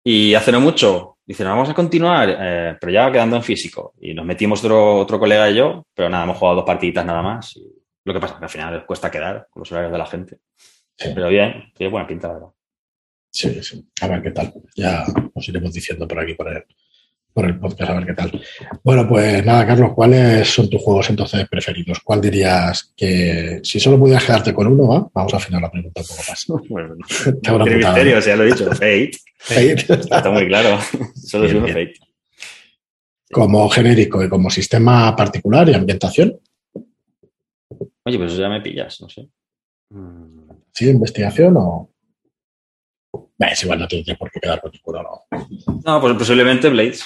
Y 0.04 0.36
hace 0.36 0.52
no 0.52 0.60
mucho, 0.60 1.18
dicen, 1.26 1.48
vamos 1.48 1.70
a 1.70 1.74
continuar, 1.74 2.38
eh, 2.40 2.78
pero 2.80 2.92
ya 2.92 3.12
quedando 3.12 3.38
en 3.38 3.44
físico. 3.44 3.96
Y 4.00 4.14
nos 4.14 4.26
metimos 4.26 4.64
otro, 4.64 4.98
otro 4.98 5.18
colega 5.18 5.50
y 5.50 5.56
yo, 5.56 5.88
pero 5.96 6.08
nada, 6.08 6.26
hemos 6.26 6.38
jugado 6.38 6.58
dos 6.58 6.66
partiditas 6.66 7.04
nada 7.04 7.24
más. 7.24 7.56
Y 7.58 7.66
lo 8.04 8.14
que 8.14 8.20
pasa 8.20 8.34
es 8.34 8.40
que 8.40 8.46
al 8.46 8.52
final 8.52 8.74
les 8.76 8.84
cuesta 8.84 9.10
quedar 9.10 9.48
con 9.50 9.62
los 9.62 9.72
horarios 9.72 9.92
de 9.92 9.98
la 9.98 10.06
gente. 10.06 10.38
Pero 10.98 11.30
bien, 11.30 11.72
tiene 11.76 11.90
buena 11.90 12.08
pinta, 12.08 12.28
la 12.28 12.34
verdad. 12.36 12.50
Sí, 13.32 13.64
sí. 13.64 13.84
A 14.02 14.08
ver 14.08 14.22
qué 14.22 14.32
tal. 14.32 14.54
Ya 14.76 15.04
os 15.34 15.50
iremos 15.50 15.74
diciendo 15.74 16.08
por 16.08 16.20
aquí, 16.20 16.36
por 16.36 16.48
el, 16.48 16.64
por 17.36 17.46
el 17.46 17.60
podcast, 17.60 17.92
a 17.92 17.96
ver 17.96 18.06
qué 18.06 18.14
tal. 18.14 18.42
Bueno, 18.82 19.06
pues 19.10 19.46
nada, 19.46 19.68
Carlos, 19.68 19.92
¿cuáles 19.94 20.48
son 20.48 20.70
tus 20.70 20.82
juegos 20.82 21.10
entonces 21.10 21.46
preferidos? 21.50 22.00
¿Cuál 22.00 22.22
dirías 22.22 22.94
que, 22.96 23.60
si 23.62 23.78
solo 23.78 24.00
pudieras 24.00 24.24
quedarte 24.24 24.54
con 24.54 24.68
uno, 24.68 24.88
¿va? 24.88 25.10
vamos 25.14 25.34
a 25.34 25.38
afinar 25.38 25.62
la 25.62 25.70
pregunta 25.70 26.00
un 26.00 26.08
poco 26.08 26.22
más. 26.30 26.46
Bueno, 26.70 26.96
tiene 27.42 27.76
misterio, 27.76 28.20
ya 28.22 28.36
lo 28.38 28.44
he 28.44 28.46
dicho. 28.48 28.66
Fate. 28.72 29.12
Fate. 29.38 29.74
Está 29.74 30.32
muy 30.32 30.48
claro. 30.48 30.80
Solo 31.14 31.46
es 31.46 31.54
uno 31.54 31.68
Fate. 31.68 31.96
Como 33.30 33.68
genérico 33.68 34.24
y 34.24 34.30
como 34.30 34.50
sistema 34.50 35.14
particular 35.14 35.68
y 35.68 35.74
ambientación. 35.74 36.40
Oye, 38.06 38.18
pues 38.18 38.38
ya 38.38 38.48
me 38.48 38.62
pillas, 38.62 39.02
no 39.02 39.10
sé. 39.10 39.28
¿Sí? 40.72 40.90
¿Investigación 40.90 41.58
o...? 41.58 41.92
Es 43.40 43.62
igual, 43.64 43.80
no 43.80 43.88
tienes 43.90 44.18
por 44.18 44.32
qué 44.32 44.40
quedar 44.40 44.62
con 44.62 44.72
ninguno, 44.72 45.04
¿no? 45.04 45.80
No, 45.86 46.00
pues 46.00 46.14
posiblemente 46.16 46.70
Blades. 46.70 47.04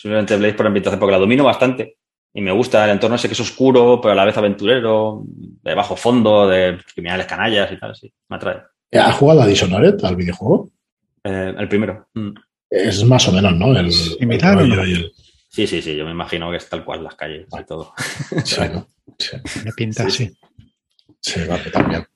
Posiblemente 0.00 0.34
Blades 0.36 0.56
por 0.56 0.66
ambientación, 0.66 0.98
porque 0.98 1.12
la 1.12 1.18
domino 1.18 1.44
bastante. 1.44 1.98
Y 2.32 2.40
me 2.40 2.52
gusta 2.52 2.86
el 2.86 2.92
entorno 2.92 3.16
ese 3.16 3.28
que 3.28 3.34
es 3.34 3.40
oscuro, 3.40 4.00
pero 4.00 4.12
a 4.12 4.14
la 4.14 4.24
vez 4.24 4.34
aventurero, 4.38 5.22
de 5.26 5.74
bajo 5.74 5.94
fondo, 5.94 6.48
de 6.48 6.78
criminales 6.94 7.26
canallas 7.26 7.70
y 7.70 7.78
tal, 7.78 7.94
sí. 7.94 8.10
Me 8.30 8.36
atrae. 8.36 8.62
¿Has 8.92 9.16
jugado 9.16 9.42
a 9.42 9.46
Dishonored, 9.46 10.02
al 10.02 10.16
videojuego? 10.16 10.70
Eh, 11.22 11.54
el 11.58 11.68
primero. 11.68 12.08
Mm. 12.14 12.30
Es 12.70 13.04
más 13.04 13.28
o 13.28 13.32
menos, 13.32 13.54
¿no? 13.56 13.76
El, 13.76 13.92
Sí, 15.50 15.66
sí, 15.66 15.82
sí. 15.82 15.94
Yo 15.94 16.06
me 16.06 16.12
imagino 16.12 16.50
que 16.50 16.56
es 16.56 16.68
tal 16.68 16.82
cual 16.82 17.04
las 17.04 17.16
calles 17.16 17.46
y 17.46 17.64
todo. 17.64 17.92
Sí, 18.44 18.60
¿no? 18.72 18.88
Sí. 19.18 19.36
Me 19.64 19.72
pinta 19.72 20.04
así. 20.04 20.30
Sí, 21.20 21.40
vale, 21.46 21.70
también. 21.70 22.06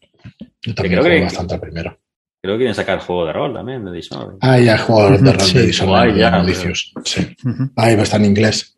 Yo 0.62 0.74
también 0.74 1.02
creo 1.02 1.18
que 1.18 1.24
bastante 1.24 1.58
primero. 1.58 1.98
Creo 2.44 2.56
que 2.56 2.58
quieren 2.58 2.74
sacar 2.74 2.98
juego 2.98 3.24
de 3.24 3.32
rol 3.32 3.54
también 3.54 3.86
de 3.86 3.90
Dishonored. 3.90 4.36
Ah, 4.42 4.60
ya, 4.60 4.76
juego 4.76 5.12
de 5.12 5.32
rol 5.32 5.52
de 5.54 5.66
Dishonored. 5.66 6.14
ya, 6.14 6.30
Modicius. 6.30 6.92
Sí. 7.02 7.34
Ahí 7.74 7.94
está 7.94 8.18
en 8.18 8.26
inglés. 8.26 8.74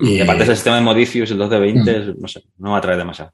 Y, 0.00 0.20
aparte 0.20 0.42
ese 0.42 0.56
sistema 0.56 0.74
de 0.74 0.82
Modicius, 0.82 1.30
el 1.30 1.38
2 1.38 1.50
de 1.50 1.58
20, 1.60 2.14
no 2.18 2.26
sé, 2.26 2.42
no 2.58 2.72
me 2.72 2.78
atrae 2.78 2.96
demasiado. 2.96 3.32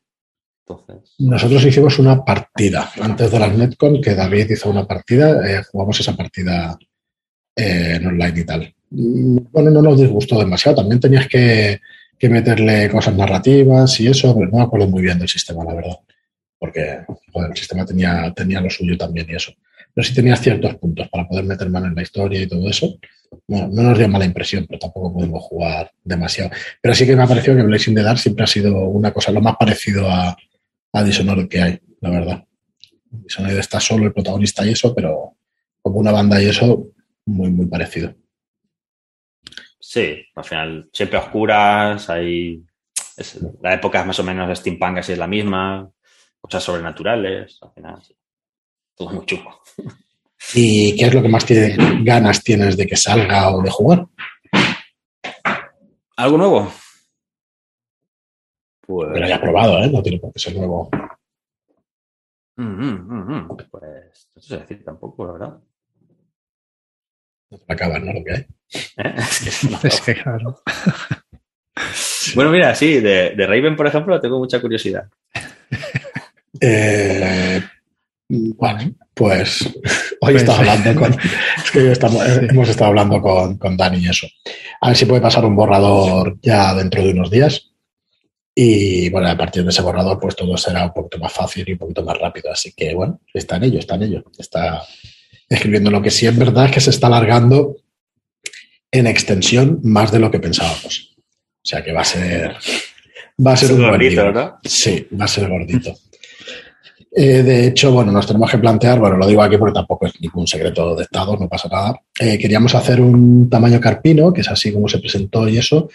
Entonces... 0.68 1.14
Nosotros 1.20 1.64
hicimos 1.64 1.98
una 1.98 2.22
partida 2.22 2.90
antes 3.00 3.30
de 3.30 3.38
las 3.38 3.56
Netcon, 3.56 4.02
que 4.02 4.14
David 4.14 4.50
hizo 4.50 4.68
una 4.68 4.86
partida, 4.86 5.30
eh, 5.50 5.62
jugamos 5.72 5.98
esa 5.98 6.14
partida 6.14 6.76
eh, 7.56 7.94
en 7.96 8.08
online 8.08 8.40
y 8.40 8.44
tal. 8.44 8.74
Mm, 8.90 9.38
bueno, 9.50 9.70
no 9.70 9.80
nos 9.80 9.98
disgustó 9.98 10.38
demasiado. 10.38 10.82
También 10.82 11.00
tenías 11.00 11.26
que 11.26 11.80
que 12.20 12.28
meterle 12.28 12.90
cosas 12.90 13.16
narrativas 13.16 13.98
y 13.98 14.08
eso, 14.08 14.36
pero 14.36 14.50
no 14.50 14.58
me 14.58 14.64
acuerdo 14.64 14.86
muy 14.86 15.00
bien 15.00 15.18
del 15.18 15.26
sistema, 15.26 15.64
la 15.64 15.72
verdad. 15.72 15.96
Porque 16.60 17.00
el 17.48 17.56
sistema 17.56 17.84
tenía, 17.86 18.32
tenía 18.36 18.60
lo 18.60 18.70
suyo 18.70 18.96
también 18.96 19.26
y 19.28 19.34
eso. 19.34 19.52
Pero 19.92 20.06
sí 20.06 20.14
tenía 20.14 20.36
ciertos 20.36 20.76
puntos 20.76 21.08
para 21.08 21.26
poder 21.26 21.44
meter 21.44 21.68
mano 21.70 21.86
en 21.86 21.94
la 21.94 22.02
historia 22.02 22.40
y 22.40 22.46
todo 22.46 22.68
eso. 22.68 22.98
Bueno, 23.48 23.68
no 23.72 23.82
nos 23.82 23.98
dio 23.98 24.08
mala 24.08 24.26
impresión, 24.26 24.66
pero 24.68 24.78
tampoco 24.78 25.12
podemos 25.14 25.42
jugar 25.42 25.90
demasiado. 26.04 26.50
Pero 26.80 26.94
sí 26.94 27.06
que 27.06 27.16
me 27.16 27.22
ha 27.22 27.26
parecido 27.26 27.56
que 27.56 27.62
Blazing 27.62 27.94
the 27.94 28.02
Dark 28.02 28.18
siempre 28.18 28.44
ha 28.44 28.46
sido 28.46 28.76
una 28.88 29.10
cosa 29.10 29.32
lo 29.32 29.40
más 29.40 29.56
parecido 29.58 30.08
a, 30.08 30.36
a 30.92 31.02
Dishonored 31.02 31.48
que 31.48 31.62
hay, 31.62 31.80
la 32.00 32.10
verdad. 32.10 32.44
Dishonored 33.10 33.58
está 33.58 33.80
solo 33.80 34.04
el 34.04 34.12
protagonista 34.12 34.64
y 34.66 34.70
eso, 34.70 34.94
pero 34.94 35.36
como 35.80 35.98
una 35.98 36.12
banda 36.12 36.40
y 36.42 36.46
eso, 36.46 36.92
muy, 37.24 37.50
muy 37.50 37.66
parecido. 37.66 38.14
Sí, 39.78 40.24
al 40.34 40.44
final 40.44 40.90
siempre 40.92 41.18
oscuras, 41.18 42.10
hay 42.10 42.62
la 43.60 43.74
época 43.74 44.00
es 44.00 44.06
más 44.06 44.18
o 44.18 44.24
menos 44.24 44.48
de 44.48 44.56
steampunk 44.56 44.98
así 44.98 45.12
es 45.12 45.18
la 45.18 45.26
misma, 45.26 45.90
cosas 46.40 46.62
sobrenaturales, 46.62 47.58
al 47.62 47.72
final 47.72 48.02
todo 48.94 49.10
muy 49.10 49.26
chulo. 49.26 49.60
¿Y 50.54 50.96
qué 50.96 51.06
es 51.06 51.14
lo 51.14 51.22
que 51.22 51.28
más 51.28 51.46
ganas 52.02 52.42
tienes 52.42 52.76
de 52.76 52.86
que 52.86 52.96
salga 52.96 53.54
o 53.54 53.62
de 53.62 53.70
jugar? 53.70 54.06
¿Algo 56.16 56.36
nuevo? 56.36 56.72
Pues... 58.80 59.10
Pero 59.12 59.28
ya 59.28 59.40
probado, 59.40 59.78
¿eh? 59.78 59.90
No 59.90 60.02
tiene 60.02 60.18
por 60.18 60.32
qué 60.32 60.38
ser 60.38 60.56
nuevo. 60.56 60.90
Mm, 62.56 62.62
mm, 62.62 63.36
mm, 63.36 63.56
pues 63.70 64.28
no 64.36 64.42
sé 64.42 64.58
decir 64.58 64.84
tampoco, 64.84 65.26
la 65.26 65.32
verdad. 65.32 65.60
No 67.50 67.58
te 67.58 67.72
acabas, 67.72 68.02
¿no? 68.02 68.12
Lo 68.12 68.24
que 68.24 68.32
hay. 68.32 68.46
Bueno, 72.34 72.50
mira, 72.50 72.74
sí, 72.74 73.00
de, 73.00 73.34
Raven, 73.34 73.76
por 73.76 73.86
ejemplo, 73.86 74.20
tengo 74.20 74.38
mucha 74.38 74.60
curiosidad. 74.60 75.08
Eh, 76.60 77.62
bueno, 78.28 78.94
pues 79.14 79.66
hoy 80.20 80.32
pues, 80.34 80.48
hablando 80.48 80.94
con. 80.94 81.16
Es 81.64 81.70
que 81.70 81.92
estamos, 81.92 82.22
hemos 82.26 82.68
estado 82.68 82.88
hablando 82.88 83.20
con, 83.20 83.58
con 83.58 83.76
Dani 83.76 83.98
y 83.98 84.08
eso. 84.08 84.26
A 84.80 84.88
ver 84.88 84.96
si 84.96 85.06
puede 85.06 85.20
pasar 85.20 85.44
un 85.44 85.56
borrador 85.56 86.38
ya 86.42 86.74
dentro 86.74 87.02
de 87.02 87.10
unos 87.10 87.30
días. 87.30 87.70
Y 88.54 89.08
bueno, 89.10 89.28
a 89.28 89.36
partir 89.36 89.62
de 89.62 89.70
ese 89.70 89.82
borrador, 89.82 90.18
pues 90.18 90.34
todo 90.34 90.56
será 90.56 90.84
un 90.84 90.92
poquito 90.92 91.18
más 91.18 91.32
fácil 91.32 91.64
y 91.66 91.72
un 91.72 91.78
poquito 91.78 92.02
más 92.02 92.18
rápido. 92.18 92.50
Así 92.50 92.72
que 92.72 92.94
bueno, 92.94 93.20
está 93.32 93.56
en 93.56 93.64
ello, 93.64 93.78
está 93.78 93.94
en 93.94 94.02
ello. 94.02 94.24
Está 94.36 94.82
escribiendo. 95.48 95.90
Lo 95.90 96.02
que 96.02 96.10
sí 96.10 96.26
es 96.26 96.36
verdad 96.36 96.66
es 96.66 96.72
que 96.72 96.80
se 96.80 96.90
está 96.90 97.06
alargando 97.06 97.76
en 98.90 99.06
extensión 99.06 99.80
más 99.82 100.10
de 100.10 100.18
lo 100.18 100.30
que 100.30 100.40
pensábamos. 100.40 101.16
O 101.16 101.66
sea 101.66 101.84
que 101.84 101.92
va 101.92 102.00
a 102.00 102.04
ser. 102.04 102.56
Va 103.46 103.52
a 103.52 103.56
ser 103.56 103.72
un 103.72 103.82
gordito, 103.82 104.30
¿no? 104.32 104.58
Sí, 104.64 105.06
va 105.18 105.24
a 105.24 105.28
ser 105.28 105.48
gordito. 105.48 105.94
Eh, 107.12 107.42
de 107.42 107.66
hecho, 107.66 107.92
bueno, 107.92 108.12
nos 108.12 108.26
tenemos 108.26 108.50
que 108.50 108.58
plantear, 108.58 109.00
bueno, 109.00 109.16
lo 109.16 109.26
digo 109.26 109.42
aquí 109.42 109.56
porque 109.56 109.74
tampoco 109.74 110.06
es 110.06 110.20
ningún 110.20 110.46
secreto 110.46 110.94
de 110.94 111.02
Estado, 111.04 111.36
no 111.36 111.48
pasa 111.48 111.68
nada. 111.68 112.00
Eh, 112.18 112.38
queríamos 112.38 112.74
hacer 112.74 113.00
un 113.00 113.48
tamaño 113.50 113.80
carpino, 113.80 114.32
que 114.32 114.42
es 114.42 114.48
así 114.48 114.72
como 114.72 114.88
se 114.88 114.98
presentó 114.98 115.48
y 115.48 115.58
eso, 115.58 115.88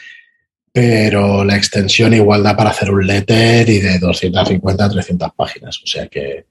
pero 0.72 1.46
la 1.46 1.56
extensión 1.56 2.14
igual 2.14 2.44
da 2.44 2.56
para 2.56 2.72
hacer 2.72 2.92
un 2.92 3.08
letter 3.08 3.70
y 3.70 3.80
de 3.80 3.98
250 3.98 4.86
a 4.86 4.90
300 4.90 5.30
páginas, 5.36 5.82
o 5.82 5.88
sea 5.88 6.08
que, 6.08 6.46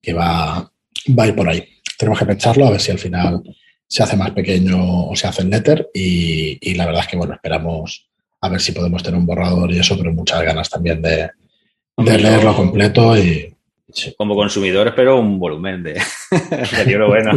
que 0.00 0.14
va, 0.14 0.70
va 1.18 1.24
a 1.24 1.26
ir 1.26 1.34
por 1.34 1.48
ahí. 1.48 1.62
Tenemos 1.98 2.18
que 2.18 2.26
pensarlo 2.26 2.66
a 2.66 2.70
ver 2.70 2.80
si 2.80 2.92
al 2.92 2.98
final 2.98 3.42
se 3.88 4.02
hace 4.02 4.16
más 4.16 4.30
pequeño 4.32 5.08
o 5.08 5.16
se 5.16 5.26
hace 5.26 5.42
en 5.42 5.50
letter 5.50 5.90
y, 5.94 6.74
la 6.74 6.86
verdad 6.86 7.02
es 7.02 7.08
que, 7.08 7.16
bueno, 7.16 7.34
esperamos 7.34 8.08
a 8.40 8.48
ver 8.48 8.60
si 8.60 8.72
podemos 8.72 9.02
tener 9.02 9.18
un 9.18 9.26
borrador 9.26 9.70
y 9.72 9.78
eso, 9.78 9.96
pero 9.96 10.12
muchas 10.12 10.42
ganas 10.42 10.68
también 10.68 11.00
de, 11.00 11.30
leerlo 11.98 12.54
completo 12.54 13.16
y... 13.16 13.52
Como 14.16 14.34
consumidor 14.34 14.88
espero 14.88 15.18
un 15.18 15.38
volumen 15.38 15.82
de, 15.82 16.00
libro 16.86 17.08
bueno. 17.08 17.32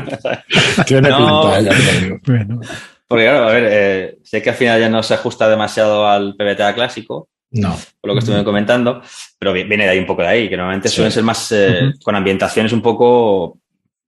Tiene 0.85 1.09
pinta, 1.09 1.61
ya 1.61 1.71
te 1.71 2.05
digo. 2.05 2.17
Porque 3.07 3.23
claro, 3.23 3.47
a 3.47 3.51
ver, 3.51 3.67
eh, 3.71 4.17
sé 4.23 4.41
que 4.41 4.51
al 4.51 4.55
final 4.55 4.79
ya 4.79 4.89
no 4.89 5.01
se 5.01 5.15
ajusta 5.15 5.49
demasiado 5.49 6.07
al 6.07 6.35
PBTA 6.35 6.75
clásico, 6.75 7.29
no. 7.51 7.75
Por 7.99 8.09
lo 8.09 8.13
que 8.13 8.19
estuve 8.19 8.43
comentando, 8.43 9.01
pero 9.39 9.53
viene 9.53 9.85
de 9.85 9.89
ahí 9.89 9.99
un 9.99 10.05
poco 10.05 10.21
de 10.21 10.27
ahí, 10.27 10.49
que 10.49 10.55
normalmente 10.55 10.89
suelen 10.89 11.11
ser 11.11 11.23
más 11.23 11.51
eh, 11.51 11.93
con 12.03 12.15
ambientaciones 12.15 12.71
un 12.73 12.81
poco 12.81 13.57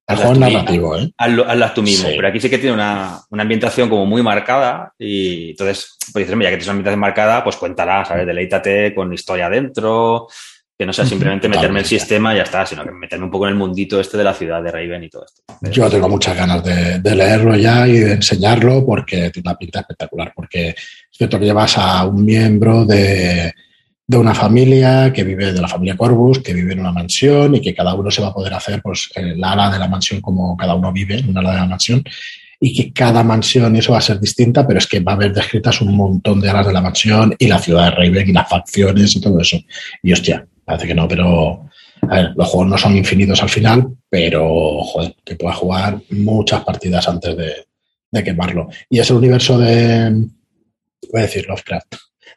es 0.08 0.40
narrativo, 0.40 0.98
¿eh? 0.98 1.12
Hazlo, 1.18 1.72
tú 1.74 1.82
mismo. 1.82 2.10
Pero 2.10 2.28
aquí 2.28 2.40
sí 2.40 2.50
que 2.50 2.58
tiene 2.58 2.74
una, 2.74 3.22
una, 3.30 3.44
ambientación 3.44 3.90
como 3.90 4.06
muy 4.06 4.22
marcada 4.22 4.94
y 4.98 5.52
entonces, 5.52 5.98
pues 6.12 6.28
dices, 6.28 6.40
ya 6.40 6.50
que 6.50 6.58
tienes 6.58 6.66
una 6.66 6.72
ambientación 6.72 7.00
marcada, 7.00 7.44
pues 7.44 7.56
cuéntala, 7.56 8.06
¿sabes? 8.06 8.28
Deleítate 8.28 8.94
con 8.94 9.14
historia 9.14 9.48
adentro, 9.48 10.28
que 10.82 10.86
no 10.88 10.94
sea 10.94 11.06
simplemente 11.06 11.48
meterme 11.50 11.78
en 11.78 11.84
el 11.84 11.86
sistema 11.86 12.34
y 12.34 12.38
ya 12.38 12.42
está, 12.44 12.66
sino 12.66 12.84
que 12.84 12.90
meterme 12.90 13.26
un 13.26 13.32
poco 13.32 13.46
en 13.46 13.52
el 13.52 13.56
mundito 13.56 14.00
este 14.00 14.18
de 14.18 14.24
la 14.24 14.34
ciudad 14.34 14.64
de 14.64 14.72
Raven 14.72 15.04
y 15.04 15.10
todo 15.10 15.26
esto. 15.26 15.44
Yo 15.72 15.88
tengo 15.92 16.10
muchas 16.10 16.36
ganas 16.36 16.64
de, 16.64 17.16
leerlo 17.16 17.56
ya 17.56 17.88
y 17.88 18.00
de 18.00 18.14
enseñarlo 18.14 18.84
porque 18.84 19.30
tiene 19.30 19.48
una 19.48 19.56
pinta 19.56 19.82
espectacular, 19.82 20.34
porque 20.36 20.70
es 20.70 20.76
cierto 21.12 21.38
que 21.38 21.46
llevas 21.46 21.78
a 21.78 22.04
un 22.08 22.26
miembro 22.26 22.84
de, 22.84 23.54
de 24.08 24.18
una 24.18 24.34
familia 24.34 25.14
que 25.14 25.24
vive, 25.24 25.54
de 25.54 25.62
la 25.62 25.68
familia 25.68 25.96
Corvus, 25.96 26.40
que 26.40 26.56
vive 26.56 26.74
en 26.74 26.80
una 26.80 26.92
mansión 26.92 27.54
y 27.54 27.62
que 27.62 27.76
cada 27.76 27.94
uno 27.94 28.10
se 28.10 28.24
va 28.24 28.30
a 28.30 28.34
poder 28.34 28.56
hacer 28.56 28.82
pues 28.82 29.12
la 29.36 29.52
ala 29.52 29.70
de 29.70 29.78
la 29.78 29.88
mansión 29.88 30.20
como 30.20 30.58
cada 30.58 30.74
uno 30.74 30.92
vive 30.92 31.20
en 31.20 31.30
una 31.30 31.42
ala 31.42 31.52
de 31.52 31.58
la 31.58 31.68
mansión 31.68 32.04
y 32.60 32.74
que 32.74 32.92
cada 32.92 33.24
mansión, 33.24 33.76
y 33.76 33.80
eso 33.80 33.92
va 33.92 34.00
a 34.00 34.02
ser 34.02 34.20
distinta, 34.20 34.66
pero 34.66 34.80
es 34.80 34.88
que 34.88 35.00
va 35.00 35.12
a 35.12 35.16
haber 35.16 35.32
descritas 35.32 35.82
un 35.82 35.96
montón 35.96 36.40
de 36.40 36.50
alas 36.50 36.66
de 36.66 36.74
la 36.74 36.82
mansión 36.82 37.36
y 37.38 37.48
la 37.48 37.60
ciudad 37.60 37.86
de 37.86 37.92
Raven 37.92 38.30
y 38.30 38.34
las 38.34 38.48
facciones 38.48 39.16
y 39.16 39.22
todo 39.22 39.40
eso. 39.40 39.60
Y 40.04 40.14
hostia, 40.14 40.46
Parece 40.72 40.88
que 40.88 40.96
no, 40.96 41.06
pero 41.06 41.70
a 42.04 42.16
ver, 42.16 42.32
los 42.34 42.48
juegos 42.48 42.70
no 42.70 42.78
son 42.78 42.96
infinitos 42.96 43.44
al 43.44 43.50
final, 43.50 43.94
pero 44.10 44.82
joder, 44.82 45.14
que 45.26 45.36
pueda 45.36 45.54
jugar 45.54 46.00
muchas 46.12 46.64
partidas 46.64 47.10
antes 47.10 47.36
de, 47.36 48.24
quemarlo. 48.24 48.70
Y 48.90 49.00
es 49.00 49.10
el 49.10 49.18
universo 49.18 49.60
de, 49.60 50.28
voy 51.12 51.20
a 51.20 51.24
decir 51.24 51.46
Lovecraft, 51.46 51.96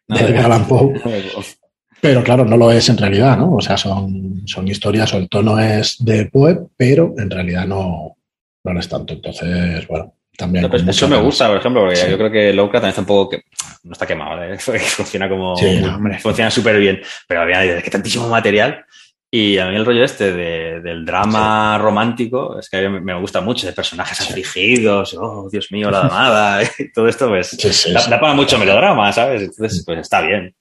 de 0.08 0.18
Edgar 0.18 0.46
Allan 0.46 0.66
Poe. 0.66 1.00
Pero 2.00 2.24
claro, 2.24 2.44
no 2.44 2.56
lo 2.56 2.72
es 2.72 2.88
en 2.88 2.98
realidad, 2.98 3.38
¿no? 3.38 3.54
O 3.54 3.60
sea, 3.60 3.76
son, 3.76 4.42
son 4.46 4.66
historias 4.66 5.14
o 5.14 5.18
el 5.18 5.28
tono 5.28 5.60
es 5.60 6.04
de 6.04 6.26
Poe, 6.26 6.66
pero 6.76 7.14
en 7.16 7.30
realidad 7.30 7.66
no, 7.66 8.16
no 8.64 8.72
lo 8.72 8.80
es 8.80 8.88
tanto. 8.88 9.14
Entonces, 9.14 9.86
bueno, 9.86 10.12
también. 10.36 10.70
eso 10.88 11.08
me 11.08 11.16
gusta, 11.16 11.48
por 11.48 11.58
ejemplo, 11.58 11.82
porque 11.82 12.10
yo 12.10 12.16
creo 12.16 12.30
que 12.30 12.52
Lovecraft 12.52 12.82
también 12.82 12.88
está 12.90 13.00
un 13.00 13.06
poco 13.06 13.30
que 13.30 13.42
no 13.84 13.92
está 13.92 14.06
quemado, 14.06 14.42
¿eh? 14.42 14.58
funciona 14.58 15.28
como 15.28 15.56
funciona 16.22 16.50
súper 16.50 16.78
bien, 16.78 17.00
pero 17.26 17.42
había 17.42 17.80
que 17.82 17.90
tantísimo 17.90 18.28
material. 18.28 18.84
Y 19.30 19.58
a 19.58 19.66
mí 19.66 19.74
el 19.74 19.84
rollo 19.84 20.04
este 20.04 20.32
del 20.32 21.04
drama 21.04 21.76
romántico 21.76 22.56
es 22.56 22.68
que 22.68 22.88
me, 22.88 23.18
gusta 23.18 23.40
mucho, 23.40 23.66
de 23.66 23.72
personajes 23.72 24.20
afligidos, 24.20 25.16
oh, 25.18 25.48
Dios 25.50 25.72
mío, 25.72 25.90
la 25.90 26.02
damada, 26.02 26.62
y 26.78 26.92
todo 26.92 27.08
esto, 27.08 27.28
pues 27.28 27.58
da, 27.92 28.20
para 28.20 28.34
mucho 28.34 28.56
melodrama, 28.58 29.12
¿sabes? 29.12 29.42
Entonces, 29.42 29.82
pues 29.84 29.98
está 29.98 30.20
bien. 30.20 30.54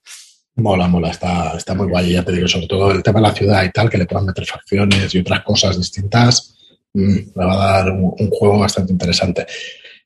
Mola, 0.55 0.87
mola, 0.87 1.11
está, 1.11 1.55
está 1.55 1.75
muy 1.75 1.87
guay. 1.87 2.13
Ya 2.13 2.23
te 2.23 2.31
digo, 2.31 2.47
sobre 2.47 2.65
todo 2.65 2.91
el 2.91 3.03
tema 3.03 3.19
de 3.19 3.27
la 3.27 3.33
ciudad 3.33 3.63
y 3.63 3.69
tal, 3.69 3.91
que 3.91 3.99
le 3.99 4.07
puedan 4.07 4.25
meter 4.25 4.45
facciones 4.45 5.13
y 5.13 5.19
otras 5.19 5.43
cosas 5.43 5.77
distintas, 5.77 6.55
me 6.93 7.25
va 7.35 7.53
a 7.53 7.83
dar 7.83 7.91
un, 7.91 8.29
juego 8.29 8.59
bastante 8.59 8.91
interesante. 8.91 9.45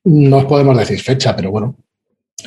No 0.04 0.38
os 0.38 0.44
podemos 0.46 0.76
decir 0.76 1.00
fecha, 1.00 1.36
pero 1.36 1.50
bueno, 1.50 1.76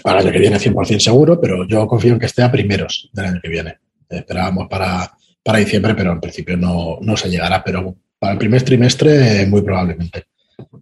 para 0.01 0.19
el 0.19 0.27
año 0.27 0.33
que 0.33 0.39
viene 0.39 0.57
100% 0.57 0.99
seguro, 0.99 1.39
pero 1.39 1.67
yo 1.67 1.85
confío 1.87 2.13
en 2.13 2.19
que 2.19 2.25
esté 2.25 2.43
a 2.43 2.51
primeros 2.51 3.09
del 3.13 3.25
año 3.25 3.39
que 3.41 3.49
viene. 3.49 3.77
Esperábamos 4.09 4.67
para, 4.67 5.11
para 5.43 5.59
diciembre, 5.59 5.95
pero 5.95 6.11
en 6.11 6.19
principio 6.19 6.57
no, 6.57 6.97
no 7.01 7.15
se 7.17 7.29
llegará, 7.29 7.63
pero 7.63 7.95
para 8.17 8.33
el 8.33 8.39
primer 8.39 8.63
trimestre 8.63 9.45
muy 9.47 9.61
probablemente 9.61 10.25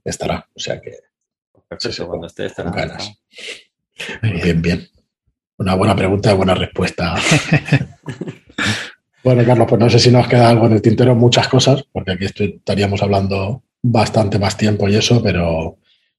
estará. 0.03 0.47
O 0.53 0.59
sea 0.59 0.79
que... 0.79 0.91
Perfecto, 1.67 2.07
cuando 2.07 2.27
esté 2.27 2.47
estará. 2.47 2.71
Ganas. 2.71 3.13
Bien, 4.21 4.61
bien. 4.61 4.87
Una 5.57 5.75
buena 5.75 5.95
pregunta 5.95 6.31
y 6.31 6.35
buena 6.35 6.55
respuesta. 6.55 7.15
bueno, 9.23 9.45
Carlos, 9.45 9.67
pues 9.69 9.79
no 9.79 9.89
sé 9.89 9.99
si 9.99 10.09
nos 10.11 10.27
queda 10.27 10.49
algo 10.49 10.67
en 10.67 10.73
el 10.73 10.81
tintero, 10.81 11.15
muchas 11.15 11.47
cosas, 11.47 11.83
porque 12.09 12.25
aquí 12.25 12.43
estaríamos 12.55 13.01
hablando 13.01 13.63
bastante 13.81 14.39
más 14.39 14.57
tiempo 14.57 14.87
y 14.87 14.95
eso, 14.95 15.21
pero, 15.21 15.77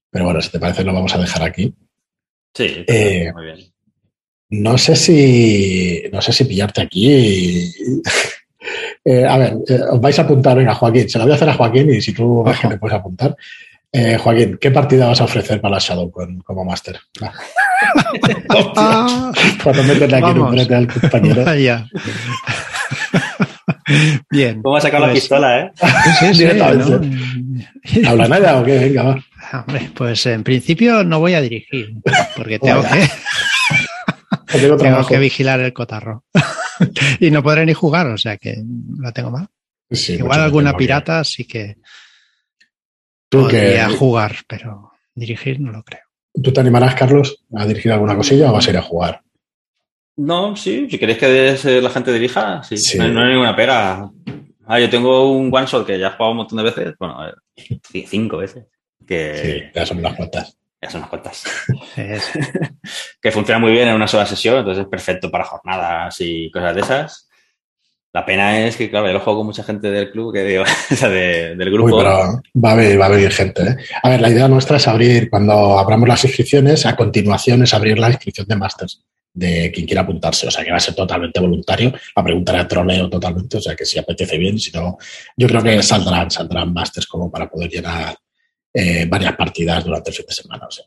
pero 0.09 0.25
bueno, 0.25 0.41
si 0.41 0.49
te 0.49 0.59
parece 0.59 0.83
lo 0.83 0.93
vamos 0.93 1.13
a 1.15 1.19
dejar 1.19 1.43
aquí. 1.43 1.73
Sí, 2.53 2.83
eh, 2.87 3.31
muy 3.33 3.45
bien. 3.45 3.59
No 4.49 4.77
sé 4.77 4.95
si. 4.95 6.03
No 6.11 6.21
sé 6.21 6.33
si 6.33 6.45
pillarte 6.45 6.81
aquí. 6.81 7.71
Eh, 9.03 9.25
a 9.25 9.35
ver, 9.35 9.57
eh, 9.67 9.79
os 9.89 9.99
vais 9.99 10.19
a 10.19 10.21
apuntar, 10.21 10.55
venga, 10.55 10.75
Joaquín, 10.75 11.09
se 11.09 11.17
lo 11.17 11.23
voy 11.23 11.31
a 11.31 11.35
hacer 11.35 11.49
a 11.49 11.55
Joaquín 11.55 11.91
y 11.91 11.99
si 11.99 12.13
tú 12.13 12.43
ves 12.43 12.59
que 12.59 12.67
te 12.67 12.77
puedes 12.77 12.95
apuntar. 12.95 13.35
Joaquín, 14.19 14.59
¿qué 14.61 14.69
partida 14.69 15.07
vas 15.07 15.19
a 15.19 15.23
ofrecer 15.23 15.59
para 15.59 15.73
la 15.73 15.79
Shadow 15.79 16.11
como 16.11 16.63
máster? 16.63 16.99
Cuando 19.63 19.83
metes 19.83 20.13
aquí 20.13 20.39
un 20.39 20.51
brete 20.51 20.75
al 20.75 20.87
compañero. 20.87 21.43
Bien. 24.29 24.61
¿Cómo 24.61 24.77
has 24.77 24.83
sacado 24.83 25.05
la 25.05 25.11
pues- 25.11 25.21
pistola, 25.21 25.59
eh? 25.59 25.71
Sí, 26.19 26.33
sí, 26.35 28.05
¿Habla 28.05 28.27
nada 28.27 28.59
o 28.59 28.63
qué? 28.63 28.77
Venga, 28.79 29.03
va. 29.03 29.23
Hombre, 29.53 29.91
pues 29.93 30.25
en 30.27 30.43
principio 30.43 31.03
no 31.03 31.19
voy 31.19 31.33
a 31.33 31.41
dirigir, 31.41 31.95
porque 32.35 32.59
tengo 32.59 32.83
que, 32.83 33.09
tengo 34.77 35.05
que 35.05 35.17
vigilar 35.17 35.59
el 35.59 35.73
cotarro. 35.73 36.23
y 37.19 37.31
no 37.31 37.43
podré 37.43 37.65
ni 37.65 37.73
jugar, 37.73 38.07
o 38.07 38.17
sea 38.17 38.37
que 38.37 38.63
lo 38.97 39.11
tengo 39.11 39.31
mal. 39.31 39.47
Igual 39.89 40.39
alguna 40.39 40.75
pirata 40.77 41.23
sí 41.23 41.45
que 41.45 41.77
podría 43.29 43.89
jugar, 43.89 44.37
pero 44.47 44.91
dirigir 45.13 45.59
no 45.59 45.71
lo 45.71 45.83
creo. 45.83 46.01
¿Tú 46.41 46.53
te 46.53 46.61
animarás, 46.61 46.95
Carlos, 46.95 47.43
a 47.53 47.65
dirigir 47.65 47.91
alguna 47.91 48.15
cosilla 48.15 48.49
o 48.49 48.53
vas 48.53 48.67
a 48.67 48.69
ir 48.69 48.77
a 48.77 48.81
jugar? 48.81 49.21
No, 50.21 50.55
sí, 50.55 50.87
si 50.87 50.99
queréis 50.99 51.17
que 51.17 51.81
la 51.81 51.89
gente 51.89 52.13
dirija, 52.13 52.61
sí, 52.61 52.75
No, 52.99 53.21
hay 53.21 53.29
ninguna 53.29 53.55
pera. 53.55 54.07
Ah, 54.67 54.79
yo 54.79 54.87
tengo 54.87 55.31
un 55.31 55.49
one 55.51 55.65
shot 55.65 55.83
que 55.83 55.97
ya 55.97 56.07
he 56.07 56.11
jugado 56.11 56.31
un 56.31 56.37
montón 56.37 56.57
de 56.57 56.63
veces, 56.63 56.93
bueno, 56.99 57.17
cinco 58.05 58.37
veces. 58.37 58.65
Que, 59.05 59.35
sí, 59.35 59.71
ya 59.73 59.83
son 59.83 59.97
unas 59.97 60.15
cuantas. 60.15 60.55
Ya 60.79 60.91
son 60.91 60.99
unas 60.99 61.09
cuantas. 61.09 61.43
que 63.21 63.31
funciona 63.31 63.57
muy 63.57 63.71
bien 63.71 63.87
en 63.87 63.95
una 63.95 64.07
sola 64.07 64.27
sesión, 64.27 64.59
entonces 64.59 64.83
es 64.83 64.89
perfecto 64.89 65.31
para 65.31 65.43
jornadas 65.43 66.15
y 66.19 66.51
cosas 66.51 66.75
de 66.75 66.81
esas. 66.81 67.29
La 68.13 68.23
pena 68.23 68.59
es 68.59 68.75
que, 68.75 68.91
claro, 68.91 69.07
yo 69.07 69.13
lo 69.13 69.21
juego 69.21 69.39
con 69.39 69.47
mucha 69.47 69.63
gente 69.63 69.89
del 69.89 70.11
club, 70.11 70.33
que 70.33 70.43
digo, 70.43 70.63
o 70.91 70.95
sea, 70.95 71.09
del 71.09 71.71
grupo. 71.71 71.95
Uy, 71.95 72.03
pero 72.03 72.41
va 72.63 72.69
a 72.69 72.73
haber, 72.73 73.01
va 73.01 73.05
a 73.05 73.07
haber 73.07 73.31
gente. 73.31 73.63
¿eh? 73.63 73.75
A 74.03 74.09
ver, 74.09 74.21
la 74.21 74.29
idea 74.29 74.47
nuestra 74.47 74.77
es 74.77 74.87
abrir, 74.87 75.31
cuando 75.31 75.79
abramos 75.79 76.07
las 76.07 76.23
inscripciones, 76.23 76.85
a 76.85 76.95
continuación 76.95 77.63
es 77.63 77.73
abrir 77.73 77.97
la 77.97 78.09
inscripción 78.09 78.45
de 78.47 78.55
másters 78.55 79.03
de 79.33 79.71
quien 79.71 79.85
quiera 79.85 80.01
apuntarse. 80.01 80.47
O 80.47 80.51
sea, 80.51 80.63
que 80.63 80.71
va 80.71 80.77
a 80.77 80.81
ser 80.81 80.95
totalmente 80.95 81.39
voluntario. 81.39 81.93
La 82.15 82.23
pregunta 82.23 82.53
era 82.53 82.67
troleo 82.67 83.09
totalmente, 83.09 83.57
o 83.57 83.61
sea, 83.61 83.75
que 83.75 83.85
si 83.85 83.99
apetece 83.99 84.37
bien, 84.37 84.59
si 84.59 84.71
no, 84.71 84.97
yo 85.37 85.47
creo 85.47 85.63
que 85.63 85.81
saldrán, 85.81 86.29
saldrán 86.29 86.73
másters 86.73 87.07
como 87.07 87.31
para 87.31 87.49
poder 87.49 87.69
llenar 87.69 88.15
eh, 88.73 89.05
varias 89.09 89.35
partidas 89.35 89.83
durante 89.83 90.09
el 90.09 90.15
fin 90.15 90.25
de 90.27 90.33
semana. 90.33 90.67
O 90.67 90.71
sea, 90.71 90.85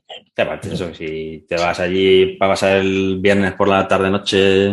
eso, 0.62 0.94
si 0.94 1.44
te 1.48 1.56
vas 1.56 1.80
allí 1.80 2.36
para 2.36 2.52
pasar 2.52 2.78
el 2.78 3.18
viernes 3.20 3.52
por 3.52 3.68
la 3.68 3.86
tarde-noche, 3.86 4.70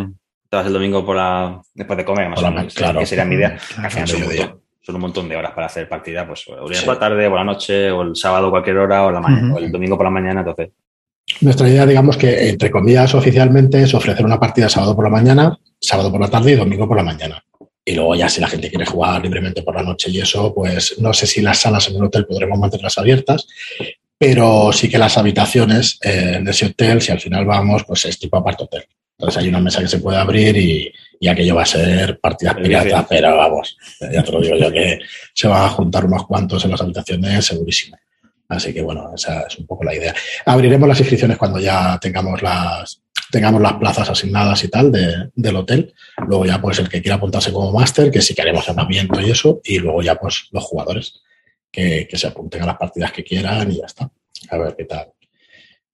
te 0.49 0.57
vas 0.57 0.65
el 0.65 0.73
domingo 0.73 1.05
por 1.05 1.15
la, 1.15 1.61
después 1.73 1.97
de 1.97 2.05
comer, 2.05 2.29
más 2.29 2.41
o 2.41 2.51
menos, 2.51 2.73
claro. 2.73 2.99
que 2.99 3.05
sería 3.05 3.25
mi 3.25 3.35
idea. 3.35 3.57
son, 4.81 4.95
un 4.95 5.01
montón, 5.01 5.29
de 5.29 5.35
horas 5.35 5.51
para 5.53 5.67
hacer 5.67 5.87
partida, 5.87 6.25
pues 6.27 6.47
o 6.47 6.67
el 6.69 6.77
por 6.79 6.93
la 6.95 6.99
tarde, 6.99 7.27
o 7.27 7.35
la 7.35 7.43
noche, 7.43 7.91
o 7.91 8.01
el 8.01 8.15
sábado 8.15 8.49
cualquier 8.49 8.77
hora, 8.77 9.05
o, 9.05 9.11
la 9.11 9.19
mañana, 9.19 9.53
o 9.53 9.57
el 9.57 9.71
domingo 9.71 9.95
por 9.95 10.05
la 10.05 10.11
mañana, 10.11 10.41
entonces 10.41 10.71
nuestra 11.39 11.69
idea, 11.69 11.85
digamos 11.85 12.17
que, 12.17 12.49
entre 12.49 12.69
comillas, 12.69 13.15
oficialmente 13.15 13.81
es 13.81 13.93
ofrecer 13.93 14.25
una 14.25 14.39
partida 14.39 14.69
sábado 14.69 14.95
por 14.95 15.05
la 15.05 15.11
mañana, 15.11 15.57
sábado 15.79 16.11
por 16.11 16.21
la 16.21 16.29
tarde 16.29 16.51
y 16.51 16.55
domingo 16.55 16.87
por 16.87 16.97
la 16.97 17.03
mañana. 17.03 17.43
Y 17.83 17.95
luego 17.95 18.15
ya 18.15 18.29
si 18.29 18.41
la 18.41 18.47
gente 18.47 18.69
quiere 18.69 18.85
jugar 18.85 19.21
libremente 19.21 19.63
por 19.63 19.75
la 19.75 19.83
noche 19.83 20.11
y 20.11 20.19
eso, 20.19 20.53
pues 20.53 20.99
no 20.99 21.13
sé 21.13 21.25
si 21.25 21.41
las 21.41 21.59
salas 21.59 21.87
en 21.89 21.95
el 21.95 22.03
hotel 22.03 22.25
podremos 22.25 22.59
mantenerlas 22.59 22.97
abiertas, 22.97 23.47
pero 24.17 24.71
sí 24.71 24.87
que 24.87 24.99
las 24.99 25.17
habitaciones 25.17 25.97
eh, 26.03 26.39
de 26.43 26.51
ese 26.51 26.67
hotel, 26.67 27.01
si 27.01 27.11
al 27.11 27.19
final 27.19 27.45
vamos, 27.45 27.83
pues 27.85 28.05
es 28.05 28.19
tipo 28.19 28.37
apart 28.37 28.61
hotel. 28.61 28.85
Entonces 29.17 29.41
hay 29.41 29.49
una 29.49 29.59
mesa 29.59 29.81
que 29.81 29.87
se 29.87 29.99
puede 29.99 30.17
abrir 30.17 30.55
y, 30.57 30.91
y 31.19 31.27
aquello 31.27 31.55
va 31.55 31.63
a 31.63 31.65
ser 31.67 32.19
partidas 32.19 32.55
piratas, 32.55 33.05
pero 33.07 33.37
vamos, 33.37 33.77
ya 33.99 34.23
te 34.23 34.31
lo 34.31 34.41
digo 34.41 34.57
yo 34.57 34.71
que 34.71 34.99
se 35.33 35.47
van 35.47 35.63
a 35.63 35.69
juntar 35.69 36.05
unos 36.05 36.25
cuantos 36.25 36.65
en 36.65 36.71
las 36.71 36.81
habitaciones 36.81 37.45
segurísimo. 37.45 37.97
Así 38.51 38.73
que 38.73 38.81
bueno, 38.81 39.11
esa 39.15 39.43
es 39.43 39.57
un 39.57 39.65
poco 39.65 39.83
la 39.85 39.95
idea. 39.95 40.13
Abriremos 40.45 40.87
las 40.87 40.99
inscripciones 40.99 41.37
cuando 41.37 41.57
ya 41.59 41.97
tengamos 42.01 42.41
las, 42.41 43.01
tengamos 43.31 43.61
las 43.61 43.73
plazas 43.73 44.09
asignadas 44.09 44.61
y 44.65 44.67
tal 44.67 44.91
del 44.91 45.55
hotel. 45.55 45.93
Luego 46.27 46.45
ya 46.45 46.61
pues 46.61 46.79
el 46.79 46.89
que 46.89 47.01
quiera 47.01 47.15
apuntarse 47.15 47.53
como 47.53 47.71
máster, 47.71 48.11
que 48.11 48.21
sí 48.21 48.35
que 48.35 48.41
haremos 48.41 48.67
llamamiento 48.67 49.21
y 49.21 49.31
eso. 49.31 49.61
Y 49.63 49.79
luego 49.79 50.01
ya 50.01 50.15
pues 50.15 50.49
los 50.51 50.63
jugadores 50.65 51.21
que, 51.71 52.07
se 52.11 52.27
apunten 52.27 52.63
a 52.63 52.65
las 52.65 52.77
partidas 52.77 53.13
que 53.13 53.23
quieran 53.23 53.71
y 53.71 53.77
ya 53.77 53.85
está. 53.85 54.11
A 54.49 54.57
ver 54.57 54.75
qué 54.77 54.83
tal. 54.83 55.07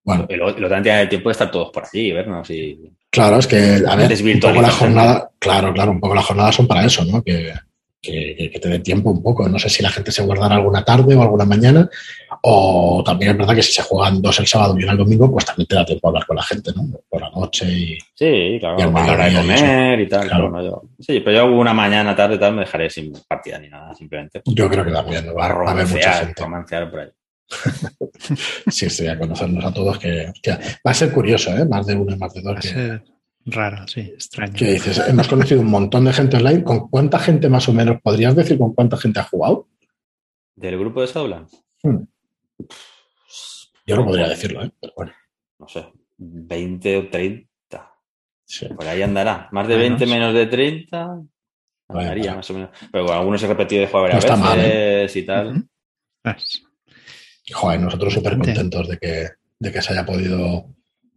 Bueno. 0.04 0.26
Y 0.30 0.36
luego, 0.36 0.58
lo 0.58 1.10
tiempo 1.10 1.30
de 1.30 1.32
estar 1.32 1.52
todos 1.52 1.70
por 1.70 1.84
allí, 1.86 2.12
vernos 2.12 2.50
y... 2.50 2.92
Claro, 3.10 3.38
es 3.38 3.48
que, 3.48 3.84
a 3.88 3.96
ver, 3.96 4.12
un 4.12 4.40
poco 4.40 4.62
la 4.62 4.72
jornada, 4.72 5.32
claro, 5.40 5.74
claro, 5.74 5.92
un 5.92 6.00
poco 6.00 6.16
las 6.16 6.26
jornadas 6.26 6.56
son 6.56 6.68
para 6.68 6.86
eso, 6.86 7.04
¿no? 7.06 7.22
Que, 7.24 7.54
que, 8.02 8.60
te 8.62 8.70
dé 8.70 8.80
tiempo 8.80 9.12
un 9.12 9.22
poco. 9.22 9.48
No 9.50 9.60
sé 9.60 9.70
si 9.70 9.84
la 9.84 9.90
gente 9.90 10.12
se 10.12 10.24
guardará 10.24 10.56
alguna 10.56 10.84
tarde 10.84 11.16
o 11.16 11.22
alguna 11.22 11.46
mañana, 11.46 11.90
o 12.50 13.04
también 13.04 13.32
es 13.32 13.38
verdad 13.38 13.56
que 13.56 13.62
si 13.62 13.74
se 13.74 13.84
juegan 13.84 14.22
dos 14.22 14.40
el 14.40 14.48
sábado 14.48 14.80
y 14.80 14.84
uno 14.84 14.94
el 14.94 14.98
domingo, 14.98 15.30
pues 15.30 15.46
también 15.46 15.68
te 15.68 15.76
da 15.76 15.86
tiempo 15.86 16.08
a 16.08 16.10
hablar 16.12 16.26
con 16.26 16.38
la 16.38 16.44
gente, 16.44 16.72
¿no? 16.74 16.84
Por 17.10 17.20
la 17.22 17.30
noche 17.30 17.66
y. 17.70 17.98
Sí, 18.16 18.58
claro, 18.58 18.78
y 18.80 18.84
hora 18.84 19.26
de 19.26 19.36
comer 19.36 20.00
y, 20.00 20.08
tal. 20.08 20.28
Claro. 20.30 20.82
sí, 20.98 21.20
pero 21.20 21.38
yo 21.38 21.46
una 21.54 21.74
mañana, 21.74 22.16
tarde, 22.16 22.38
tal, 22.38 22.54
me 22.54 22.62
dejaré 22.62 22.90
sin 22.90 23.12
partida 23.28 23.60
ni 23.60 23.68
nada, 23.68 23.94
simplemente. 23.94 24.42
Yo 24.46 24.70
creo 24.70 24.86
que 24.86 24.92
también 24.92 25.26
va, 25.38 25.46
a 25.46 25.72
haber 25.72 25.88
mucha 25.88 26.14
gente. 26.14 26.44
por 26.90 27.00
ahí. 27.02 27.10
sí, 28.68 28.90
sí, 28.90 29.08
a 29.08 29.20
conocernos 29.20 29.66
a 29.66 29.74
todos, 29.74 30.00
que, 30.00 30.32
va 30.48 30.92
a 30.92 30.94
ser 30.94 31.12
curioso, 31.12 31.52
¿eh? 31.52 31.66
Más 31.66 31.86
de 31.86 31.96
uno 31.96 32.16
y 32.16 32.18
más 32.18 32.34
de 32.34 32.42
dos. 32.42 32.56
Va 32.56 32.60
a 32.60 32.62
ser 32.62 33.04
raro, 33.46 33.88
sí, 33.90 34.02
extraño. 34.02 34.54
¿Qué 34.56 34.74
dices? 34.74 35.04
Hemos 35.06 35.28
conocido 35.28 35.60
un 35.60 35.68
montón 35.68 36.06
de 36.06 36.14
gente 36.14 36.38
online. 36.38 36.64
¿Con 36.64 36.88
cuánta 36.88 37.20
gente 37.20 37.50
más 37.50 37.68
o 37.68 37.74
menos 37.74 38.02
podrías 38.02 38.38
decir 38.38 38.58
con 38.58 38.74
cuánta 38.74 38.96
gente 38.96 39.20
ha 39.20 39.24
jugado? 39.24 39.68
¿Del 40.56 40.80
grupo 40.80 41.02
de? 41.02 41.08
Hmm. 41.84 42.06
Yo 43.86 43.96
no 43.96 44.06
podría 44.06 44.28
decirlo, 44.28 44.64
¿eh? 44.64 44.72
Pero 44.80 44.94
bueno. 44.96 45.14
No 45.60 45.68
sé, 45.68 45.88
20 46.18 46.98
o 46.98 47.10
30. 47.10 47.94
Por 48.76 48.88
ahí 48.88 49.02
andará. 49.02 49.50
Más 49.52 49.68
de 49.68 49.78
20 49.78 50.06
menos 50.06 50.34
de 50.34 50.46
30. 50.46 51.22
Andaría, 51.90 52.36
más 52.36 52.50
o 52.50 52.54
menos. 52.54 52.70
Pero 52.92 53.12
algunos 53.12 53.40
se 53.40 53.48
repetido 53.48 53.82
de 53.82 53.88
jugar 53.88 54.12
a 54.12 54.16
veces 54.16 55.16
¿eh? 55.16 55.20
y 55.20 55.26
tal. 55.26 55.68
Joder, 57.54 57.80
nosotros 57.80 58.14
súper 58.14 58.38
contentos 58.38 58.90
de 58.90 58.98
que, 58.98 59.28
de 59.58 59.72
que 59.72 59.82
se 59.82 59.94
haya 59.94 60.06
podido 60.06 60.66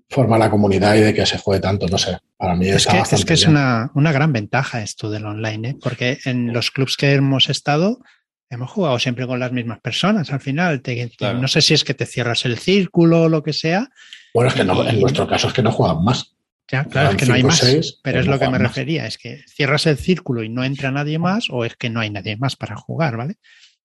formar 0.09 0.38
la 0.41 0.51
comunidad 0.51 0.95
y 0.97 1.01
de 1.01 1.14
que 1.14 1.26
se 1.26 1.38
juegue 1.38 1.61
tanto, 1.61 1.86
no 1.88 1.99
sé. 1.99 2.18
Para 2.36 2.55
mí 2.55 2.68
es 2.68 2.86
que, 2.86 2.99
es, 2.99 3.24
que 3.24 3.34
es 3.34 3.47
una, 3.47 3.91
una, 3.95 4.12
gran 4.12 4.32
ventaja 4.32 4.82
esto 4.82 5.11
del 5.11 5.26
online, 5.26 5.70
¿eh? 5.70 5.76
porque 5.80 6.18
en 6.24 6.53
los 6.53 6.70
clubs 6.70 6.97
que 6.97 7.14
hemos 7.14 7.49
estado 7.49 7.99
hemos 8.51 8.70
jugado 8.70 8.98
siempre 8.98 9.26
con 9.26 9.40
las 9.40 9.53
mismas 9.53 9.80
personas. 9.80 10.30
Al 10.32 10.40
final, 10.40 10.82
no 11.40 11.48
sé 11.48 11.62
si 11.62 11.74
es 11.74 11.84
que 11.84 11.94
te 11.94 12.05
cierras 12.05 12.44
el 12.44 12.59
círculo 12.59 13.22
o 13.22 13.28
lo 13.28 13.42
que 13.42 13.53
sea. 13.53 13.88
Bueno, 14.34 14.48
es 14.48 14.55
que 14.55 14.64
no, 14.64 14.86
en 14.86 15.01
nuestro 15.01 15.26
caso 15.26 15.48
es 15.48 15.55
que 15.55 15.62
no 15.62 15.72
juegan 15.72 16.05
más. 16.05 16.36
Ya, 16.68 16.84
claro, 16.84 17.11
es 17.11 17.16
que 17.16 17.26
no 17.26 17.34
hay 17.34 17.42
más. 17.42 18.01
pero 18.03 18.20
es 18.20 18.26
lo 18.26 18.38
que 18.38 18.48
me 18.48 18.59
refería, 18.59 19.07
es 19.07 19.18
que 19.18 19.42
cierras 19.48 19.86
el 19.86 19.96
círculo 19.96 20.42
y 20.42 20.48
no 20.48 20.62
entra 20.62 20.92
nadie 20.92 21.18
más 21.18 21.46
o 21.51 21.64
es 21.64 21.74
que 21.76 21.90
no 21.90 22.01
hay 22.01 22.11
nadie 22.11 22.36
más 22.36 22.55
para 22.55 22.76
jugar, 22.76 23.16
¿vale? 23.16 23.36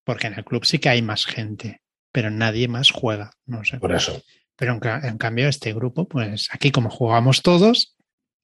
Porque 0.04 0.28
en 0.28 0.36
el 0.36 0.44
club 0.44 0.66
sí 0.66 0.78
que 0.78 0.90
hay 0.90 1.02
más 1.02 1.26
gente 1.26 1.82
pero 2.16 2.32
nadie 2.32 2.70
más 2.70 2.92
juega. 2.92 3.32
No 3.46 3.66
sé. 3.66 3.78
Por 3.78 3.94
eso. 3.94 4.24
Pero 4.56 4.80
en, 4.82 5.18
cambio, 5.18 5.50
este 5.50 5.74
grupo, 5.74 6.08
pues 6.08 6.48
aquí 6.54 6.72
como 6.72 6.90
jugamos 6.90 7.42
todos, 7.42 7.95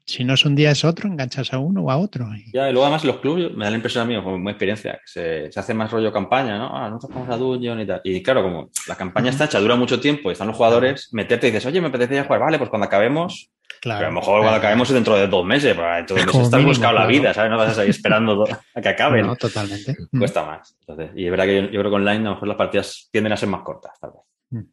si 0.06 0.24
no 0.24 0.34
es 0.34 0.46
un 0.46 0.56
día 0.56 0.72
es 0.72 0.84
otro, 0.84 1.08
enganchas 1.08 1.54
a 1.54 1.60
uno 1.60 1.82
o 1.82 1.92
a 1.92 1.98
otro. 1.98 2.28
Y... 2.36 2.52
Ya, 2.52 2.70
y 2.70 2.72
luego 2.72 2.86
además 2.86 3.04
los 3.04 3.20
clubes, 3.20 3.52
me 3.56 3.66
da 3.66 3.72
la 3.72 3.78
impresión 3.78 4.04
a 4.04 4.06
mí, 4.06 4.16
como 4.24 4.38
mi 4.38 4.52
experiencia, 4.52 4.94
que 4.94 5.50
se, 5.52 5.60
hace 5.60 5.74
más 5.74 5.92
rollo 5.92 6.12
campaña, 6.12 6.58
¿no? 6.58 6.76
Ah, 6.76 6.90
nosotros 6.90 7.14
jugamos 7.14 7.36
a 7.36 7.38
Dungeon 7.38 7.80
y 7.82 7.88
tal. 7.88 8.02
Y 8.04 8.22
claro, 8.22 8.44
como 8.44 8.70
la 8.88 8.96
campaña 8.96 9.30
está 9.30 9.46
hecha, 9.46 9.60
dura 9.60 9.76
mucho 9.76 10.00
tiempo 10.00 10.30
y 10.30 10.34
están 10.34 10.48
los 10.48 10.58
jugadores, 10.58 11.10
meterte 11.12 11.48
y 11.48 11.52
dices, 11.52 11.66
oye, 11.66 11.82
me 11.82 11.88
apetece 11.88 12.24
jugar, 12.24 12.42
vale, 12.42 12.58
pues 12.58 12.70
cuando 12.70 12.86
acabemos, 12.88 13.52
Claro, 13.82 13.98
pero 13.98 14.10
a 14.10 14.14
lo 14.14 14.20
mejor 14.20 14.40
cuando 14.42 14.58
acabemos 14.58 14.90
es 14.90 14.94
dentro 14.94 15.16
de 15.16 15.28
dos 15.28 15.44
meses, 15.44 15.74
pero 15.76 15.98
entonces 15.98 16.36
estás 16.36 16.64
buscando 16.64 17.00
la 17.00 17.08
vida, 17.08 17.34
¿sabes? 17.34 17.50
No 17.50 17.58
vas 17.58 17.72
a 17.72 17.74
seguir 17.74 17.90
esperando 17.90 18.46
a 18.76 18.82
que 18.82 18.90
acaben. 18.90 19.26
No, 19.26 19.36
totalmente. 19.36 19.96
Cuesta 20.20 20.46
más. 20.46 20.78
Entonces, 20.82 21.10
y 21.16 21.26
es 21.26 21.32
verdad 21.32 21.46
que 21.46 21.64
yo, 21.64 21.80
creo 21.80 21.90
que 21.90 21.96
online 21.96 22.18
a 22.18 22.30
lo 22.30 22.34
mejor 22.36 22.48
las 22.48 22.58
partidas 22.58 23.10
tienden 23.12 23.34
a 23.34 23.38
ser 23.38 23.50
más 23.50 23.64
cortas, 23.64 23.94
tal 24.00 24.12
vez. 24.12 24.22
Mm. 24.52 24.70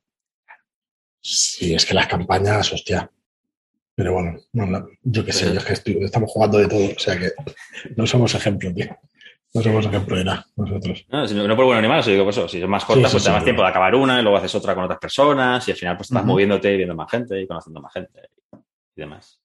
Sí, 1.22 1.74
es 1.74 1.86
que 1.86 1.94
las 1.94 2.06
campañas, 2.06 2.70
hostia. 2.70 3.10
Pero 3.98 4.12
bueno, 4.12 4.38
yo 5.02 5.24
qué 5.24 5.32
sé, 5.32 5.52
yo 5.52 5.58
estamos 6.06 6.30
jugando 6.30 6.58
de 6.58 6.68
todo, 6.68 6.84
o 6.84 6.98
sea 7.00 7.18
que 7.18 7.32
no 7.96 8.06
somos 8.06 8.32
ejemplo, 8.32 8.72
tío. 8.72 8.96
No 9.52 9.60
somos 9.60 9.86
ejemplo 9.86 10.16
de 10.16 10.24
nada, 10.24 10.46
nosotros. 10.54 11.04
No, 11.08 11.26
no 11.26 11.56
por 11.56 11.64
bueno 11.64 11.82
ni 11.82 11.88
malo, 11.88 12.04
digo, 12.04 12.22
pues 12.22 12.36
eso, 12.36 12.46
si 12.46 12.62
es 12.62 12.68
más 12.68 12.84
corta, 12.84 13.08
pues 13.10 13.24
te 13.24 13.28
da 13.28 13.34
más 13.34 13.42
tiempo 13.42 13.62
de 13.62 13.68
acabar 13.68 13.96
una 13.96 14.20
y 14.20 14.22
luego 14.22 14.38
haces 14.38 14.54
otra 14.54 14.76
con 14.76 14.84
otras 14.84 15.00
personas 15.00 15.66
y 15.66 15.72
al 15.72 15.76
final 15.76 15.96
pues 15.96 16.10
estás 16.10 16.24
moviéndote 16.24 16.72
y 16.72 16.76
viendo 16.76 16.94
más 16.94 17.10
gente 17.10 17.42
y 17.42 17.48
conociendo 17.48 17.80
más 17.80 17.92
gente 17.92 18.20
y 18.94 19.00
demás. 19.00 19.40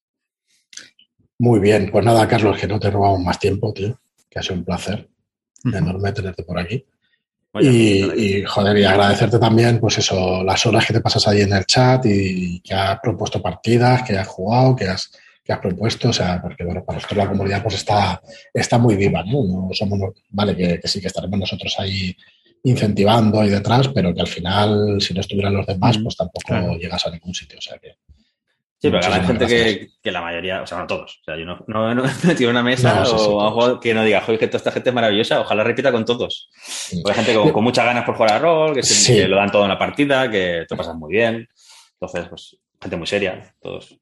Muy 1.40 1.60
bien, 1.60 1.90
pues 1.92 2.06
nada, 2.06 2.28
Carlos, 2.28 2.56
que 2.56 2.68
no 2.68 2.80
te 2.80 2.92
robamos 2.92 3.22
más 3.22 3.40
tiempo, 3.40 3.74
tío, 3.74 4.00
que 4.30 4.38
ha 4.38 4.44
sido 4.44 4.58
un 4.58 4.66
placer 4.66 5.10
enorme 5.66 6.12
tenerte 6.12 6.44
por 6.44 6.60
aquí. 6.60 6.86
Y, 7.62 8.44
joder, 8.44 8.78
y 8.78 8.84
agradecerte 8.84 9.38
también, 9.38 9.80
pues 9.80 10.00
eso, 10.00 10.44
las 10.44 10.66
horas 10.66 10.86
que 10.86 10.94
te 10.94 11.02
pasas 11.02 11.28
ahí 11.28 11.42
en 11.42 11.54
el 11.54 11.66
chat 11.66 12.04
y 12.06 12.60
que 12.62 12.74
has 12.74 13.00
propuesto 13.00 13.42
partidas, 13.42 14.02
que 14.04 14.18
has 14.18 14.28
jugado, 14.28 14.76
que 14.76 14.88
has, 14.88 15.12
que 15.44 15.54
has 15.54 15.60
propuesto, 15.60 16.10
o 16.10 16.14
sea, 16.14 16.42
porque 16.42 16.64
bueno, 16.64 16.84
para 16.84 16.98
nosotros 16.98 17.18
la 17.18 17.30
comunidad 17.30 17.62
pues 17.62 17.76
está, 17.76 18.22
está 18.54 18.78
muy 18.80 18.96
viva, 18.96 19.24
¿no? 19.24 19.68
no 19.68 19.70
somos, 19.74 20.00
vale, 20.30 20.56
que, 20.56 20.88
sí 20.88 21.00
que 21.00 21.08
estaremos 21.08 21.40
nosotros 21.40 21.76
ahí 21.78 22.16
incentivando 22.64 23.40
ahí 23.40 23.50
detrás, 23.50 23.90
pero 23.90 24.14
que 24.16 24.22
al 24.22 24.28
final, 24.28 25.00
si 25.00 25.14
no 25.14 25.22
estuvieran 25.22 25.54
los 25.54 25.68
demás, 25.68 26.00
pues 26.02 26.16
tampoco 26.16 26.78
llegas 26.78 27.06
a 27.06 27.12
ningún 27.12 27.36
sitio, 27.36 27.60
o 27.60 27.62
sea 27.62 27.78
que 27.78 27.98
Sí, 28.84 28.92
pero 28.92 29.14
hay 29.14 29.26
gente 29.26 29.48
que, 29.48 29.92
que, 30.02 30.12
la 30.12 30.20
mayoría, 30.20 30.62
o 30.62 30.68
sea, 30.68 30.80
no 30.80 30.88
todos. 30.88 31.22
O 31.22 31.24
sea, 31.24 31.38
yo 31.38 31.46
no, 31.46 31.64
no, 31.68 31.96
no 31.96 32.04
una 32.50 32.64
mesa 32.64 33.06
o 33.08 33.80
que 33.80 33.94
no 33.94 34.04
diga, 34.04 34.20
joder, 34.20 34.38
que 34.38 34.48
toda 34.48 34.58
esta 34.58 34.74
gente 34.74 34.90
es 34.90 34.94
maravillosa, 34.94 35.40
ojalá 35.40 35.64
repita 35.64 35.90
con 35.90 36.04
todos. 36.04 36.50
hay 36.92 37.14
gente 37.16 37.34
con, 37.34 37.54
con, 37.54 37.64
muchas 37.64 37.86
ganas 37.86 38.04
por 38.04 38.16
jugar 38.16 38.34
a 38.34 38.40
rol, 38.40 38.74
que, 38.74 39.28
lo 39.30 39.38
dan 39.38 39.50
todo 39.50 39.64
en 39.64 39.70
la 39.70 39.80
partida, 39.80 40.30
que 40.30 40.66
te 40.68 40.76
pasas 40.76 40.98
muy 40.98 41.14
bien. 41.14 41.48
Entonces, 41.94 42.28
pues, 42.28 42.58
gente 42.82 42.98
muy 42.98 43.08
seria, 43.08 43.56
todos. 43.62 43.98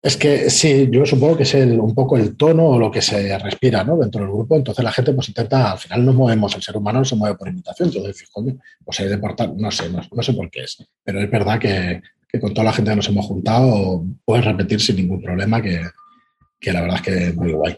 Es 0.00 0.16
que 0.16 0.48
sí, 0.48 0.88
yo 0.88 1.04
supongo 1.04 1.36
que 1.36 1.42
es 1.42 1.52
un 1.54 1.92
poco 1.92 2.16
el 2.16 2.36
tono 2.36 2.66
o 2.66 2.78
lo 2.78 2.88
que 2.88 3.02
se 3.02 3.36
respira 3.36 3.82
¿no? 3.82 3.96
dentro 3.96 4.20
del 4.20 4.30
grupo. 4.30 4.54
Entonces 4.54 4.84
la 4.84 4.92
gente 4.92 5.12
pues 5.12 5.28
intenta, 5.28 5.72
al 5.72 5.78
final 5.78 6.04
nos 6.04 6.14
movemos, 6.14 6.54
el 6.54 6.62
ser 6.62 6.76
humano 6.76 7.00
no 7.00 7.04
se 7.04 7.16
mueve 7.16 7.36
por 7.36 7.48
imitación. 7.48 7.88
Entonces, 7.88 8.28
coño, 8.30 8.56
pues 8.84 9.00
hay 9.00 9.08
de 9.08 9.18
portar, 9.18 9.52
no 9.56 9.72
sé, 9.72 9.90
no, 9.90 10.22
sé 10.22 10.32
por 10.34 10.48
qué 10.50 10.60
es. 10.60 10.84
Pero 11.02 11.20
es 11.20 11.30
verdad 11.30 11.58
que, 11.58 12.00
que 12.32 12.40
con 12.40 12.54
toda 12.54 12.64
la 12.64 12.72
gente 12.72 12.90
que 12.90 12.96
nos 12.96 13.08
hemos 13.08 13.26
juntado 13.26 14.04
puedes 14.24 14.44
repetir 14.44 14.80
sin 14.80 14.96
ningún 14.96 15.20
problema, 15.20 15.60
que, 15.60 15.82
la 16.72 16.80
verdad 16.80 16.96
es 16.96 17.02
que 17.02 17.24
es 17.28 17.36
muy 17.36 17.52
guay. 17.52 17.76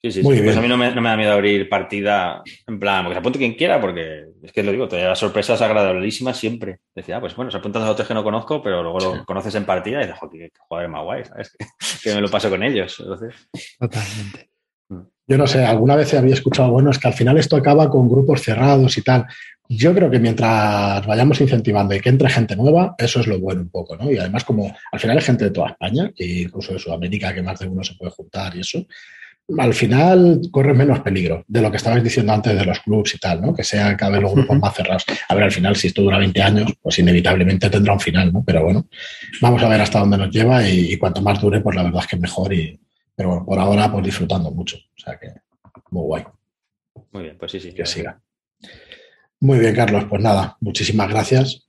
Sí, 0.00 0.12
sí, 0.12 0.22
Muy 0.22 0.40
Pues 0.40 0.56
a 0.56 0.60
mí 0.60 0.68
no 0.68 0.76
me, 0.76 0.92
da 0.92 1.16
miedo 1.16 1.32
abrir 1.32 1.68
partida 1.68 2.40
en 2.68 2.78
plan, 2.78 3.02
porque 3.02 3.16
se 3.16 3.18
apunte 3.18 3.38
quien 3.40 3.54
quiera, 3.54 3.80
porque 3.80 4.26
es 4.44 4.52
que 4.52 4.62
lo 4.62 4.70
digo, 4.70 4.86
te 4.86 5.02
las 5.02 5.18
sorpresas 5.18 5.60
agradabilísimas 5.60 6.36
siempre. 6.36 6.78
Decía, 6.94 7.16
ah, 7.16 7.20
pues 7.20 7.34
bueno, 7.34 7.50
se 7.50 7.56
apuntan 7.56 7.82
a 7.82 7.90
otros 7.90 8.06
que 8.06 8.14
no 8.14 8.22
conozco, 8.22 8.62
pero 8.62 8.80
luego 8.80 9.00
lo 9.00 9.24
conoces 9.24 9.56
en 9.56 9.64
partida 9.64 9.98
y 9.98 10.06
dices, 10.06 10.20
joder, 10.20 10.52
qué 10.52 10.58
jugadores 10.60 10.92
más 10.92 11.02
guay, 11.02 11.24
¿sabes? 11.24 11.56
que 12.04 12.14
me 12.14 12.20
lo 12.20 12.28
paso 12.28 12.48
con 12.48 12.62
ellos. 12.62 12.96
Totalmente. 12.96 14.50
Mm. 14.88 15.00
Yo 15.26 15.36
no 15.36 15.46
sé, 15.48 15.64
alguna 15.64 15.96
vez 15.96 16.14
había 16.14 16.34
escuchado, 16.34 16.70
bueno, 16.70 16.90
es 16.90 16.98
que 16.98 17.08
al 17.08 17.14
final 17.14 17.36
esto 17.36 17.56
acaba 17.56 17.90
con 17.90 18.08
grupos 18.08 18.40
cerrados 18.40 18.96
y 18.96 19.02
tal. 19.02 19.26
Yo 19.70 19.94
creo 19.94 20.10
que 20.10 20.18
mientras 20.18 21.06
vayamos 21.06 21.40
incentivando 21.42 21.94
y 21.94 22.00
que 22.00 22.08
entre 22.08 22.30
gente 22.30 22.56
nueva, 22.56 22.94
eso 22.96 23.20
es 23.20 23.26
lo 23.26 23.38
bueno 23.38 23.60
un 23.60 23.68
poco, 23.68 23.96
¿no? 23.96 24.10
Y 24.10 24.16
además, 24.16 24.44
como 24.44 24.74
al 24.90 24.98
final 24.98 25.18
hay 25.18 25.22
gente 25.22 25.44
de 25.44 25.50
toda 25.50 25.68
España, 25.68 26.10
e 26.16 26.42
incluso 26.42 26.72
de 26.72 26.78
Sudamérica, 26.78 27.34
que 27.34 27.42
más 27.42 27.58
de 27.58 27.68
uno 27.68 27.84
se 27.84 27.94
puede 27.94 28.10
juntar 28.10 28.56
y 28.56 28.60
eso, 28.60 28.86
al 29.56 29.72
final 29.72 30.40
corre 30.50 30.74
menos 30.74 31.00
peligro 31.00 31.44
de 31.48 31.62
lo 31.62 31.70
que 31.70 31.78
estabais 31.78 32.02
diciendo 32.02 32.32
antes 32.32 32.54
de 32.54 32.64
los 32.64 32.80
clubs 32.80 33.14
y 33.14 33.18
tal, 33.18 33.40
¿no? 33.40 33.54
Que 33.54 33.64
sean 33.64 33.96
cada 33.96 34.12
vez 34.12 34.22
los 34.22 34.32
grupos 34.32 34.58
más 34.58 34.74
cerrados. 34.74 35.04
A 35.28 35.34
ver, 35.34 35.44
al 35.44 35.52
final, 35.52 35.74
si 35.76 35.86
esto 35.86 36.02
dura 36.02 36.18
20 36.18 36.42
años, 36.42 36.72
pues 36.82 36.98
inevitablemente 36.98 37.70
tendrá 37.70 37.94
un 37.94 38.00
final, 38.00 38.32
¿no? 38.32 38.42
Pero 38.44 38.64
bueno, 38.64 38.86
vamos 39.40 39.62
a 39.62 39.68
ver 39.68 39.80
hasta 39.80 40.00
dónde 40.00 40.18
nos 40.18 40.30
lleva 40.30 40.68
y, 40.68 40.96
cuanto 40.98 41.22
más 41.22 41.40
dure, 41.40 41.60
pues 41.60 41.76
la 41.76 41.82
verdad 41.82 42.02
es 42.02 42.06
que 42.06 42.16
mejor. 42.16 42.52
Y, 42.52 42.78
pero 43.14 43.30
bueno, 43.30 43.46
por 43.46 43.58
ahora, 43.58 43.90
pues 43.90 44.04
disfrutando 44.04 44.50
mucho. 44.50 44.76
O 44.76 45.00
sea 45.00 45.18
que, 45.18 45.28
muy 45.90 46.02
guay. 46.02 46.24
Muy 47.12 47.22
bien, 47.22 47.36
pues 47.38 47.52
sí, 47.52 47.60
sí. 47.60 47.72
Que 47.72 47.86
siga. 47.86 48.20
Muy 49.40 49.58
bien, 49.58 49.74
Carlos. 49.74 50.04
Pues 50.08 50.22
nada, 50.22 50.56
muchísimas 50.60 51.08
gracias. 51.08 51.68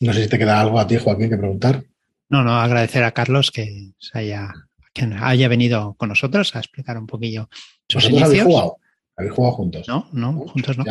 No 0.00 0.12
sé 0.12 0.24
si 0.24 0.28
te 0.28 0.38
queda 0.38 0.60
algo 0.60 0.78
a 0.78 0.86
ti, 0.86 0.96
Joaquín, 0.96 1.28
que 1.28 1.36
preguntar. 1.36 1.82
No, 2.28 2.44
no, 2.44 2.60
agradecer 2.60 3.02
a 3.04 3.12
Carlos 3.12 3.50
que 3.50 3.92
haya, 4.12 4.52
haya 5.20 5.48
venido 5.48 5.94
con 5.94 6.10
nosotros 6.10 6.54
a 6.54 6.58
explicar 6.58 6.98
un 6.98 7.06
poquillo 7.06 7.48
sus 7.88 8.04
¿Vosotros 8.04 8.22
habéis 8.22 8.42
jugado? 8.42 8.76
¿Habéis 9.16 9.32
jugado 9.32 9.54
juntos? 9.54 9.88
No, 9.88 10.08
no, 10.12 10.32
juntos 10.32 10.78
no. 10.78 10.84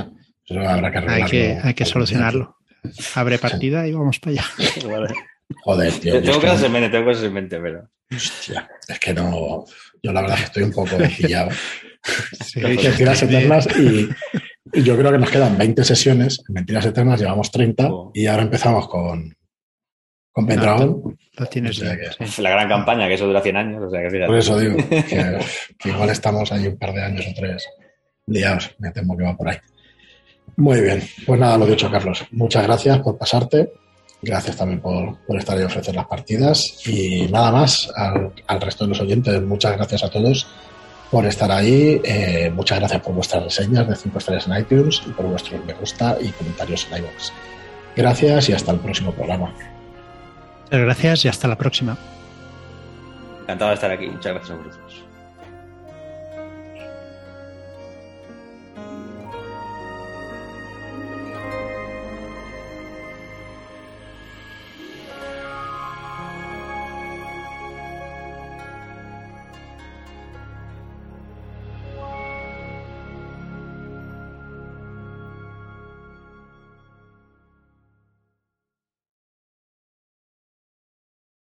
habrá 0.67 0.91
que 0.91 0.97
hay 0.97 1.23
que, 1.25 1.59
hay 1.63 1.73
que 1.73 1.86
solucionarlo. 1.86 2.57
Abre 3.15 3.38
partida 3.38 3.88
y 3.88 3.93
vamos 3.93 4.19
para 4.19 4.34
allá. 4.34 4.45
Joder, 5.63 5.93
tío. 5.93 6.21
Tengo 6.21 6.41
cosas 6.41 6.63
en 6.63 6.71
mente, 6.71 6.89
tengo 6.89 7.05
cosas 7.05 7.23
en 7.23 7.34
mente, 7.34 7.59
pero. 7.59 7.89
Hostia, 8.13 8.69
es 8.88 8.99
que 8.99 9.13
no. 9.13 9.65
Yo 10.03 10.11
la 10.11 10.21
verdad 10.21 10.38
que 10.38 10.43
estoy 10.43 10.63
un 10.63 10.71
poco 10.71 10.97
pillado. 11.17 11.51
sí, 12.45 12.59
Mentiras 12.59 13.23
eternas 13.23 13.67
y, 13.78 14.09
yo 14.74 14.97
creo 14.97 15.11
que 15.11 15.18
nos 15.18 15.30
quedan 15.30 15.57
20 15.57 15.84
sesiones. 15.84 16.43
En 16.47 16.53
Mentiras 16.53 16.86
eternas 16.86 17.20
llevamos 17.20 17.51
30 17.51 17.89
y 18.13 18.28
ahora 18.28 18.43
empezamos 18.43 18.88
con, 18.88 19.36
con 20.32 20.45
Pendragon. 20.45 21.18
tienes 21.49 21.80
La 22.39 22.49
gran 22.49 22.70
campaña, 22.70 23.07
que 23.07 23.15
eso 23.15 23.28
dura 23.28 23.41
100 23.41 23.57
años. 23.57 23.91
Por 24.26 24.38
eso 24.38 24.59
digo, 24.59 24.78
que, 24.89 25.89
igual 25.89 26.09
estamos 26.09 26.51
ahí 26.51 26.68
un 26.68 26.78
par 26.78 26.93
de 26.93 27.03
años 27.03 27.26
o 27.28 27.34
tres 27.36 27.68
liados. 28.28 28.76
Me 28.80 28.91
temo 28.91 29.18
que 29.18 29.24
va 29.24 29.36
por 29.36 29.49
ahí. 29.49 29.57
Muy 30.55 30.82
bien, 30.82 31.03
pues 31.26 31.39
nada, 31.39 31.57
lo 31.57 31.65
dicho, 31.65 31.91
Carlos. 31.91 32.26
Muchas 32.32 32.63
gracias 32.63 32.99
por 32.99 33.18
pasarte. 33.18 33.72
Gracias 34.22 34.57
también 34.57 34.82
por, 34.82 35.20
estar 35.38 35.59
y 35.59 35.63
ofrecer 35.63 35.95
las 35.95 36.07
partidas. 36.07 36.88
Y 36.88 37.28
nada 37.28 37.51
más, 37.51 37.91
al, 37.95 38.34
al 38.47 38.61
resto 38.61 38.86
de 38.86 38.89
los 38.89 39.01
oyentes, 39.01 39.41
muchas 39.43 39.76
gracias 39.76 40.03
a 40.03 40.09
todos 40.09 40.47
por 41.12 41.26
estar 41.26 41.51
ahí. 41.51 42.01
Eh, 42.03 42.51
muchas 42.53 42.80
gracias 42.80 43.01
por 43.01 43.14
vuestras 43.14 43.43
reseñas 43.43 43.88
de 43.88 43.95
5 43.95 44.18
estrellas 44.18 44.47
en 44.47 44.58
iTunes 44.58 45.01
y 45.05 45.10
por 45.12 45.26
vuestros 45.26 45.64
me 45.66 45.74
gusta 45.74 46.18
y 46.20 46.30
comentarios 46.32 46.88
en 46.91 46.99
iVoox. 46.99 47.32
Gracias 47.95 48.49
y 48.49 48.53
hasta 48.53 48.72
el 48.72 48.80
próximo 48.80 49.12
programa. 49.12 49.53
Gracias 50.70 51.26
y 51.26 51.28
hasta 51.28 51.47
la 51.47 51.58
próxima. 51.58 51.97
Encantado 53.43 53.70
de 53.70 53.76
estar 53.76 53.91
aquí. 53.91 54.08
Muchas 54.08 54.34
gracias 54.34 54.51
a 54.51 54.62
vosotros. 54.62 55.07